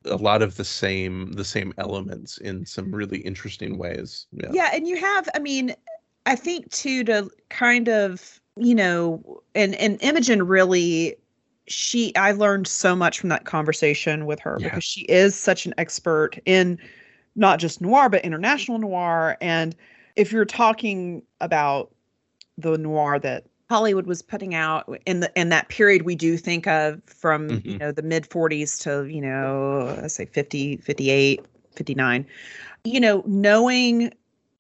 a 0.07 0.17
lot 0.17 0.43
of 0.43 0.57
the 0.57 0.65
same 0.65 1.33
the 1.33 1.45
same 1.45 1.75
elements 1.79 2.39
in 2.39 2.65
some 2.65 2.95
really 2.95 3.19
interesting 3.19 3.77
ways. 3.79 4.27
Yeah. 4.33 4.49
Yeah 4.53 4.71
and 4.73 4.87
you 4.89 4.97
have 4.97 5.29
i 5.35 5.39
mean 5.39 5.75
i 6.27 6.35
think 6.37 6.71
too 6.71 7.05
to 7.05 7.31
kind 7.51 7.89
of 7.89 8.41
you 8.57 8.75
know 8.75 9.43
and 9.55 9.75
and 9.77 9.99
imogen 10.03 10.47
really 10.47 11.17
she 11.69 12.15
i 12.17 12.33
learned 12.33 12.67
so 12.67 12.97
much 12.97 13.21
from 13.21 13.29
that 13.29 13.45
conversation 13.45 14.27
with 14.27 14.41
her 14.41 14.57
Yeah. 14.61 14.69
because 14.69 14.85
she 14.85 15.03
is 15.03 15.35
such 15.35 15.67
an 15.67 15.75
expert 15.79 16.39
in 16.47 16.79
not 17.37 17.59
just 17.61 17.81
noir 17.81 18.09
but 18.09 18.25
international 18.25 18.79
noir. 18.79 19.37
And 19.41 19.77
if 20.17 20.33
you're 20.33 20.45
talking 20.45 21.23
about 21.41 21.95
the 22.59 22.77
noir 22.77 23.19
that 23.21 23.47
hollywood 23.71 24.07
was 24.07 24.21
putting 24.21 24.55
out 24.55 24.87
in 25.07 25.21
the 25.21 25.33
in 25.41 25.49
that 25.49 25.69
period 25.69 26.03
we 26.03 26.15
do 26.17 26.37
think 26.37 26.67
of 26.67 27.01
from 27.07 27.63
you 27.65 27.77
Mhm. 27.77 27.79
know 27.79 27.93
the 27.93 28.03
mid 28.03 28.29
40s 28.29 28.79
to 28.83 29.05
you 29.07 29.21
know 29.21 29.97
let's 30.03 30.15
say 30.15 30.27
50 30.27 30.77
58 30.79 31.45
59 31.77 32.27
you 32.85 33.01
know 33.01 33.23
knowing 33.27 34.13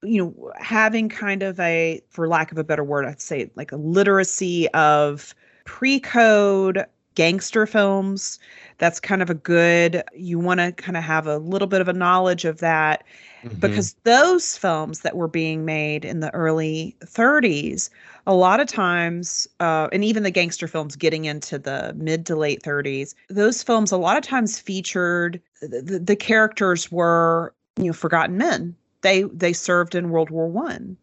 you 0.02 0.22
know 0.24 0.52
having 0.58 1.08
kind 1.08 1.42
of 1.42 1.58
a 1.60 2.00
for 2.08 2.28
lack 2.28 2.52
of 2.52 2.58
a 2.58 2.64
better 2.64 2.84
word 2.84 3.04
i'd 3.04 3.20
say 3.20 3.50
like 3.56 3.72
a 3.72 3.76
literacy 3.76 4.68
of 4.70 5.34
pre-code 5.64 6.86
gangster 7.16 7.66
films 7.66 8.38
that's 8.78 9.00
kind 9.00 9.20
of 9.22 9.28
a 9.28 9.34
good 9.34 10.02
you 10.14 10.38
want 10.38 10.60
to 10.60 10.72
kind 10.72 10.96
of 10.96 11.02
have 11.02 11.26
a 11.26 11.38
little 11.38 11.68
bit 11.68 11.80
of 11.80 11.88
a 11.88 11.92
knowledge 11.92 12.44
of 12.44 12.58
that 12.60 13.04
Mhm. 13.44 13.60
because 13.60 13.94
those 14.04 14.56
films 14.56 15.00
that 15.00 15.16
were 15.16 15.28
being 15.28 15.64
made 15.64 16.04
in 16.04 16.20
the 16.20 16.32
early 16.34 16.96
30s 17.04 17.90
a 18.26 18.34
lot 18.34 18.60
of 18.60 18.68
times 18.68 19.48
uh, 19.60 19.88
and 19.92 20.04
even 20.04 20.22
the 20.22 20.30
gangster 20.30 20.68
films 20.68 20.96
getting 20.96 21.24
into 21.24 21.58
the 21.58 21.94
mid 21.96 22.26
to 22.26 22.36
late 22.36 22.62
30s 22.62 23.14
those 23.28 23.62
films 23.62 23.92
a 23.92 23.96
lot 23.96 24.16
of 24.16 24.22
times 24.22 24.58
featured 24.58 25.40
the, 25.60 25.82
the, 25.82 25.98
the 25.98 26.16
characters 26.16 26.90
were 26.92 27.54
you 27.76 27.86
know 27.86 27.92
forgotten 27.92 28.36
men 28.36 28.74
they 29.02 29.22
they 29.22 29.52
served 29.52 29.94
in 29.94 30.10
world 30.10 30.30
war 30.30 30.46
one 30.48 30.96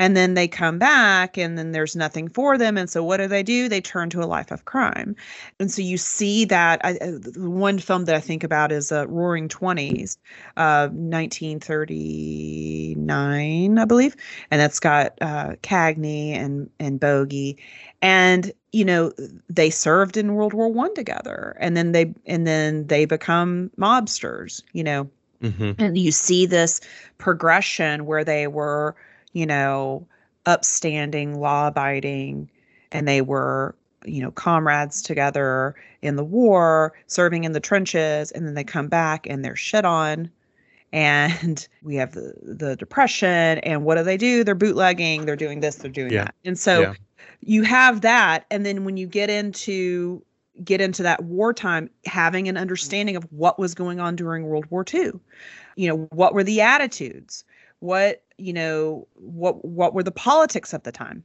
and 0.00 0.16
then 0.16 0.32
they 0.32 0.48
come 0.48 0.78
back 0.78 1.36
and 1.36 1.58
then 1.58 1.72
there's 1.72 1.94
nothing 1.94 2.26
for 2.30 2.56
them. 2.56 2.78
And 2.78 2.88
so 2.88 3.04
what 3.04 3.18
do 3.18 3.28
they 3.28 3.42
do? 3.42 3.68
They 3.68 3.82
turn 3.82 4.08
to 4.10 4.22
a 4.22 4.24
life 4.24 4.50
of 4.50 4.64
crime. 4.64 5.14
And 5.60 5.70
so 5.70 5.82
you 5.82 5.98
see 5.98 6.46
that 6.46 6.80
I, 6.82 6.96
I- 7.02 7.18
one 7.38 7.78
film 7.78 8.06
that 8.06 8.14
i 8.16 8.20
think 8.20 8.42
about 8.42 8.72
is 8.72 8.90
uh, 8.90 9.06
roaring 9.08 9.48
20s 9.48 10.16
uh, 10.56 10.88
1939 10.92 13.78
i 13.78 13.84
believe. 13.84 14.16
And 14.50 14.58
that's 14.60 14.80
got 14.80 15.12
uh, 15.20 15.56
cagney 15.62 16.30
and 16.32 16.70
and 16.80 16.98
bogey 16.98 17.58
and 18.00 18.50
you 18.72 18.86
know 18.86 19.12
they 19.50 19.68
served 19.68 20.16
in 20.16 20.32
world 20.34 20.54
war 20.54 20.72
one 20.72 20.94
together. 20.94 21.58
And 21.60 21.76
then 21.76 21.92
they 21.92 22.14
and 22.26 22.46
then 22.46 22.86
they 22.86 23.04
become 23.04 23.70
mobsters 23.76 24.62
you 24.72 24.82
know. 24.82 25.10
Mhm. 25.42 25.74
and 25.78 25.98
you 25.98 26.10
see 26.12 26.46
this 26.46 26.80
progression 27.18 28.06
where 28.06 28.24
they 28.24 28.46
were 28.46 28.94
you 29.32 29.46
know 29.46 30.06
upstanding 30.46 31.40
law 31.40 31.68
abiding 31.68 32.50
and 32.92 33.06
they 33.06 33.20
were 33.20 33.74
you 34.04 34.22
know 34.22 34.30
comrades 34.30 35.02
together 35.02 35.74
in 36.02 36.16
the 36.16 36.24
war 36.24 36.92
serving 37.06 37.44
in 37.44 37.52
the 37.52 37.60
trenches 37.60 38.30
and 38.32 38.46
then 38.46 38.54
they 38.54 38.64
come 38.64 38.88
back 38.88 39.26
and 39.28 39.44
they're 39.44 39.56
shit 39.56 39.84
on 39.84 40.30
and 40.92 41.68
we 41.82 41.94
have 41.96 42.12
the 42.12 42.34
the 42.42 42.76
depression 42.76 43.58
and 43.58 43.84
what 43.84 43.96
do 43.96 44.02
they 44.02 44.16
do 44.16 44.42
they're 44.42 44.54
bootlegging 44.54 45.26
they're 45.26 45.36
doing 45.36 45.60
this 45.60 45.76
they're 45.76 45.90
doing 45.90 46.12
Yeah. 46.12 46.24
that 46.24 46.34
and 46.44 46.58
so 46.58 46.80
Yeah. 46.80 46.94
you 47.40 47.62
have 47.62 48.00
that 48.00 48.46
and 48.50 48.64
then 48.64 48.84
when 48.84 48.96
you 48.96 49.06
get 49.06 49.28
into 49.30 50.22
get 50.64 50.80
into 50.80 51.02
that 51.02 51.24
wartime 51.24 51.88
having 52.06 52.48
an 52.48 52.56
understanding 52.56 53.16
of 53.16 53.24
what 53.30 53.58
was 53.58 53.74
going 53.74 54.00
on 54.00 54.16
during 54.16 54.44
world 54.44 54.66
war 54.70 54.84
ii 54.94 55.10
you 55.76 55.88
know 55.88 56.08
what 56.10 56.34
were 56.34 56.42
the 56.44 56.60
attitudes 56.60 57.44
what 57.80 58.22
you 58.40 58.52
know 58.52 59.06
what 59.14 59.64
what 59.64 59.94
were 59.94 60.02
the 60.02 60.10
politics 60.10 60.72
of 60.72 60.82
the 60.82 60.92
time 60.92 61.22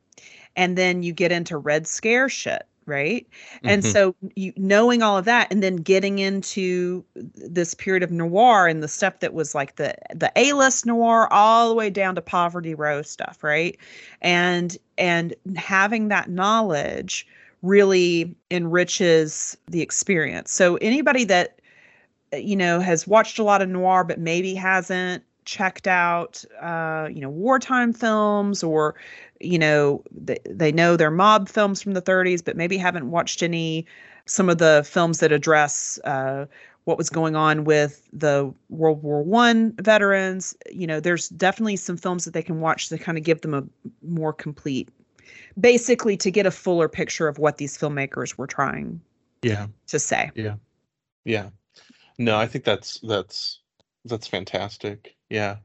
and 0.56 0.78
then 0.78 1.04
you 1.04 1.14
get 1.14 1.32
into 1.32 1.58
red 1.58 1.88
scare 1.88 2.30
shit 2.30 2.66
right 2.88 3.26
and 3.64 3.82
Mhm. 3.82 3.92
so 3.92 4.16
you 4.36 4.54
knowing 4.58 5.02
all 5.02 5.18
of 5.18 5.26
that 5.26 5.52
and 5.52 5.64
then 5.64 5.78
getting 5.78 6.20
into 6.20 7.04
this 7.16 7.74
period 7.74 8.04
of 8.04 8.12
noir 8.12 8.68
and 8.68 8.84
the 8.84 8.88
stuff 8.88 9.20
that 9.22 9.34
was 9.34 9.56
like 9.56 9.78
the 9.78 9.96
the 10.14 10.32
a-list 10.36 10.86
noir 10.86 11.28
all 11.34 11.70
the 11.70 11.76
way 11.76 11.90
down 11.90 12.14
to 12.14 12.22
poverty 12.22 12.76
row 12.76 13.02
stuff 13.02 13.44
right 13.44 13.78
and 14.22 14.78
and 14.98 15.34
having 15.56 16.10
that 16.10 16.30
knowledge 16.30 17.26
really 17.64 18.36
enriches 18.52 19.58
the 19.68 19.82
experience. 19.82 20.52
So 20.52 20.76
anybody 20.76 21.24
that 21.24 21.60
you 22.32 22.56
know 22.56 22.80
has 22.80 23.08
watched 23.08 23.40
a 23.40 23.44
lot 23.44 23.62
of 23.64 23.70
noir 23.70 24.04
but 24.04 24.20
maybe 24.20 24.54
hasn't 24.54 25.24
checked 25.46 25.88
out 25.88 26.44
uh, 26.62 27.08
you 27.12 27.22
know 27.22 27.30
wartime 27.30 27.94
films 27.94 28.64
or 28.64 28.96
you 29.40 29.60
know 29.60 30.04
they, 30.12 30.38
they 30.50 30.72
know 30.72 30.98
their 30.98 31.12
mob 31.12 31.48
films 31.48 31.82
from 31.82 31.94
the 31.94 32.02
30s 32.02 32.44
but 32.44 32.58
maybe 32.58 32.78
haven't 32.78 33.12
watched 33.12 33.44
any 33.44 33.86
some 34.26 34.50
of 34.50 34.58
the 34.58 34.86
films 34.90 35.20
that 35.20 35.32
address 35.32 36.00
uh, 36.04 36.46
what 36.86 36.98
was 36.98 37.10
going 37.10 37.36
on 37.36 37.64
with 37.64 38.08
the 38.14 38.52
world 38.70 39.02
war 39.04 39.24
one 39.24 39.74
veterans. 39.82 40.56
You 40.72 40.88
know 40.88 41.00
there's 41.00 41.30
definitely 41.30 41.76
some 41.76 41.98
films 41.98 42.26
that 42.26 42.34
they 42.34 42.44
can 42.44 42.62
watch 42.62 42.90
to 42.90 42.98
kind 42.98 43.18
of 43.18 43.24
give 43.24 43.42
them 43.42 43.54
a 43.54 43.64
more 44.04 44.34
complete 44.34 44.90
basically 45.60 46.16
to 46.18 46.30
get 46.32 46.46
a 46.46 46.52
fuller 46.52 46.88
picture 46.88 47.28
of 47.28 47.40
what 47.40 47.58
these 47.58 47.78
filmmakers 47.78 48.38
were 48.38 48.48
trying 48.48 49.02
yeah. 49.42 49.68
to 49.88 50.00
say. 50.00 50.32
Yeah. 50.36 50.56
Yeah. 51.24 51.50
No 52.18 52.38
i 52.38 52.48
think 52.48 52.64
that's 52.64 53.00
that's 53.02 53.60
that's 54.06 54.28
fantastic. 54.28 55.16
Yeah. 55.30 55.58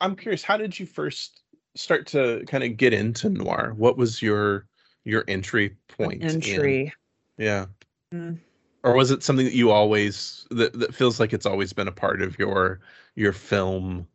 I'm 0.00 0.16
curious 0.16 0.42
how 0.42 0.56
did 0.56 0.78
you 0.78 0.86
first 0.86 1.42
start 1.74 2.06
to 2.08 2.44
kind 2.46 2.64
of 2.64 2.76
get 2.76 2.92
into 2.92 3.28
noir? 3.28 3.74
What 3.76 3.96
was 3.96 4.22
your 4.22 4.66
your 5.04 5.24
entry 5.28 5.76
point 5.88 6.24
entry. 6.24 6.92
In? 7.38 7.44
yeah. 7.44 7.66
Mm. 8.12 8.38
or 8.82 8.94
was 8.94 9.12
it 9.12 9.22
something 9.22 9.46
that 9.46 9.54
you 9.54 9.70
always 9.70 10.46
that, 10.50 10.72
that 10.80 10.94
feels 10.94 11.20
like 11.20 11.32
it's 11.32 11.46
always 11.46 11.72
been 11.72 11.86
a 11.86 11.92
part 11.92 12.22
of 12.22 12.36
your 12.40 12.80
your 13.14 13.32
film 13.32 14.06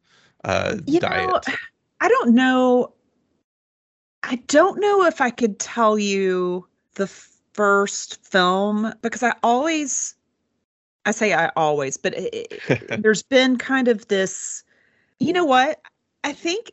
uh 0.43 0.77
you 0.85 0.99
diet? 0.99 1.29
Know, 1.29 1.41
i 2.01 2.09
don't 2.09 2.35
know 2.35 2.93
I 4.27 4.37
don't 4.47 4.79
know 4.79 5.05
if 5.05 5.21
I 5.21 5.29
could 5.29 5.59
tell 5.59 5.99
you 5.99 6.67
the 6.95 7.05
first 7.53 8.25
film 8.25 8.91
because 9.03 9.21
I 9.21 9.33
always, 9.43 10.15
I 11.05 11.11
say 11.11 11.33
I 11.33 11.51
always, 11.55 11.97
but 11.97 12.13
it, 12.15 12.61
it, 12.69 13.01
there's 13.01 13.23
been 13.23 13.57
kind 13.57 13.87
of 13.87 14.07
this, 14.07 14.63
you 15.19 15.33
know 15.33 15.45
what? 15.45 15.81
I 16.23 16.33
think, 16.33 16.71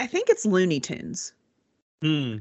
I 0.00 0.06
think 0.06 0.28
it's 0.28 0.46
Looney 0.46 0.80
Tunes. 0.80 1.32
Hmm. 2.02 2.36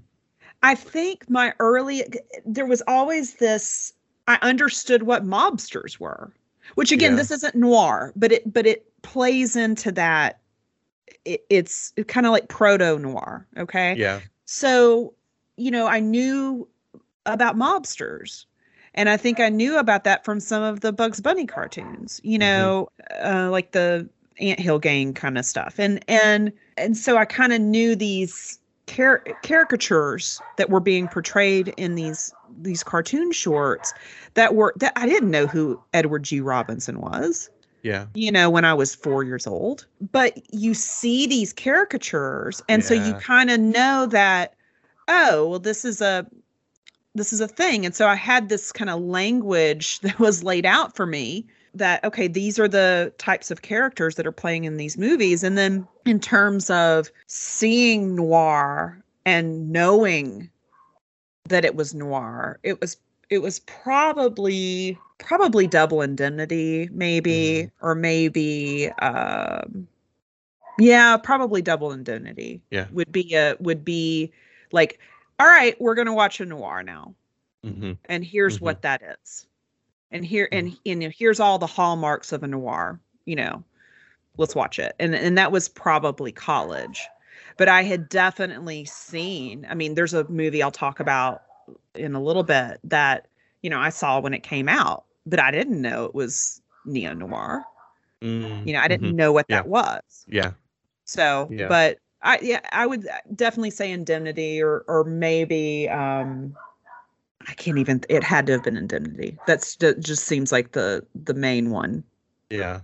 I 0.61 0.75
think 0.75 1.29
my 1.29 1.53
early, 1.59 2.03
there 2.45 2.65
was 2.65 2.81
always 2.87 3.35
this, 3.35 3.93
I 4.27 4.39
understood 4.41 5.03
what 5.03 5.25
mobsters 5.25 5.99
were, 5.99 6.31
which 6.75 6.91
again, 6.91 7.11
Yeah. 7.11 7.17
this 7.17 7.31
isn't 7.31 7.55
noir, 7.55 8.13
but 8.15 8.31
it, 8.31 8.51
but 8.53 8.65
it 8.65 8.85
plays 9.01 9.55
into 9.55 9.91
that. 9.91 10.39
It, 11.25 11.45
it's 11.49 11.93
kind 12.07 12.25
of 12.25 12.31
like 12.31 12.47
proto 12.47 12.97
noir. 12.99 13.45
Okay 13.57 13.95
yeah 13.97 14.19
so 14.45 15.13
you 15.57 15.71
know 15.71 15.87
i 15.87 15.99
knew 15.99 16.67
about 17.25 17.55
mobsters 17.55 18.45
and 18.95 19.09
i 19.09 19.17
think 19.17 19.39
i 19.39 19.49
knew 19.49 19.77
about 19.77 20.03
that 20.03 20.23
from 20.23 20.39
some 20.39 20.63
of 20.63 20.81
the 20.81 20.91
bugs 20.91 21.21
bunny 21.21 21.45
cartoons 21.45 22.19
you 22.23 22.37
know 22.37 22.87
uh, 23.23 23.49
like 23.49 23.71
the 23.71 24.07
ant 24.39 24.59
hill 24.59 24.79
gang 24.79 25.13
kind 25.13 25.37
of 25.37 25.45
stuff. 25.45 25.75
And 25.77 26.03
and 26.07 26.51
and 26.77 26.97
so 26.97 27.17
i 27.17 27.25
kind 27.25 27.53
of 27.53 27.61
knew 27.61 27.95
these 27.95 28.59
car- 28.87 29.23
caricatures 29.43 30.41
that 30.57 30.69
were 30.69 30.79
being 30.79 31.07
portrayed 31.07 31.73
in 31.77 31.95
these 31.95 32.33
these 32.61 32.83
cartoon 32.83 33.31
shorts 33.31 33.93
that 34.33 34.55
were 34.55 34.73
that 34.77 34.93
i 34.95 35.05
didn't 35.05 35.31
know 35.31 35.47
who 35.47 35.81
edward 35.93 36.23
g. 36.23 36.41
Robinson 36.41 36.99
was 36.99 37.49
yeah. 37.83 38.05
you 38.13 38.31
know, 38.31 38.49
when 38.49 38.65
I 38.65 38.73
was 38.73 38.95
four 38.95 39.23
years 39.23 39.45
old. 39.45 39.85
But 40.11 40.41
you 40.51 40.73
see 40.73 41.27
these 41.27 41.53
caricatures, 41.53 42.61
and 42.67 42.83
so 42.83 42.93
you 42.93 43.13
kind 43.15 43.51
of 43.51 43.59
know 43.59 44.07
that, 44.07 44.55
oh, 45.09 45.49
well, 45.49 45.59
this 45.59 45.83
is 45.85 46.01
a 46.01 46.25
this 47.15 47.31
is 47.33 47.41
a 47.41 47.47
thing. 47.47 47.85
And 47.85 47.95
so 47.95 48.07
I 48.07 48.15
had 48.15 48.49
this 48.49 48.71
kind 48.71 48.89
of 48.89 49.01
language 49.01 49.99
that 50.01 50.19
was 50.19 50.43
laid 50.43 50.65
out 50.65 50.95
for 50.95 51.05
me 51.05 51.45
that 51.75 52.03
okay, 52.03 52.27
these 52.27 52.59
are 52.59 52.67
the 52.67 53.11
types 53.17 53.49
of 53.49 53.63
characters 53.63 54.15
that 54.15 54.27
are 54.27 54.31
playing 54.31 54.65
in 54.65 54.77
these 54.77 54.97
movies. 54.97 55.43
And 55.43 55.57
then 55.57 55.87
in 56.05 56.19
terms 56.19 56.69
of 56.69 57.09
seeing 57.27 58.15
noir 58.15 59.03
and 59.25 59.71
knowing 59.71 60.49
that 61.49 61.65
it 61.65 61.75
was 61.75 61.93
noir, 61.93 62.59
it 62.63 62.79
was 62.79 62.97
it 63.29 63.41
was 63.41 63.59
probably 63.59 64.97
probably 65.17 65.65
double 65.67 66.01
indemnity 66.01 66.89
maybe 66.91 67.69
or 67.81 67.95
maybe 67.95 68.89
um 69.01 69.87
yeah 70.77 71.15
probably 71.17 71.61
double 71.61 71.91
indemnity 71.91 72.61
Yeah. 72.71 72.87
would 72.91 73.11
be 73.11 73.33
a 73.33 73.55
would 73.59 73.85
be 73.85 74.31
like 74.71 74.99
all 75.39 75.47
right 75.47 75.79
we're 75.81 75.95
gonna 75.95 76.13
watch 76.13 76.39
a 76.39 76.45
noir 76.45 76.83
now. 76.83 77.13
Hmm 77.63 77.93
and 78.09 78.23
here's 78.23 78.57
Mhm. 78.57 78.61
what 78.61 78.81
that 78.81 79.01
is. 79.23 79.47
And 80.11 80.25
here 80.25 80.47
and, 80.51 80.77
and 80.85 81.03
here's 81.03 81.39
all 81.39 81.57
the 81.57 81.65
hallmarks 81.67 82.31
of 82.31 82.43
a 82.43 82.47
noir 82.47 82.99
you 83.25 83.35
know. 83.35 83.63
Let's 84.37 84.55
watch 84.55 84.79
it. 84.79 84.95
And 84.99 85.15
and 85.15 85.37
that 85.37 85.51
was 85.51 85.69
probably 85.69 86.31
college. 86.31 87.01
But 87.57 87.67
i 87.69 87.83
had 87.83 88.09
definitely 88.09 88.85
seen 88.85 89.65
i 89.69 89.75
mean 89.75 89.93
there's 89.95 90.13
a 90.13 90.27
movie 90.29 90.63
i'll 90.63 90.71
talk 90.71 90.99
about 90.99 91.43
in 91.95 92.15
a 92.15 92.21
little 92.21 92.43
bit 92.43 92.79
that 92.83 93.27
you 93.61 93.69
know 93.69 93.79
i 93.79 93.89
saw 93.89 94.19
when 94.19 94.33
it 94.33 94.43
came 94.43 94.67
out 94.67 95.05
but 95.25 95.39
i 95.39 95.51
didn't 95.51 95.81
know 95.81 96.05
it 96.05 96.15
was 96.15 96.61
neo 96.85 97.13
noir 97.13 97.63
mm 98.21 98.65
you 98.65 98.73
know 98.73 98.79
i 98.79 98.87
didn't 98.87 99.15
know 99.15 99.31
what 99.31 99.47
that 99.49 99.67
was. 99.67 100.25
Yeah. 100.27 100.51
So 101.05 101.47
Yeah. 101.51 101.67
but 101.67 101.99
i 102.23 102.39
yeah 102.41 102.61
i 102.71 102.85
would 102.85 103.07
definitely 103.35 103.69
say 103.71 103.91
indemnity 103.91 104.61
or 104.61 104.83
or 104.87 105.03
maybe 105.03 105.89
um 105.89 106.55
i 107.47 107.53
can't 107.53 107.77
even 107.77 108.01
it 108.09 108.23
had 108.23 108.45
to 108.45 108.53
have 108.53 108.63
been 108.63 108.77
indemnity 108.77 109.37
that's 109.47 109.75
that 109.77 109.99
just 109.99 110.25
seems 110.25 110.51
like 110.51 110.71
the 110.73 111.05
the 111.15 111.33
main 111.33 111.69
one 111.71 112.03
Yeah. 112.49 112.81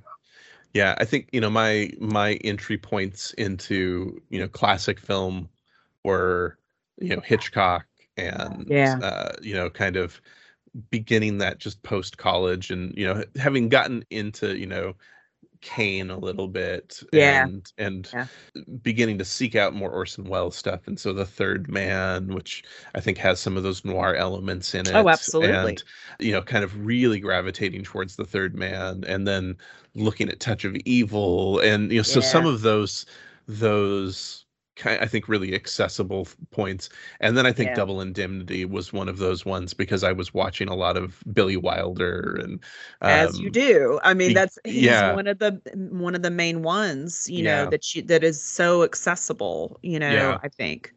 Yeah, 0.74 0.96
I 1.00 1.06
think, 1.06 1.30
you 1.32 1.42
know, 1.42 1.50
my 1.50 1.92
my 2.00 2.34
entry 2.44 2.78
points 2.78 3.34
into, 3.34 4.22
you 4.30 4.40
know, 4.40 4.48
classic 4.48 5.00
film 5.00 5.50
were, 6.04 6.58
you 7.00 7.16
know, 7.16 7.22
Hitchcock 7.22 7.88
and 8.18 8.68
Yeah. 8.70 9.00
uh, 9.02 9.34
you 9.42 9.56
know, 9.56 9.70
kind 9.70 9.98
of 9.98 10.22
beginning 10.92 11.40
that 11.40 11.60
just 11.60 11.82
post 11.84 12.18
college 12.18 12.72
and, 12.72 12.96
you 12.98 13.06
know, 13.06 13.24
having 13.38 13.70
gotten 13.70 14.06
into, 14.12 14.58
you 14.58 14.68
know, 14.68 14.96
Kane 15.62 16.10
a 16.10 16.18
little 16.18 16.48
bit 16.48 17.02
Yeah. 17.12 17.44
and 17.44 17.72
and 17.78 18.10
Yeah. 18.14 18.28
beginning 18.82 19.18
to 19.18 19.26
seek 19.26 19.56
out 19.56 19.74
more 19.74 19.92
Orson 19.92 20.26
Welles 20.26 20.56
stuff. 20.56 20.88
And 20.88 21.00
so 21.00 21.14
the 21.14 21.26
third 21.26 21.70
man, 21.70 22.34
which 22.34 22.64
I 22.96 23.00
think 23.02 23.18
has 23.18 23.40
some 23.40 23.58
of 23.58 23.64
those 23.64 23.84
noir 23.84 24.16
elements 24.16 24.74
in 24.74 24.88
oh, 24.88 24.92
it. 24.92 25.04
Oh, 25.04 25.10
absolutely. 25.10 25.72
And 25.72 25.84
you 26.20 26.32
know, 26.32 26.42
kind 26.42 26.64
of 26.64 26.86
really 26.86 27.20
gravitating 27.20 27.84
towards 27.84 28.16
the 28.16 28.26
third 28.26 28.56
man 28.56 29.04
and 29.08 29.28
then 29.28 29.58
looking 29.96 30.30
at 30.30 30.40
Touch 30.40 30.64
of 30.66 30.76
Evil 30.86 31.60
and 31.60 31.92
you 31.92 32.00
know, 32.00 32.04
so 32.04 32.20
some 32.22 32.46
of 32.46 32.62
those 32.62 33.06
those 33.48 34.46
I 34.86 35.06
think 35.08 35.28
really 35.28 35.54
accessible 35.56 36.28
points. 36.52 36.90
And 37.20 37.38
then 37.38 37.46
I 37.46 37.52
think 37.52 37.74
Yeah. 37.74 37.76
Double 37.76 38.02
Indemnity 38.02 38.66
was 38.66 38.94
one 38.94 39.10
of 39.10 39.18
those 39.18 39.46
ones 39.46 39.74
because 39.74 40.04
I 40.04 40.12
was 40.12 40.34
watching 40.34 40.68
a 40.70 40.76
lot 40.76 40.98
of 40.98 41.24
Billy 41.34 41.58
Wilder 41.58 42.36
and 42.42 42.64
as 43.08 43.40
you 43.40 43.50
um, 43.50 43.52
do 43.52 44.00
i 44.04 44.14
mean 44.14 44.34
that's 44.34 44.58
he's 44.66 45.04
yeah. 45.04 45.04
one 45.04 45.28
of 45.28 45.40
the 45.40 45.60
one 45.92 46.16
of 46.16 46.22
the 46.22 46.30
main 46.32 46.62
ones 46.62 47.28
you 47.30 47.42
Yeah. 47.42 47.44
know 47.44 47.66
that 47.66 47.96
you 47.96 48.02
that 48.04 48.24
is 48.24 48.44
so 48.44 48.84
accessible 48.84 49.80
you 49.82 50.00
know 50.00 50.36
Yeah. 50.36 50.42
i 50.44 50.50
think 50.50 50.94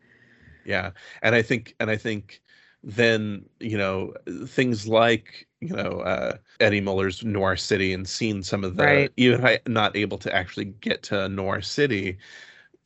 yeah 0.64 0.90
and 1.22 1.34
i 1.34 1.42
think 1.42 1.74
and 1.80 1.90
i 1.90 1.96
think 1.96 2.42
then 2.84 3.44
you 3.60 3.76
know 3.78 4.12
things 4.46 4.88
like 4.88 5.46
you 5.60 5.68
know 5.74 6.00
uh 6.00 6.36
eddie 6.60 6.80
muller's 6.80 7.24
noir 7.24 7.56
city 7.56 7.92
and 7.92 8.08
seeing 8.08 8.42
some 8.42 8.64
of 8.64 8.76
the 8.76 9.08
Right. 9.08 9.12
even 9.16 9.40
if 9.44 9.60
i'm 9.66 9.72
not 9.72 9.96
able 9.96 10.18
to 10.18 10.34
actually 10.34 10.64
get 10.66 11.02
to 11.02 11.28
noir 11.28 11.60
city 11.60 12.18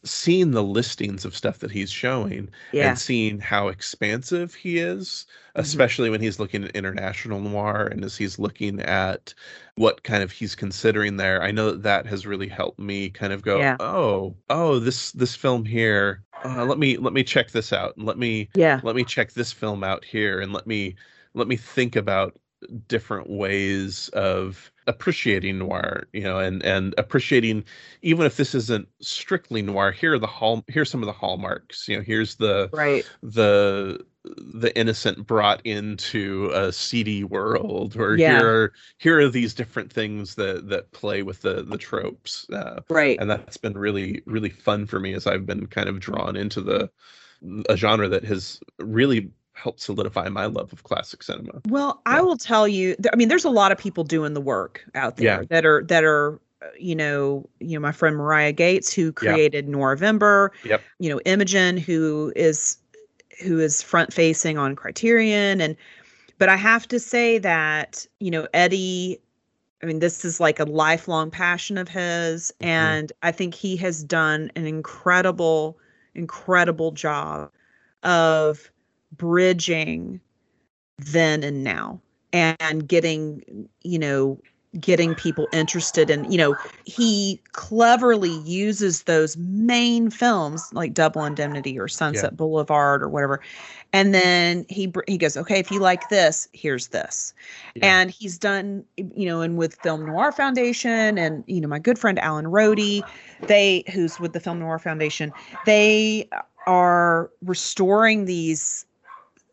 seeing 0.07 0.52
the 0.52 0.62
listings 0.62 1.24
of 1.24 1.36
stuff 1.36 1.59
that 1.59 1.70
he's 1.70 1.90
showing 1.90 2.48
yeah 2.72 2.88
and 2.88 2.98
seeing 2.98 3.40
how 3.40 3.68
expansive 3.68 4.54
he 4.54 4.78
is 4.78 5.26
Mhm. 5.57 5.61
especially 5.62 6.11
when 6.11 6.20
he's 6.20 6.38
looking 6.38 6.64
at 6.64 6.70
international 6.76 7.40
noir 7.40 7.86
and 7.86 8.04
as 8.04 8.16
he's 8.16 8.38
looking 8.38 8.80
at 8.80 9.34
what 9.76 10.02
kind 10.02 10.22
of 10.22 10.30
he's 10.32 10.54
considering 10.54 11.16
there 11.16 11.42
i 11.42 11.50
know 11.50 11.70
that 11.72 11.82
that 11.82 12.07
has 12.07 12.26
really 12.26 12.48
helped 12.48 12.78
me 12.78 13.11
kind 13.11 13.32
of 13.32 13.42
go 13.42 13.59
Yeah. 13.61 13.76
oh 13.80 14.36
oh 14.50 14.78
this 14.78 15.12
this 15.12 15.34
film 15.36 15.64
here 15.64 16.24
uh, 16.44 16.64
let 16.64 16.78
me 16.78 16.96
let 16.98 17.12
me 17.12 17.24
check 17.24 17.50
this 17.50 17.72
out 17.72 17.96
and 17.96 18.07
let 18.07 18.18
me 18.18 18.48
yeah 18.54 18.80
let 18.82 18.96
me 18.96 19.04
check 19.04 19.32
this 19.32 19.52
film 19.52 19.82
out 19.84 20.04
here 20.04 20.40
and 20.40 20.52
let 20.52 20.66
me 20.66 20.96
let 21.34 21.48
me 21.48 21.57
think 21.57 21.96
about 21.96 22.38
different 22.88 23.28
ways 23.28 24.09
of 24.11 24.72
appreciating 24.86 25.59
noir 25.59 26.07
you 26.12 26.22
know 26.22 26.38
and 26.38 26.62
and 26.64 26.94
appreciating 26.96 27.62
even 28.02 28.24
if 28.24 28.36
this 28.36 28.54
isn't 28.54 28.88
strictly 29.00 29.61
noir 29.61 29.92
here 29.92 30.14
are 30.14 30.18
the 30.18 30.26
hall 30.26 30.64
here's 30.68 30.90
some 30.90 31.02
of 31.02 31.07
the 31.07 31.12
hallmarks 31.12 31.86
you 31.86 31.96
know 31.96 32.02
here's 32.02 32.36
the 32.36 32.68
right 32.72 33.04
the 33.22 34.04
the 34.24 34.76
innocent 34.76 35.26
brought 35.26 35.64
into 35.66 36.50
a 36.54 36.72
seedy 36.72 37.22
world 37.24 37.96
or 37.96 38.16
Yeah. 38.16 38.38
here 38.38 38.48
are 38.48 38.72
here 38.98 39.20
are 39.20 39.28
these 39.28 39.54
different 39.54 39.92
things 39.92 40.34
that 40.36 40.68
that 40.68 40.90
play 40.92 41.22
with 41.22 41.42
the 41.42 41.62
the 41.62 41.78
tropes 41.78 42.48
uh, 42.50 42.80
right 42.88 43.18
and 43.20 43.30
that's 43.30 43.57
been 43.59 43.76
really 43.76 44.22
really 44.26 44.50
fun 44.50 44.86
for 44.86 44.98
me 44.98 45.12
as 45.14 45.26
i've 45.26 45.46
been 45.46 45.66
kind 45.66 45.88
of 45.88 46.00
drawn 46.00 46.36
into 46.36 46.61
the 46.61 46.90
a 47.68 47.76
genre 47.76 48.09
that 48.09 48.24
has 48.24 48.61
really 48.78 49.30
helped 49.57 49.80
solidify 49.80 50.28
my 50.28 50.46
love 50.46 50.72
of 50.72 50.84
classic 50.84 51.22
cinema. 51.22 51.61
Well, 51.68 52.02
I 52.07 52.20
will 52.20 52.36
tell 52.36 52.68
you. 52.68 52.94
I 53.12 53.16
mean, 53.16 53.28
there's 53.28 53.44
a 53.44 53.50
lot 53.50 53.72
of 53.72 53.78
people 53.78 54.04
doing 54.04 54.34
the 54.34 54.40
work 54.40 54.84
out 54.94 55.16
there 55.16 55.40
Yeah. 55.40 55.46
that 55.50 55.64
are 55.64 55.82
that 55.84 56.04
are, 56.04 56.40
uh, 56.62 56.66
you 56.78 56.94
know, 56.94 57.48
you 57.61 57.74
know, 57.74 57.80
my 57.80 57.92
friend 57.92 58.16
Marya 58.16 58.52
Gates 58.52 58.92
who 58.92 59.12
created 59.12 59.66
Noirvember. 59.66 60.50
Yep. 60.64 60.82
You 60.98 61.11
know, 61.11 61.20
Imogen 61.24 61.76
who 61.76 62.32
is 62.36 62.76
who 63.42 63.59
is 63.59 63.82
front 63.82 64.12
facing 64.12 64.59
on 64.59 64.76
Criterion, 64.76 65.61
and 65.61 65.76
but 66.38 66.48
I 66.48 66.57
have 66.57 66.86
to 66.88 67.00
say 67.00 67.38
that 67.38 68.07
you 68.20 68.30
know 68.30 68.46
Eddie. 68.54 69.20
I 69.82 69.86
mean, 69.86 69.98
this 69.98 70.24
is 70.24 70.40
like 70.40 70.59
a 70.59 70.64
lifelong 70.64 71.30
passion 71.30 71.76
of 71.76 71.86
his, 71.86 72.50
Mhm. 72.61 72.66
and 72.66 73.12
I 73.22 73.30
think 73.30 73.54
he 73.54 73.76
has 73.76 74.02
done 74.02 74.50
an 74.57 74.66
incredible, 74.66 75.78
incredible 76.14 76.92
job 76.92 77.50
of 78.02 78.70
bridging 79.16 80.20
then 80.98 81.42
and 81.42 81.62
now 81.62 82.00
and 82.32 82.88
getting 82.88 83.68
you 83.82 83.98
know 83.98 84.38
getting 84.80 85.14
people 85.14 85.48
interested 85.52 86.10
in 86.10 86.30
you 86.30 86.38
know 86.38 86.56
he 86.84 87.40
cleverly 87.52 88.38
uses 88.40 89.04
those 89.04 89.36
main 89.36 90.10
films 90.10 90.70
like 90.72 90.92
double 90.92 91.24
indemnity 91.24 91.78
or 91.78 91.88
sunset 91.88 92.36
boulevard 92.36 93.02
or 93.02 93.08
whatever. 93.08 93.40
And 93.92 94.12
then 94.12 94.66
he 94.68 94.92
he 95.06 95.16
goes 95.16 95.36
okay 95.36 95.58
if 95.58 95.70
you 95.70 95.80
like 95.80 96.08
this 96.08 96.48
here's 96.52 96.88
this. 96.88 97.32
Yeah. 97.74 98.00
and 98.00 98.10
he's 98.10 98.38
done 98.38 98.84
you 98.96 99.26
know 99.26 99.40
and 99.40 99.56
with 99.56 99.76
film 99.76 100.06
noir 100.06 100.32
foundation 100.32 101.18
and 101.18 101.44
you 101.46 101.60
know 101.60 101.68
my 101.68 101.78
good 101.78 101.98
friend 101.98 102.18
alan 102.18 102.48
Rode, 102.48 103.02
they 103.46 103.84
who's 103.92 104.20
with 104.20 104.32
the 104.32 104.40
film 104.40 104.58
noir 104.58 104.78
foundation 104.78 105.32
they 105.64 106.28
are 106.66 107.30
restoring 107.42 108.24
these 108.24 108.86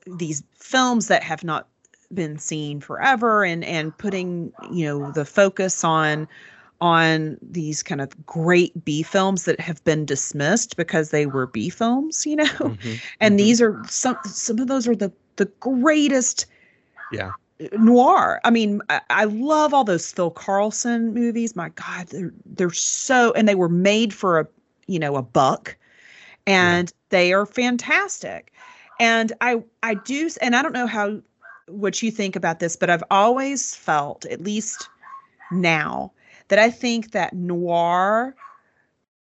these 0.07 0.43
films 0.55 1.07
that 1.07 1.23
have 1.23 1.43
not 1.43 1.67
been 2.13 2.37
seen 2.37 2.79
forever 2.79 3.43
and 3.43 3.63
and 3.65 3.97
putting 3.97 4.51
you 4.61 4.85
know 4.85 5.11
the 5.11 5.25
focus 5.25 5.83
on 5.83 6.27
on 6.81 7.37
these 7.41 7.81
kind 7.81 8.01
of 8.01 8.25
great 8.25 8.83
B 8.85 9.03
films 9.03 9.45
that 9.45 9.59
have 9.59 9.83
been 9.85 10.05
dismissed 10.05 10.75
because 10.75 11.11
they 11.11 11.25
were 11.25 11.47
B 11.47 11.69
films, 11.69 12.25
you 12.25 12.35
know. 12.35 12.45
Mhm. 12.45 13.01
And 13.21 13.35
Mhm. 13.35 13.39
these 13.39 13.61
are 13.61 13.79
some 13.87 14.17
some 14.23 14.59
of 14.59 14.67
those 14.67 14.87
are 14.87 14.95
the 14.95 15.11
the 15.37 15.45
greatest 15.61 16.45
Yeah. 17.09 17.33
noir. 17.77 18.39
I 18.43 18.49
mean, 18.49 18.81
I, 18.89 19.01
I 19.09 19.23
love 19.25 19.73
all 19.73 19.83
those 19.83 20.11
Phil 20.11 20.31
Karlson 20.31 21.13
movies. 21.13 21.55
My 21.55 21.69
God, 21.69 22.07
they're 22.07 22.33
they're 22.45 22.71
so 22.71 23.31
and 23.33 23.47
they 23.47 23.55
were 23.55 23.69
made 23.69 24.13
for 24.13 24.39
a 24.39 24.47
you 24.87 24.99
know 24.99 25.15
a 25.15 25.21
buck, 25.21 25.75
and 26.47 26.93
they 27.09 27.33
are 27.33 27.47
fantastic. 27.47 28.52
And 29.03 29.33
I 29.41 29.61
I 29.83 29.95
do 29.95 30.29
and 30.41 30.55
I 30.55 30.61
don't 30.61 30.71
know 30.71 30.87
how 30.87 31.21
what 31.67 32.01
you 32.01 32.09
think 32.09 32.37
about 32.37 32.59
this, 32.59 32.77
but 32.77 32.89
I've 32.89 33.03
always 33.11 33.75
felt, 33.75 34.25
at 34.27 34.41
least 34.41 34.87
now, 35.51 36.13
that 36.47 36.57
I 36.57 36.69
think 36.69 37.11
that 37.11 37.33
noir 37.33 38.33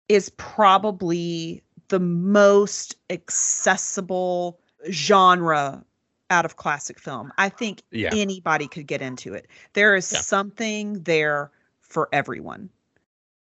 is 0.07 0.29
probably 0.37 1.61
the 1.89 1.99
most 1.99 2.95
accessible 3.11 4.59
genre 4.89 5.85
out 6.31 6.45
of 6.45 6.55
classic 6.55 6.99
film. 6.99 7.31
I 7.37 7.49
think 7.49 7.83
Yeah. 7.91 8.09
anybody 8.11 8.67
could 8.67 8.87
get 8.87 9.03
into 9.03 9.35
it. 9.35 9.47
There 9.73 9.95
is 9.95 10.11
Yeah. 10.11 10.17
something 10.21 11.03
there 11.03 11.51
for 11.81 12.09
everyone. 12.11 12.71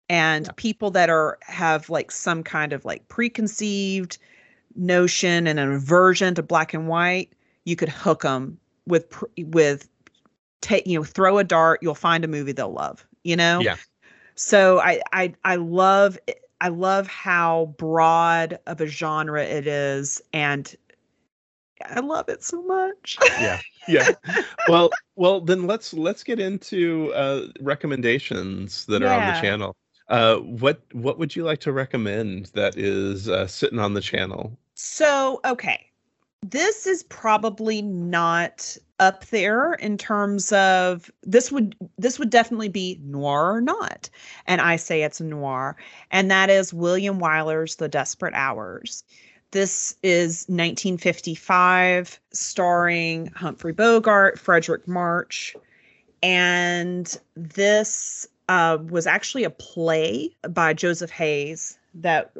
And 0.09 0.45
Yeah. 0.45 0.51
people 0.57 0.91
that 0.91 1.09
are 1.09 1.37
have 1.43 1.89
like 1.89 2.11
some 2.11 2.43
kind 2.43 2.73
of 2.73 2.83
like 2.83 3.07
preconceived 3.07 4.17
notion 4.77 5.47
and 5.47 5.59
an 5.59 5.71
aversion 5.71 6.35
to 6.35 6.43
black 6.43 6.73
and 6.73 6.87
white, 6.87 7.33
you 7.65 7.75
could 7.75 7.89
hook 7.89 8.21
them 8.21 8.57
with 8.85 9.23
with 9.37 9.89
take 10.61 10.87
you 10.87 10.97
know 10.97 11.03
throw 11.03 11.37
a 11.37 11.43
dart, 11.43 11.79
you'll 11.81 11.95
find 11.95 12.23
a 12.23 12.27
movie 12.27 12.51
they'll 12.51 12.71
love, 12.71 13.05
you 13.23 13.35
know? 13.35 13.59
Yeah. 13.59 13.75
So 14.35 14.79
I 14.79 15.01
I 15.11 15.33
I 15.43 15.55
love 15.55 16.17
I 16.61 16.69
love 16.69 17.07
how 17.07 17.73
broad 17.77 18.59
of 18.67 18.81
a 18.81 18.87
genre 18.87 19.43
it 19.43 19.67
is 19.67 20.21
and 20.33 20.73
I 21.85 21.99
love 21.99 22.29
it 22.29 22.43
so 22.43 22.61
much. 22.63 23.17
yeah 23.41 23.59
yeah 23.87 24.09
well 24.67 24.89
well 25.15 25.41
then 25.41 25.67
let's 25.67 25.93
let's 25.93 26.23
get 26.23 26.39
into 26.39 27.13
uh 27.13 27.47
recommendations 27.61 28.85
that 28.85 29.01
are 29.01 29.11
on 29.11 29.25
the 29.25 29.39
channel 29.41 29.75
uh 30.09 30.37
what 30.37 30.81
what 30.93 31.17
would 31.17 31.35
you 31.35 31.43
like 31.43 31.59
to 31.59 31.71
recommend 31.71 32.47
that 32.47 32.77
is 32.77 33.29
uh 33.29 33.47
sitting 33.47 33.79
on 33.79 33.93
the 33.93 34.01
channel 34.01 34.57
So, 34.79 35.41
okay. 35.43 35.87
This 36.43 36.85
is 36.85 37.01
probably 37.01 37.81
not 37.81 38.77
up 38.99 39.25
there 39.25 39.73
in 39.73 39.97
terms 39.97 40.51
of 40.51 41.09
this 41.23 41.51
would 41.51 41.75
this 41.97 42.19
would 42.19 42.29
definitely 42.29 42.69
be 42.69 42.99
noir 43.03 43.55
or 43.55 43.59
not. 43.59 44.07
And 44.45 44.61
I 44.61 44.75
say 44.75 45.01
it's 45.01 45.19
noir, 45.19 45.75
and 46.11 46.29
that 46.29 46.51
is 46.51 46.75
William 46.75 47.17
Wyler's 47.17 47.77
The 47.77 47.89
Desperate 47.89 48.35
Hours. 48.35 49.03
This 49.49 49.95
is 50.03 50.45
1955 50.47 52.19
starring 52.31 53.27
Humphrey 53.35 53.73
Bogart, 53.73 54.37
Fredric 54.37 54.87
March, 54.87 55.55
and 56.21 57.17
this 57.35 58.27
uh, 58.47 58.77
was 58.89 59.07
actually 59.07 59.43
a 59.43 59.49
play 59.49 60.35
by 60.47 60.73
Joseph 60.73 61.11
Hayes 61.11 61.76
that 61.93 62.31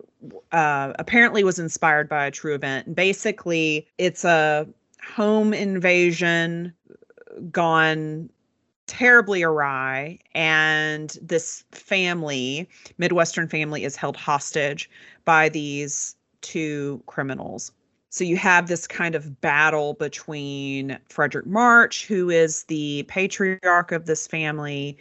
uh, 0.51 0.93
apparently 0.99 1.43
was 1.43 1.59
inspired 1.59 2.07
by 2.07 2.25
a 2.25 2.31
true 2.31 2.53
event. 2.53 2.87
And 2.87 2.95
basically, 2.95 3.87
it's 3.97 4.23
a 4.23 4.67
home 5.03 5.53
invasion 5.53 6.73
gone 7.51 8.29
terribly 8.87 9.43
awry, 9.43 10.17
and 10.33 11.17
this 11.21 11.63
family, 11.71 12.69
Midwestern 12.97 13.47
family, 13.47 13.83
is 13.83 13.95
held 13.95 14.15
hostage 14.15 14.89
by 15.25 15.49
these 15.49 16.15
two 16.41 17.01
criminals. 17.05 17.71
So 18.09 18.23
you 18.23 18.37
have 18.37 18.67
this 18.67 18.87
kind 18.87 19.13
of 19.13 19.41
battle 19.41 19.93
between 19.95 20.97
Fredric 21.09 21.45
March, 21.45 22.05
who 22.05 22.29
is 22.29 22.63
the 22.63 23.03
patriarch 23.09 23.91
of 23.91 24.05
this 24.05 24.25
family, 24.25 24.97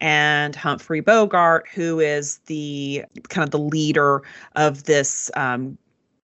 and 0.00 0.56
Humphrey 0.56 1.00
Bogart, 1.00 1.68
who 1.72 2.00
is 2.00 2.38
the 2.46 3.04
kind 3.28 3.44
of 3.44 3.50
the 3.50 3.58
leader 3.58 4.22
of 4.56 4.84
this. 4.84 5.30
Um, 5.34 5.76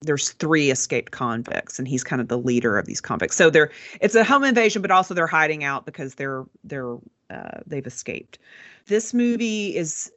there's 0.01 0.31
three 0.31 0.69
escaped 0.69 1.11
convicts, 1.11 1.79
and 1.79 1.87
he's 1.87 2.03
kind 2.03 2.21
of 2.21 2.27
the 2.27 2.37
leader 2.37 2.77
of 2.77 2.85
these 2.85 3.01
convicts. 3.01 3.35
So 3.35 3.49
they're 3.49 3.71
it's 4.01 4.15
a 4.15 4.23
home 4.23 4.43
invasion, 4.43 4.81
but 4.81 4.91
also 4.91 5.13
they're 5.13 5.27
hiding 5.27 5.63
out 5.63 5.85
because 5.85 6.15
they're 6.15 6.45
they're 6.63 6.97
uh, 7.29 7.59
they've 7.65 7.87
escaped. 7.87 8.37
This 8.87 9.13
movie 9.13 9.75
is, 9.75 10.11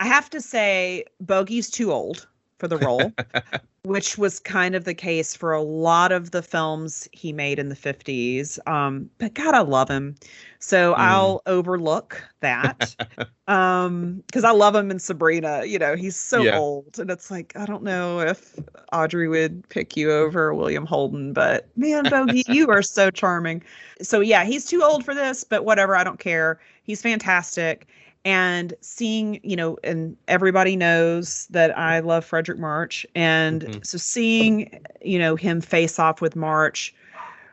I 0.00 0.06
have 0.06 0.30
to 0.30 0.40
say, 0.40 1.04
Bogey's 1.20 1.70
too 1.70 1.92
old 1.92 2.26
for 2.58 2.68
the 2.68 2.78
role, 2.78 3.12
which 3.84 4.16
was 4.16 4.40
kind 4.40 4.74
of 4.74 4.84
the 4.84 4.94
case 4.94 5.36
for 5.36 5.52
a 5.52 5.62
lot 5.62 6.10
of 6.10 6.30
the 6.30 6.42
films 6.42 7.06
he 7.12 7.32
made 7.32 7.58
in 7.58 7.68
the 7.68 7.76
50s. 7.76 8.58
Um, 8.66 9.10
but 9.18 9.34
God, 9.34 9.54
I 9.54 9.60
love 9.60 9.90
him. 9.90 10.16
So 10.58 10.94
Mm. 10.94 10.98
I'll 10.98 11.42
overlook 11.46 12.22
that. 12.40 12.96
um, 13.46 14.22
because 14.26 14.42
I 14.44 14.52
love 14.52 14.74
him 14.74 14.90
in 14.90 14.98
Sabrina. 14.98 15.64
You 15.66 15.78
know, 15.78 15.96
he's 15.96 16.16
so 16.16 16.44
Yeah. 16.44 16.56
old. 16.56 16.98
And 16.98 17.10
it's 17.10 17.30
like, 17.30 17.52
I 17.56 17.66
don't 17.66 17.82
know 17.82 18.20
if 18.20 18.58
Audrey 18.92 19.28
would 19.28 19.68
pick 19.68 19.96
you 19.98 20.10
over 20.10 20.54
William 20.54 20.86
Holden, 20.86 21.34
but 21.34 21.68
man, 21.76 22.08
Bogey, 22.08 22.42
you 22.46 22.70
are 22.70 22.82
so 22.82 23.10
charming. 23.10 23.62
So 24.00 24.20
yeah, 24.20 24.44
he's 24.44 24.64
too 24.64 24.82
old 24.82 25.04
for 25.04 25.14
this, 25.14 25.44
but 25.44 25.64
whatever, 25.66 25.94
I 25.94 26.04
don't 26.04 26.18
care. 26.18 26.58
He's 26.84 27.02
fantastic 27.02 27.86
and 28.24 28.74
seeing 28.80 29.40
you 29.42 29.56
know 29.56 29.76
and 29.84 30.16
everybody 30.28 30.76
knows 30.76 31.46
that 31.50 31.76
i 31.78 32.00
love 32.00 32.28
fredric 32.28 32.58
march 32.58 33.06
and 33.14 33.62
Mhm. 33.62 33.86
so 33.86 33.98
seeing 33.98 34.80
you 35.02 35.18
know 35.18 35.36
him 35.36 35.60
face 35.60 35.98
off 35.98 36.20
with 36.20 36.34
march 36.36 36.94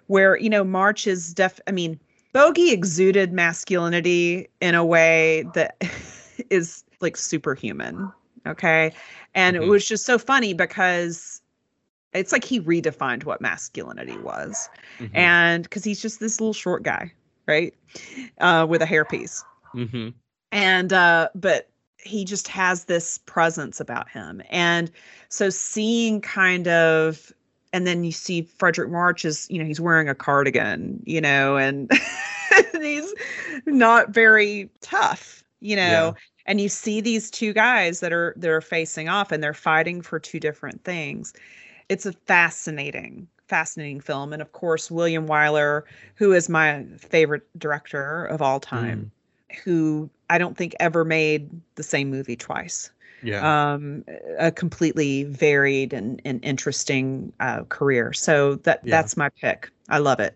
where 0.07 0.37
you 0.37 0.49
know 0.49 0.63
march 0.63 1.07
is 1.07 1.33
def 1.33 1.59
i 1.67 1.71
mean 1.71 1.99
bogey 2.33 2.71
exuded 2.71 3.33
masculinity 3.33 4.47
in 4.61 4.75
a 4.75 4.85
way 4.85 5.43
that 5.53 5.75
is 6.49 6.83
like 7.01 7.17
superhuman 7.17 8.11
okay 8.47 8.91
and 9.35 9.55
it 9.55 9.63
Mhm. 9.63 9.69
was 9.69 9.87
just 9.87 10.05
so 10.05 10.17
funny 10.17 10.53
because 10.53 11.41
it's 12.13 12.31
like 12.31 12.43
he 12.43 12.59
redefined 12.59 13.23
what 13.25 13.41
masculinity 13.41 14.17
was 14.17 14.69
Mhm. 14.99 15.09
and 15.13 15.63
because 15.63 15.83
he's 15.83 16.01
just 16.01 16.19
this 16.19 16.39
little 16.39 16.53
short 16.53 16.83
guy 16.83 17.11
right 17.47 17.73
uh 18.39 18.65
with 18.67 18.81
a 18.81 18.85
hairpiece 18.85 19.43
Mhm. 19.75 20.13
And 20.51 20.93
uh 20.93 21.29
but 21.35 21.69
he 22.03 22.25
just 22.25 22.47
has 22.47 22.85
this 22.85 23.19
presence 23.19 23.79
about 23.79 24.09
him 24.09 24.41
and 24.49 24.89
so 25.29 25.51
seeing 25.51 26.19
kind 26.19 26.67
of 26.67 27.31
and 27.73 27.85
then 27.85 28.03
you 28.03 28.11
see 28.11 28.41
fredric 28.57 28.89
march 28.89 29.23
is 29.23 29.45
you 29.51 29.59
know 29.59 29.65
he's 29.65 29.79
wearing 29.79 30.09
a 30.09 30.15
cardigan 30.15 30.99
you 31.05 31.21
know 31.21 31.57
and 31.57 31.91
he's 32.73 33.13
not 33.67 34.09
very 34.09 34.67
tough 34.81 35.43
you 35.59 35.75
know 35.75 36.13
Yeah. 36.15 36.21
and 36.47 36.59
you 36.59 36.69
see 36.69 37.01
these 37.01 37.29
two 37.29 37.53
guys 37.53 37.99
that 37.99 38.11
are 38.11 38.33
they're 38.35 38.61
facing 38.61 39.07
off 39.07 39.31
and 39.31 39.43
they're 39.43 39.53
fighting 39.53 40.01
for 40.01 40.19
two 40.19 40.39
different 40.39 40.83
things 40.83 41.33
it's 41.87 42.07
a 42.07 42.13
fascinating 42.13 43.27
fascinating 43.51 43.99
film. 43.99 44.31
And 44.31 44.41
of 44.41 44.53
course, 44.53 44.89
William 44.89 45.27
Wyler, 45.27 45.83
who 46.15 46.31
is 46.31 46.47
my 46.47 46.85
favorite 46.97 47.43
director 47.59 48.23
of 48.27 48.41
all 48.41 48.61
time, 48.61 49.11
mm. 49.51 49.57
who 49.57 50.09
I 50.31 50.37
don't 50.37 50.55
think 50.55 50.73
ever 50.79 51.03
made 51.03 51.49
the 51.75 51.83
same 51.83 52.09
movie 52.09 52.37
twice. 52.37 52.89
Yeah. 53.21 53.73
Um, 53.73 54.05
a 54.39 54.49
completely 54.49 55.25
varied 55.25 55.91
and, 55.91 56.21
and 56.23 56.43
interesting 56.43 57.33
uh, 57.41 57.63
career. 57.65 58.13
So 58.13 58.55
that 58.55 58.79
yeah. 58.83 58.91
that's 58.91 59.17
my 59.17 59.27
pick. 59.29 59.69
I 59.89 59.97
love 59.97 60.21
it. 60.21 60.35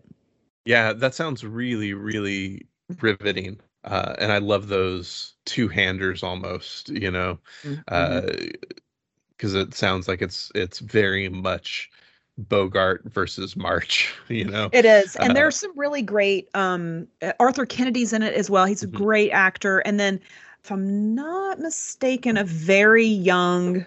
Yeah, 0.66 0.92
that 0.92 1.16
sounds 1.16 1.46
really, 1.46 1.94
really 1.94 2.66
riveting. 3.00 3.58
Uh, 3.86 4.16
and 4.20 4.34
I 4.34 4.40
love 4.40 4.68
those 4.68 5.34
two 5.46 5.70
handers 5.70 6.24
almost, 6.24 6.90
you 6.90 7.10
know, 7.10 7.40
because 7.64 7.78
mm-hmm. 7.88 9.58
uh, 9.58 9.62
it 9.62 9.74
sounds 9.74 10.10
like 10.10 10.22
it's 10.22 10.52
it's 10.56 10.80
very 10.80 11.30
much 11.30 11.90
Bogart 12.38 13.04
versus 13.06 13.56
March, 13.56 14.14
you 14.28 14.46
know. 14.46 14.70
It 14.72 14.86
is. 14.86 15.16
And 15.16 15.32
uh, 15.32 15.34
there's 15.34 15.56
some 15.56 15.78
really 15.78 16.02
great 16.02 16.50
um 16.54 17.08
Arthur 17.40 17.66
Kennedy's 17.66 18.14
in 18.14 18.22
it 18.22 18.34
as 18.34 18.50
well. 18.50 18.66
He's 18.66 18.84
a 18.84 18.88
mm-hmm. 18.88 18.98
great 18.98 19.32
actor. 19.32 19.80
And 19.80 20.00
then 20.00 20.20
if 20.64 20.72
I'm 20.72 21.14
not 21.14 21.60
mistaken, 21.60 22.38
a 22.38 22.44
very 22.44 23.06
young 23.06 23.86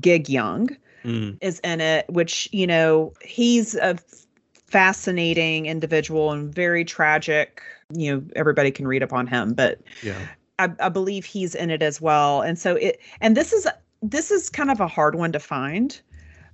Gig 0.00 0.28
Young 0.28 0.70
mm. 1.04 1.36
is 1.40 1.60
in 1.60 1.80
it, 1.80 2.06
which, 2.08 2.48
you 2.50 2.66
know, 2.66 3.12
he's 3.22 3.74
a 3.74 3.98
fascinating 4.66 5.66
individual 5.66 6.32
and 6.32 6.52
very 6.52 6.84
tragic. 6.84 7.62
You 7.92 8.16
know, 8.16 8.24
everybody 8.34 8.70
can 8.70 8.88
read 8.88 9.02
upon 9.02 9.26
him, 9.26 9.52
but 9.52 9.80
yeah. 10.02 10.18
I, 10.58 10.70
I 10.80 10.88
believe 10.88 11.24
he's 11.24 11.54
in 11.54 11.70
it 11.70 11.82
as 11.82 12.00
well. 12.00 12.42
And 12.42 12.58
so 12.58 12.76
it 12.76 13.00
and 13.20 13.36
this 13.36 13.52
is 13.52 13.68
this 14.02 14.30
is 14.30 14.48
kind 14.48 14.70
of 14.70 14.80
a 14.80 14.88
hard 14.88 15.14
one 15.14 15.32
to 15.32 15.40
find 15.40 16.00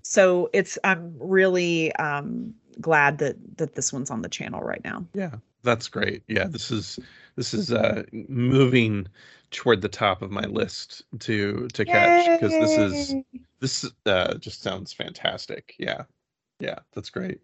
so 0.03 0.49
it's 0.53 0.79
i'm 0.85 1.15
really 1.19 1.93
um 1.97 2.55
glad 2.81 3.19
that 3.19 3.37
that 3.59 3.75
this 3.75 3.93
one's 3.93 4.11
on 4.11 4.23
the 4.23 4.29
channel 4.29 4.61
right 4.61 4.83
now. 4.85 5.05
Yeah 5.15 5.37
that's 5.63 5.89
great. 5.89 6.23
Yeah 6.29 6.47
this 6.47 6.71
is 6.71 6.99
this 7.37 7.53
is 7.55 7.73
uh 7.73 8.03
moving 8.13 9.07
toward 9.51 9.83
the 9.83 9.89
top 9.89 10.23
of 10.23 10.31
my 10.31 10.45
list 10.45 11.03
to 11.21 11.69
to 11.69 11.85
catch 11.85 12.31
because 12.33 12.59
this 12.59 12.79
is 12.79 13.15
this 13.61 13.91
uh 14.07 14.35
just 14.35 14.63
sounds 14.63 14.93
fantastic. 14.93 15.75
Yeah 15.79 16.05
yeah 16.59 16.79
that's 16.93 17.11
great. 17.11 17.41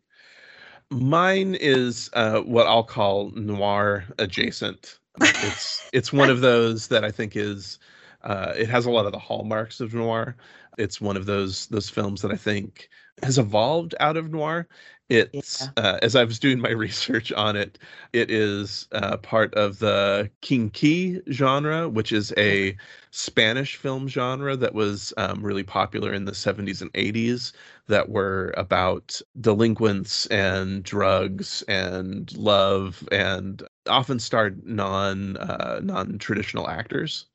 Mine 0.90 1.56
is 1.56 2.10
uh 2.14 2.40
what 2.40 2.66
i'll 2.66 2.84
call 2.84 3.30
noir 3.30 4.04
adjacent. 4.18 4.98
It's 5.42 5.88
it's 5.92 6.12
one 6.12 6.28
of 6.28 6.42
those 6.42 6.88
that 6.88 7.02
i 7.02 7.10
think 7.10 7.36
is 7.36 7.78
uh, 8.26 8.52
it 8.56 8.68
has 8.68 8.86
a 8.86 8.90
lot 8.90 9.06
of 9.06 9.12
the 9.12 9.18
hallmarks 9.18 9.80
of 9.80 9.94
noir. 9.94 10.36
It's 10.78 11.00
one 11.00 11.16
of 11.16 11.26
those 11.26 11.66
those 11.68 11.88
films 11.88 12.22
that 12.22 12.32
I 12.32 12.36
think 12.36 12.88
has 13.22 13.38
evolved 13.38 13.94
out 14.00 14.16
of 14.16 14.32
noir. 14.32 14.68
It's 15.08 15.68
yeah. 15.76 15.84
uh, 15.84 15.98
as 16.02 16.16
I 16.16 16.24
was 16.24 16.40
doing 16.40 16.58
my 16.58 16.70
research 16.86 17.32
on 17.32 17.54
it, 17.54 17.78
it 18.12 18.28
is 18.28 18.88
uh, 18.90 19.16
part 19.18 19.54
of 19.54 19.78
the 19.78 20.28
quinqui 20.42 21.22
genre, 21.32 21.88
which 21.88 22.10
is 22.10 22.34
a 22.36 22.76
Spanish 23.12 23.76
film 23.76 24.08
genre 24.08 24.56
that 24.56 24.74
was 24.74 25.14
um, 25.16 25.40
really 25.42 25.62
popular 25.62 26.12
in 26.12 26.24
the 26.24 26.32
70s 26.32 26.82
and 26.82 26.92
80s. 26.94 27.52
That 27.86 28.08
were 28.08 28.52
about 28.56 29.20
delinquents 29.40 30.26
and 30.26 30.82
drugs 30.82 31.62
and 31.68 32.36
love, 32.36 33.08
and 33.12 33.62
often 33.88 34.18
starred 34.18 34.66
non 34.66 35.36
uh, 35.36 35.80
non 35.82 36.18
traditional 36.18 36.68
actors. 36.68 37.26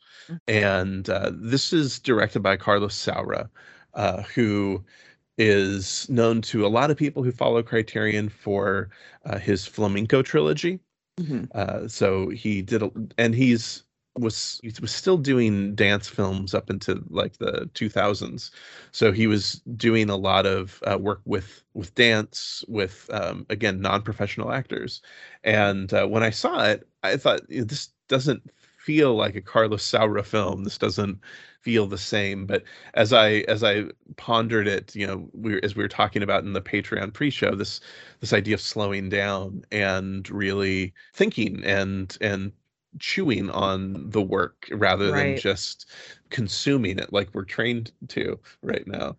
And 0.47 1.09
uh, 1.09 1.32
this 1.34 1.74
is 1.74 1.99
directed 1.99 2.41
by 2.41 2.57
Carlos 2.57 2.95
Saura, 2.95 3.49
uh, 3.93 4.24
who 4.24 4.84
is 5.38 6.09
known 6.09 6.41
to 6.43 6.66
a 6.66 6.70
lot 6.70 6.91
of 6.91 6.97
people 6.97 7.24
who 7.24 7.32
follow 7.32 7.64
Criterion 7.64 8.30
for 8.30 8.89
uh, 9.26 9.38
his 9.38 9.66
flamenco 9.66 10.22
trilogy. 10.22 10.80
Mm-hmm. 11.20 11.45
Uh, 11.53 11.88
so 11.88 12.30
he 12.30 12.62
did, 12.62 12.84
a, 12.84 12.91
and 13.18 13.34
he's 13.34 13.84
was 14.18 14.59
he 14.62 14.74
was 14.82 14.91
still 14.91 15.18
doing 15.18 15.74
dance 15.74 16.07
films 16.07 16.53
up 16.53 16.70
into 16.70 17.01
like 17.09 17.38
the 17.38 17.70
2000s 17.74 18.51
so 18.91 19.12
he 19.12 19.26
was 19.26 19.62
doing 19.78 20.09
a 20.09 20.18
lot 20.18 20.45
of 20.45 20.84
uh, 20.86 20.97
work 20.97 21.22
with 21.26 21.64
with 21.74 21.95
dance 21.95 22.64
with 22.68 23.09
um, 23.14 23.45
again 23.49 23.80
non-professional 23.80 24.51
actors 24.51 25.01
and 25.45 25.93
uh, 25.93 26.05
when 26.05 26.24
i 26.24 26.30
saw 26.30 26.66
it 26.66 26.88
i 27.03 27.16
thought 27.16 27.39
this 27.47 27.89
doesn't 28.09 28.43
feel 28.84 29.15
like 29.15 29.36
a 29.36 29.41
Carlos 29.41 29.89
Saura 29.89 30.25
film. 30.25 30.63
This 30.63 30.77
doesn't 30.77 31.19
feel 31.61 31.86
the 31.86 31.97
same. 31.97 32.45
But 32.45 32.63
as 32.95 33.13
I 33.13 33.45
as 33.47 33.63
I 33.63 33.86
pondered 34.17 34.67
it, 34.67 34.95
you 34.95 35.05
know, 35.05 35.29
we 35.34 35.61
as 35.61 35.75
we 35.75 35.84
were 35.84 35.88
talking 35.89 36.23
about 36.23 36.43
in 36.43 36.53
the 36.53 36.61
Patreon 36.61 37.13
pre-show, 37.13 37.55
this 37.55 37.79
this 38.19 38.34
idea 38.34 38.55
of 38.55 38.61
slowing 38.61 39.09
down 39.09 39.63
and 39.71 40.29
really 40.29 40.93
thinking 41.13 41.63
and 41.63 42.17
and 42.21 42.51
chewing 42.99 43.49
on 43.51 44.09
the 44.09 44.21
work 44.21 44.67
rather 44.71 45.11
right. 45.11 45.23
than 45.23 45.38
just 45.38 45.89
consuming 46.29 46.99
it 46.99 47.13
like 47.13 47.29
we're 47.34 47.45
trained 47.45 47.91
to 48.09 48.38
right 48.61 48.86
now 48.86 49.15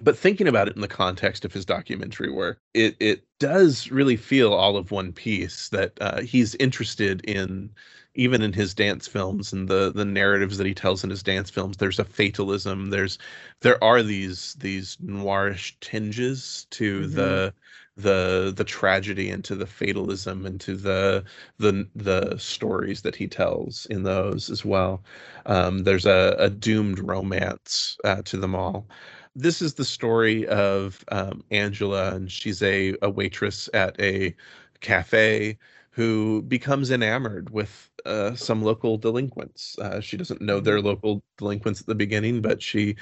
but 0.00 0.16
thinking 0.16 0.46
about 0.46 0.68
it 0.68 0.76
in 0.76 0.80
the 0.80 0.86
context 0.86 1.44
of 1.44 1.52
his 1.52 1.64
documentary 1.64 2.30
work 2.30 2.60
it 2.72 2.94
it 3.00 3.24
does 3.40 3.90
really 3.90 4.16
feel 4.16 4.52
all 4.52 4.76
of 4.76 4.92
one 4.92 5.12
piece 5.12 5.70
that 5.70 5.92
uh, 6.00 6.20
he's 6.20 6.54
interested 6.56 7.20
in 7.24 7.68
even 8.16 8.42
in 8.42 8.52
his 8.52 8.74
dance 8.74 9.06
films 9.06 9.52
and 9.52 9.68
the 9.68 9.92
the 9.94 10.04
narratives 10.04 10.58
that 10.58 10.66
he 10.66 10.74
tells 10.74 11.04
in 11.04 11.10
his 11.10 11.22
dance 11.22 11.50
films 11.50 11.76
there's 11.76 11.98
a 11.98 12.04
fatalism. 12.04 12.90
There's 12.90 13.18
there 13.60 13.82
are 13.84 14.02
these 14.02 14.54
these 14.54 14.96
noirish 15.04 15.74
tinges 15.80 16.66
to 16.70 17.02
mm-hmm. 17.02 17.14
the 17.14 17.54
the 17.96 18.52
the 18.54 18.64
tragedy 18.64 19.30
and 19.30 19.44
to 19.44 19.54
the 19.54 19.66
fatalism 19.66 20.44
and 20.46 20.60
to 20.60 20.76
the 20.76 21.24
the 21.58 21.88
the 21.94 22.36
stories 22.38 23.02
that 23.02 23.16
he 23.16 23.26
tells 23.26 23.86
in 23.86 24.02
those 24.02 24.50
as 24.50 24.64
well. 24.64 25.02
Um, 25.46 25.84
there's 25.84 26.06
a, 26.06 26.36
a 26.38 26.50
doomed 26.50 26.98
romance 26.98 27.96
uh, 28.04 28.22
to 28.22 28.36
them 28.36 28.54
all. 28.54 28.86
This 29.34 29.60
is 29.60 29.74
the 29.74 29.84
story 29.84 30.46
of 30.48 31.04
um, 31.12 31.42
angela 31.50 32.14
and 32.14 32.30
she's 32.32 32.62
a, 32.62 32.94
a 33.02 33.10
waitress 33.10 33.68
at 33.74 33.98
a 34.00 34.34
cafe 34.80 35.58
who 35.90 36.42
becomes 36.42 36.90
enamored 36.90 37.50
with 37.50 37.90
uh, 38.06 38.34
some 38.34 38.62
local 38.62 38.96
delinquents. 38.96 39.78
Uh, 39.78 40.00
she 40.00 40.16
doesn't 40.16 40.40
know 40.40 40.60
they're 40.60 40.78
mm-hmm. 40.78 40.86
local 40.86 41.22
delinquents 41.36 41.80
at 41.80 41.86
the 41.86 41.94
beginning, 41.94 42.40
but 42.40 42.62
she 42.62 42.96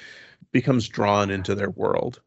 becomes 0.53 0.89
drawn 0.89 1.31
into 1.31 1.55
their 1.55 1.71
world 1.71 2.21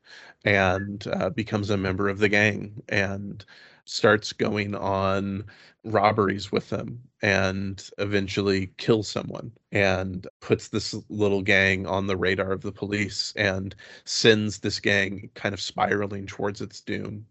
and 0.46 1.08
uh, 1.14 1.30
becomes 1.30 1.70
a 1.70 1.78
member 1.78 2.10
of 2.10 2.20
the 2.20 2.30
gang 2.30 2.82
and 2.90 3.46
starts 3.86 4.34
going 4.34 4.76
on 4.76 5.46
robberies 5.86 6.52
with 6.52 6.70
them 6.70 7.02
and 7.22 7.90
eventually 7.98 8.68
kills 8.78 9.08
someone 9.08 9.52
and 9.72 10.28
puts 10.42 10.68
this 10.68 10.94
little 11.10 11.42
gang 11.42 11.88
on 11.88 12.06
the 12.06 12.18
radar 12.18 12.52
of 12.52 12.62
the 12.62 12.72
police 12.72 13.34
and 13.38 13.76
sends 14.04 14.60
this 14.60 14.80
gang 14.80 15.30
kind 15.34 15.54
of 15.54 15.62
spiraling 15.62 16.26
towards 16.26 16.60
its 16.60 16.82
doom 16.82 17.26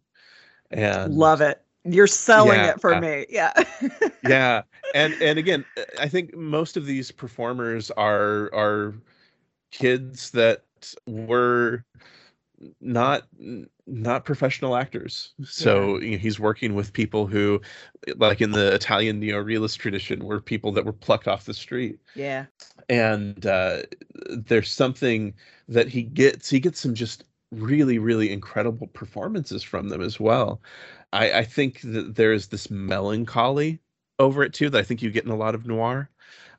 and 0.70 1.14
love 1.14 1.42
it 1.42 1.62
you're 1.88 2.06
selling 2.06 2.58
yeah, 2.58 2.70
it 2.70 2.80
for 2.80 3.00
me. 3.00 3.26
Yeah. 3.28 3.52
Yeah 4.28 4.62
and 4.94 5.14
and 5.14 5.38
again 5.38 5.64
i 5.98 6.08
think 6.08 6.34
most 6.36 6.76
of 6.76 6.86
these 6.86 7.10
performers 7.10 7.90
are 7.92 8.52
are 8.54 8.94
kids 9.70 10.30
that 10.30 10.62
were 11.06 11.84
not 12.80 13.24
not 13.86 14.24
professional 14.24 14.76
actors. 14.76 15.34
So 15.44 15.98
yeah. 15.98 16.04
you 16.04 16.10
know, 16.12 16.18
he's 16.18 16.40
working 16.40 16.74
with 16.74 16.92
people 16.92 17.26
who 17.26 17.60
like 18.16 18.40
in 18.40 18.52
the 18.52 18.74
italian 18.74 19.20
neo-realist 19.20 19.78
tradition 19.78 20.24
were 20.24 20.40
people 20.40 20.72
that 20.72 20.84
were 20.84 20.92
plucked 20.92 21.28
off 21.28 21.44
the 21.44 21.54
street. 21.54 21.98
Yeah. 22.14 22.46
And 22.88 23.44
uh, 23.44 23.82
there's 24.30 24.70
something 24.72 25.34
that 25.68 25.88
he 25.88 26.02
gets 26.02 26.48
he 26.48 26.58
gets 26.58 26.80
some 26.80 26.94
just 26.94 27.24
really 27.52 27.98
really 27.98 28.32
incredible 28.32 28.88
performances 28.88 29.62
from 29.62 29.88
them 29.88 30.00
as 30.00 30.18
well 30.18 30.60
I, 31.16 31.38
I 31.38 31.44
think 31.44 31.80
that 31.80 32.14
there's 32.14 32.48
this 32.48 32.70
melancholy 32.70 33.80
over 34.18 34.42
it 34.42 34.52
too 34.52 34.70
that 34.70 34.78
I 34.78 34.82
think 34.82 35.02
you 35.02 35.10
get 35.10 35.24
in 35.24 35.30
a 35.30 35.36
lot 35.36 35.54
of 35.54 35.66
noir. 35.66 36.10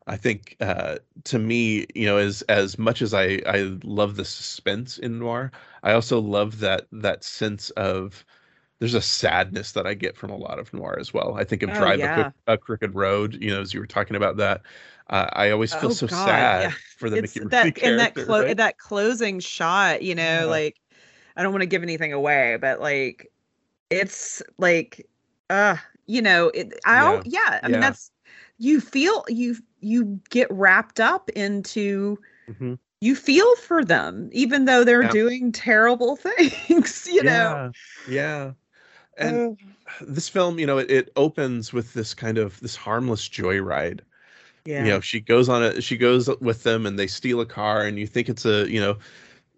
I 0.07 0.17
think 0.17 0.55
uh, 0.61 0.97
to 1.25 1.37
me, 1.37 1.85
you 1.93 2.05
know, 2.05 2.17
as 2.17 2.41
as 2.43 2.79
much 2.79 3.01
as 3.01 3.13
I 3.13 3.41
I 3.45 3.77
love 3.83 4.15
the 4.15 4.25
suspense 4.25 4.97
in 4.97 5.19
noir, 5.19 5.51
I 5.83 5.91
also 5.93 6.19
love 6.19 6.59
that 6.59 6.87
that 6.91 7.23
sense 7.23 7.69
of 7.71 8.25
there's 8.79 8.93
a 8.93 9.01
sadness 9.01 9.73
that 9.73 9.85
I 9.85 9.93
get 9.93 10.15
from 10.15 10.29
a 10.29 10.37
lot 10.37 10.59
of 10.59 10.73
noir 10.73 10.97
as 10.99 11.13
well. 11.13 11.35
I 11.35 11.43
think 11.43 11.63
of 11.63 11.69
oh, 11.71 11.73
Drive 11.73 11.99
yeah. 11.99 12.31
a, 12.47 12.53
a, 12.53 12.57
Crooked 12.57 12.93
Road, 12.95 13.37
you 13.41 13.49
know, 13.49 13.59
as 13.59 13.73
you 13.73 13.79
were 13.79 13.87
talking 13.87 14.15
about 14.15 14.37
that. 14.37 14.61
Uh, 15.09 15.27
I 15.33 15.49
always 15.49 15.73
feel 15.73 15.89
oh, 15.89 15.93
so 15.93 16.05
God, 16.07 16.25
sad 16.25 16.63
yeah. 16.63 16.73
for 16.97 17.09
the 17.09 17.17
it's 17.17 17.35
Mickey 17.35 17.47
that. 17.49 17.83
And 17.83 17.99
that 17.99 18.13
clo- 18.13 18.43
right? 18.43 18.57
that 18.57 18.77
closing 18.77 19.39
shot, 19.39 20.03
you 20.03 20.15
know, 20.15 20.23
yeah. 20.23 20.43
like 20.45 20.77
I 21.35 21.43
don't 21.43 21.51
want 21.51 21.63
to 21.63 21.67
give 21.67 21.83
anything 21.83 22.13
away, 22.13 22.57
but 22.61 22.79
like 22.79 23.31
it's 23.89 24.41
like 24.57 25.07
uh 25.49 25.77
you 26.07 26.21
know 26.21 26.49
it 26.49 26.73
i 26.85 26.99
yeah, 27.01 27.21
yeah 27.25 27.59
i 27.63 27.67
mean 27.67 27.79
that's 27.79 28.11
you 28.57 28.81
feel 28.81 29.23
you 29.27 29.55
you 29.81 30.19
get 30.29 30.47
wrapped 30.51 30.99
up 30.99 31.29
into 31.31 32.17
mm-hmm. 32.49 32.73
you 33.01 33.15
feel 33.15 33.55
for 33.57 33.83
them 33.83 34.29
even 34.31 34.65
though 34.65 34.83
they're 34.83 35.03
Yeah. 35.03 35.11
doing 35.11 35.51
terrible 35.51 36.15
things 36.17 37.07
you 37.11 37.23
know? 37.23 37.71
Yeah. 38.07 38.53
And 39.17 39.43
Uh, 39.43 39.49
this 40.01 40.29
film 40.29 40.59
you 40.59 40.65
know 40.65 40.77
it, 40.77 40.91
it 40.91 41.11
opens 41.15 41.73
with 41.73 41.93
this 41.93 42.13
kind 42.13 42.37
of 42.37 42.59
this 42.59 42.75
harmless 42.75 43.27
joyride. 43.29 44.01
Yeah. 44.65 44.83
you 44.83 44.89
know 44.91 44.99
she 44.99 45.21
goes 45.21 45.49
on 45.49 45.63
a 45.63 45.81
she 45.81 45.97
goes 45.97 46.29
with 46.41 46.63
them 46.63 46.85
and 46.85 46.99
they 46.99 47.07
steal 47.07 47.39
a 47.41 47.45
car 47.45 47.83
and 47.85 47.97
you 47.97 48.05
think 48.07 48.27
it's 48.29 48.45
a 48.45 48.69
you 48.69 48.81
know 48.81 48.97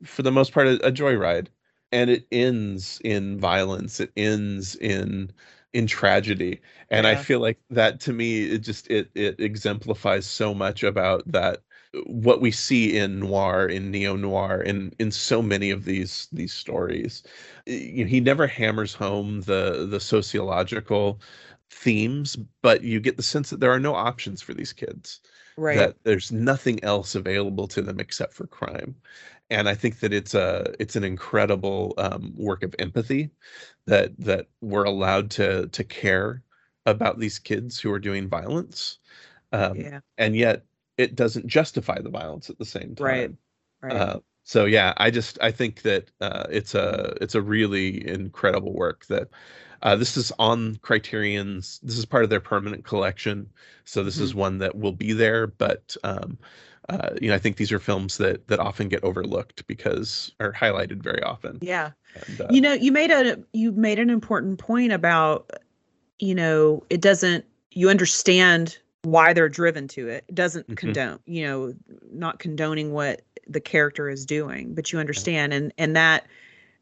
for 0.04 0.22
the 0.24 0.32
most 0.32 0.54
part 0.54 0.68
a, 0.68 0.86
a 0.86 0.92
joyride 0.92 1.48
and 1.92 2.10
it 2.10 2.28
ends 2.32 3.00
in 3.04 3.40
violence 3.40 4.00
it 4.00 4.12
ends 4.18 4.76
in 4.76 5.32
in 5.74 5.86
tragedy. 5.88 6.62
And 6.90 7.06
i 7.08 7.16
feel 7.16 7.40
like 7.40 7.60
that 7.70 8.00
to 8.02 8.14
me 8.14 8.46
it 8.46 8.60
just 8.60 8.90
it 8.90 9.10
it 9.16 9.40
exemplifies 9.40 10.26
so 10.26 10.54
much 10.54 10.84
about 10.84 11.30
that 11.32 11.62
what 12.06 12.42
we 12.42 12.52
see 12.52 12.98
in 12.98 13.20
noir 13.20 13.68
in 13.68 13.92
neo 13.92 14.16
noir 14.16 14.62
in 14.62 14.94
in 15.00 15.12
so 15.12 15.42
many 15.42 15.70
of 15.72 15.86
these 15.86 16.28
these 16.32 16.54
stories. 16.54 17.24
You 17.66 18.04
know, 18.06 18.10
he 18.10 18.20
never 18.20 18.48
hammers 18.48 18.94
home 18.94 19.42
the 19.42 19.86
the 19.90 20.00
sociological 20.00 21.20
themes 21.72 22.36
but 22.62 22.84
you 22.84 23.00
get 23.00 23.18
the 23.18 23.24
sense 23.24 23.50
that 23.52 23.60
there 23.60 23.72
are 23.72 23.80
no 23.80 23.94
options 23.96 24.42
for 24.42 24.54
these 24.54 24.74
kids 24.74 25.22
right. 25.58 25.76
that 25.76 25.96
there's 26.04 26.32
nothing 26.32 26.84
else 26.84 27.16
available 27.16 27.68
to 27.68 27.82
them 27.82 28.00
except 28.00 28.34
for 28.34 28.48
crime 28.48 28.96
and 29.50 29.70
i 29.70 29.76
think 29.76 30.00
that 30.00 30.14
it's 30.14 30.34
a 30.34 30.74
it's 30.80 30.96
an 30.96 31.04
incredible 31.04 31.94
um, 31.98 32.34
work 32.38 32.64
of 32.64 32.74
empathy 32.80 33.30
that 33.86 34.18
that 34.20 34.48
we're 34.62 34.84
allowed 34.86 35.30
to 35.32 35.68
to 35.70 35.84
care 35.84 36.44
about 36.86 37.20
these 37.20 37.40
kids 37.40 37.80
who 37.80 37.92
are 37.92 38.00
doing 38.00 38.28
violence 38.30 39.00
um, 39.52 39.76
yeah 39.80 40.00
and 40.18 40.36
yet 40.36 40.66
it 40.98 41.16
doesn't 41.16 41.48
justify 41.48 42.00
the 42.02 42.10
violence 42.10 42.50
at 42.50 42.58
the 42.60 42.66
same 42.66 42.96
time 42.96 43.06
Right. 43.06 43.32
right 43.82 43.94
uh, 43.94 44.20
so 44.44 44.66
yeah 44.66 44.94
i 44.98 45.10
just 45.12 45.40
i 45.42 45.52
think 45.52 45.82
that 45.84 46.12
uh, 46.22 46.46
it's 46.50 46.76
a 46.76 47.16
it's 47.22 47.36
a 47.36 47.42
really 47.42 48.08
incredible 48.08 48.74
work 48.74 49.06
that 49.08 49.30
uh, 49.82 49.96
this 49.96 50.18
is 50.18 50.32
on 50.40 50.78
criterion's 50.82 51.80
this 51.84 51.98
is 51.98 52.06
part 52.06 52.24
of 52.24 52.30
their 52.30 52.40
permanent 52.40 52.84
collection. 52.86 53.50
So 53.86 54.04
this 54.04 54.20
is 54.20 54.36
one 54.36 54.58
that 54.60 54.76
will 54.76 54.92
be 54.92 55.14
there 55.14 55.48
but 55.48 55.96
um, 56.04 56.38
uh, 56.90 57.12
you 57.22 57.30
know 57.30 57.36
i 57.36 57.40
think 57.40 57.58
these 57.58 57.72
are 57.72 57.80
films 57.80 58.18
that 58.18 58.48
that 58.48 58.60
often 58.60 58.88
get 58.90 59.04
overlooked 59.04 59.66
because 59.68 60.32
are 60.40 60.54
highlighted 60.54 61.02
very 61.02 61.22
often. 61.24 61.58
Yeah. 61.62 61.92
And, 62.28 62.42
uh, 62.42 62.48
you 62.50 62.62
know 62.62 62.74
you 62.74 62.92
made 62.92 63.12
a 63.12 63.38
you 63.54 63.72
made 63.72 64.00
an 64.00 64.10
important 64.10 64.60
point 64.60 64.92
about 64.92 65.52
you 66.20 66.36
know 66.36 66.84
it 66.90 67.02
doesn't 67.02 67.46
you 67.72 67.90
understand 67.90 68.78
why 69.04 69.32
they're 69.34 69.48
driven 69.50 69.88
to 69.88 70.08
it. 70.10 70.26
It 70.28 70.36
doesn't 70.36 70.68
Mhm. 70.68 70.76
condone 70.76 71.20
you 71.26 71.44
know 71.46 71.74
not 72.12 72.40
condoning 72.40 72.92
what 72.92 73.22
the 73.48 73.62
character 73.62 74.10
is 74.10 74.26
doing 74.26 74.74
but 74.76 74.92
you 74.92 75.00
understand. 75.00 75.54
And 75.54 75.74
and 75.78 75.96
that 75.96 76.28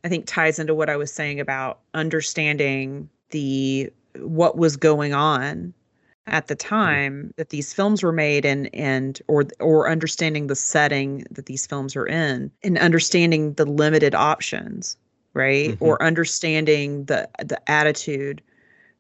i 0.08 0.10
think 0.10 0.26
ties 0.26 0.58
into 0.58 0.74
what 0.74 0.90
i 0.90 0.96
was 0.96 1.12
saying 1.12 1.38
about 1.40 1.80
understanding 1.94 3.10
the 3.32 3.92
what 4.20 4.58
was 4.58 4.78
going 4.78 5.14
on 5.14 5.74
at 6.28 6.48
the 6.48 6.56
time 6.56 7.34
that 7.36 7.50
these 7.50 7.74
films 7.74 8.02
were 8.02 8.14
made 8.14 8.46
and 8.46 8.74
and 8.74 9.22
or 9.28 9.46
or 9.60 9.90
understanding 9.90 10.48
the 10.48 10.56
setting 10.56 11.26
that 11.30 11.46
these 11.46 11.68
films 11.68 11.94
are 11.96 12.06
in 12.08 12.50
and 12.64 12.78
understanding 12.78 13.52
the 13.54 13.66
limited 13.66 14.16
options 14.16 14.96
right 15.34 15.72
Mhm. 15.72 15.78
or 15.82 16.02
understanding 16.02 17.04
the 17.06 17.30
the 17.44 17.60
attitude 17.70 18.42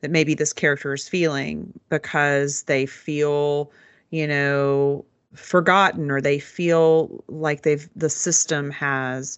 that 0.01 0.11
maybe 0.11 0.33
this 0.33 0.51
character 0.51 0.93
is 0.93 1.07
feeling 1.07 1.73
because 1.89 2.63
they 2.63 2.85
feel 2.85 3.71
you 4.09 4.27
know 4.27 5.05
forgotten 5.33 6.11
or 6.11 6.19
they 6.19 6.39
feel 6.39 7.23
like 7.29 7.63
they've 7.63 7.89
the 7.95 8.09
system 8.09 8.71
has 8.71 9.37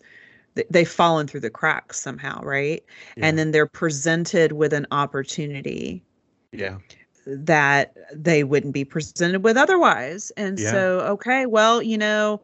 th- 0.60 0.68
they've 0.70 0.90
fallen 0.90 1.28
through 1.28 1.40
the 1.40 1.50
cracks 1.50 2.00
somehow 2.00 2.42
right 2.44 2.84
yeah, 3.18 3.26
and 3.28 3.38
then 3.38 3.52
they're 3.52 3.66
presented 3.68 4.52
with 4.54 4.74
an 4.74 4.86
opportunity 4.92 6.04
yeah 6.52 6.78
that 7.26 7.96
they 8.14 8.44
wouldn't 8.44 8.74
be 8.74 8.84
presented 8.84 9.44
with 9.44 9.58
otherwise. 9.58 10.32
And 10.38 10.60
Yeah. 10.60 10.72
so, 10.72 11.00
okay, 11.02 11.46
well, 11.46 11.82
you 11.82 11.98
know, 11.98 12.42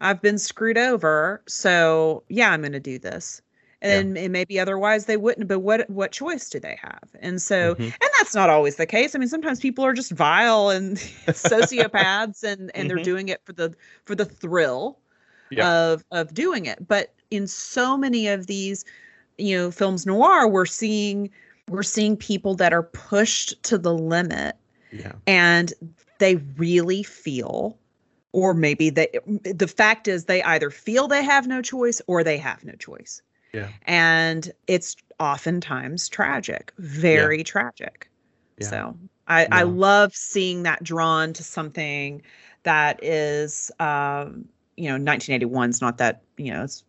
I've 0.00 0.22
been 0.22 0.38
screwed 0.38 0.78
over, 0.78 1.42
so 1.48 2.22
yeah, 2.28 2.50
I'm 2.52 2.60
going 2.60 2.72
to 2.72 2.80
do 2.80 2.98
this. 2.98 3.42
And, 3.80 4.16
and 4.16 4.32
maybe 4.32 4.60
otherwise 4.60 5.06
they 5.06 5.16
wouldn't. 5.16 5.48
But 5.48 5.60
what 5.60 5.90
what 5.90 6.12
choice 6.12 6.48
do 6.48 6.60
they 6.60 6.78
have? 6.80 7.10
And 7.20 7.42
so, 7.42 7.74
Mhm. 7.74 7.80
and 7.80 8.10
that's 8.18 8.34
not 8.34 8.48
always 8.48 8.76
the 8.76 8.86
case. 8.86 9.14
I 9.14 9.18
mean, 9.18 9.28
sometimes 9.28 9.58
people 9.60 9.84
are 9.84 9.92
just 9.92 10.12
vile 10.12 10.70
and 10.70 10.96
sociopaths, 11.32 12.44
and 12.44 12.70
and 12.76 12.88
Mhm. 12.88 12.88
they're 12.88 13.00
doing 13.00 13.28
it 13.28 13.40
for 13.44 13.52
the 13.54 13.74
for 14.04 14.14
the 14.14 14.24
thrill 14.24 15.00
Yeah. 15.50 15.66
of 15.66 16.04
of 16.12 16.34
doing 16.34 16.66
it. 16.66 16.86
But 16.86 17.14
in 17.32 17.46
so 17.46 17.96
many 17.96 18.28
of 18.28 18.46
these, 18.46 18.84
you 19.38 19.56
know, 19.56 19.70
films 19.70 20.06
noir, 20.06 20.46
we're 20.46 20.66
seeing 20.66 21.30
we're 21.68 21.82
seeing 21.82 22.16
people 22.16 22.54
that 22.56 22.72
are 22.72 22.82
pushed 22.82 23.60
to 23.64 23.78
the 23.78 23.94
limit. 23.94 24.56
Yeah. 24.92 25.12
And 25.26 25.72
they 26.18 26.36
really 26.56 27.02
feel 27.02 27.78
or 28.32 28.54
maybe 28.54 28.90
they 28.90 29.08
the 29.42 29.68
fact 29.68 30.08
is 30.08 30.24
they 30.24 30.42
either 30.42 30.70
feel 30.70 31.08
they 31.08 31.22
have 31.22 31.46
no 31.46 31.62
choice 31.62 32.00
or 32.06 32.22
they 32.22 32.36
have 32.38 32.62
no 32.64 32.74
choice. 32.74 33.22
Yeah. 33.52 33.68
And 33.86 34.52
it's 34.66 34.96
oftentimes 35.18 36.08
tragic 36.08 36.72
very 36.78 37.42
tragic. 37.42 38.08
Yeah. 38.58 38.66
so 38.68 38.98
I, 39.28 39.48
I 39.50 39.62
love 39.62 40.14
seeing 40.14 40.64
that 40.64 40.82
drawn 40.82 41.32
to 41.32 41.42
something 41.42 42.22
that 42.64 43.02
is 43.02 43.70
um 43.80 44.46
you 44.76 44.88
know 44.88 44.94
1981 44.94 45.70
is 45.70 45.80
not 45.80 45.98
that 45.98 46.22
you 46.36 46.52
know 46.52 46.64
it's 46.64 46.84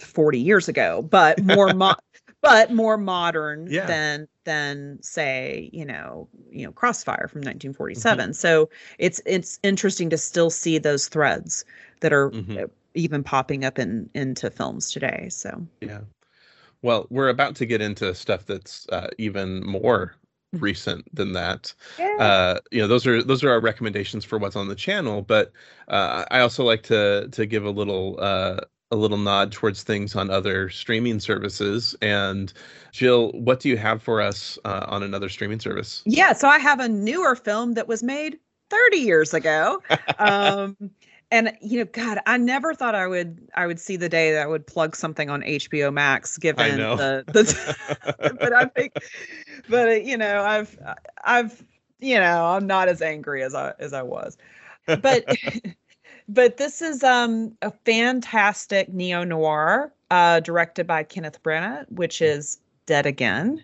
40 0.00 0.38
years 0.38 0.68
ago 0.68 1.02
but 1.02 1.38
more 1.42 1.72
mo- 1.74 1.94
but 2.40 2.72
more 2.72 2.96
modern 2.96 3.68
Yeah. 3.70 3.86
than 3.86 4.28
than 4.44 4.98
say 5.02 5.70
you 5.72 5.84
know 5.84 6.28
you 6.50 6.64
know 6.66 6.72
crossfire 6.72 7.28
from 7.28 7.42
1947 7.42 8.30
Mm-hmm. 8.30 8.32
so 8.32 8.68
it's 8.98 9.20
it's 9.26 9.58
interesting 9.62 10.10
to 10.10 10.18
still 10.18 10.50
see 10.50 10.78
those 10.78 11.08
threads 11.08 11.64
that 12.00 12.12
are 12.12 12.30
Mhm. 12.30 12.64
uh, 12.64 12.66
even 12.94 13.22
popping 13.22 13.64
up 13.64 13.78
in 13.78 14.08
into 14.14 14.50
films 14.50 14.90
today 14.90 15.28
so 15.30 15.66
Yeah. 15.80 16.00
Well, 16.82 17.06
we're 17.10 17.28
about 17.28 17.54
to 17.56 17.66
get 17.66 17.80
into 17.80 18.12
stuff 18.14 18.44
that's 18.44 18.88
uh, 18.88 19.06
even 19.18 19.64
more 19.64 20.16
recent 20.54 21.06
than 21.14 21.32
that. 21.32 21.72
Uh, 22.18 22.58
you 22.72 22.80
know, 22.80 22.88
those 22.88 23.06
are 23.06 23.22
those 23.22 23.44
are 23.44 23.50
our 23.50 23.60
recommendations 23.60 24.24
for 24.24 24.36
what's 24.38 24.56
on 24.56 24.66
the 24.68 24.74
channel. 24.74 25.22
But 25.22 25.52
uh, 25.88 26.24
I 26.30 26.40
also 26.40 26.64
like 26.64 26.82
to 26.84 27.28
to 27.30 27.46
give 27.46 27.64
a 27.64 27.70
little 27.70 28.18
uh, 28.20 28.60
a 28.92 28.96
little 28.96 29.18
nod 29.18 29.50
towards 29.50 29.82
things 29.82 30.14
on 30.14 30.30
other 30.30 30.68
streaming 30.68 31.18
services. 31.18 31.96
And 32.02 32.52
Jill, 32.92 33.32
what 33.32 33.58
do 33.58 33.68
you 33.68 33.76
have 33.78 34.02
for 34.02 34.20
us 34.20 34.58
uh, 34.64 34.84
on 34.86 35.02
another 35.02 35.28
streaming 35.28 35.58
service? 35.58 36.02
Yeah, 36.04 36.34
so 36.34 36.46
I 36.46 36.58
have 36.58 36.78
a 36.78 36.88
newer 36.88 37.34
film 37.34 37.72
that 37.74 37.88
was 37.88 38.02
made 38.02 38.38
30 38.70 38.98
years 38.98 39.34
ago. 39.34 39.82
Um 40.18 40.76
and 41.32 41.56
you 41.62 41.78
know, 41.78 41.86
God, 41.86 42.18
I 42.26 42.36
never 42.36 42.74
thought 42.74 42.94
I 42.94 43.06
would 43.06 43.48
I 43.54 43.66
would 43.66 43.80
see 43.80 43.96
the 43.96 44.08
day 44.08 44.32
that 44.32 44.42
I 44.42 44.46
would 44.46 44.66
plug 44.66 44.94
something 44.94 45.30
on 45.30 45.40
HBO 45.40 45.92
Max 45.92 46.36
given 46.36 46.76
the, 46.76 47.24
the 47.32 48.36
but 48.38 48.52
I 48.52 48.66
think 48.66 48.92
but 49.68 49.88
uh, 49.88 49.92
you 49.92 50.18
know, 50.18 50.44
I've 50.44 50.78
I've 51.24 51.64
you 51.98 52.18
know, 52.18 52.44
I'm 52.44 52.66
not 52.66 52.88
as 52.88 53.00
angry 53.00 53.42
as 53.42 53.54
I 53.54 53.72
as 53.78 53.94
I 53.94 54.02
was. 54.02 54.36
But 54.86 55.24
but 56.28 56.56
this 56.56 56.82
is 56.82 57.02
um 57.02 57.56
a 57.62 57.70
fantastic 57.84 58.88
neo 58.92 59.24
noir 59.24 59.92
uh 60.10 60.40
directed 60.40 60.86
by 60.86 61.02
Kenneth 61.02 61.42
Branagh, 61.42 61.90
which 61.90 62.22
is 62.22 62.58
Dead 62.86 63.06
Again. 63.06 63.62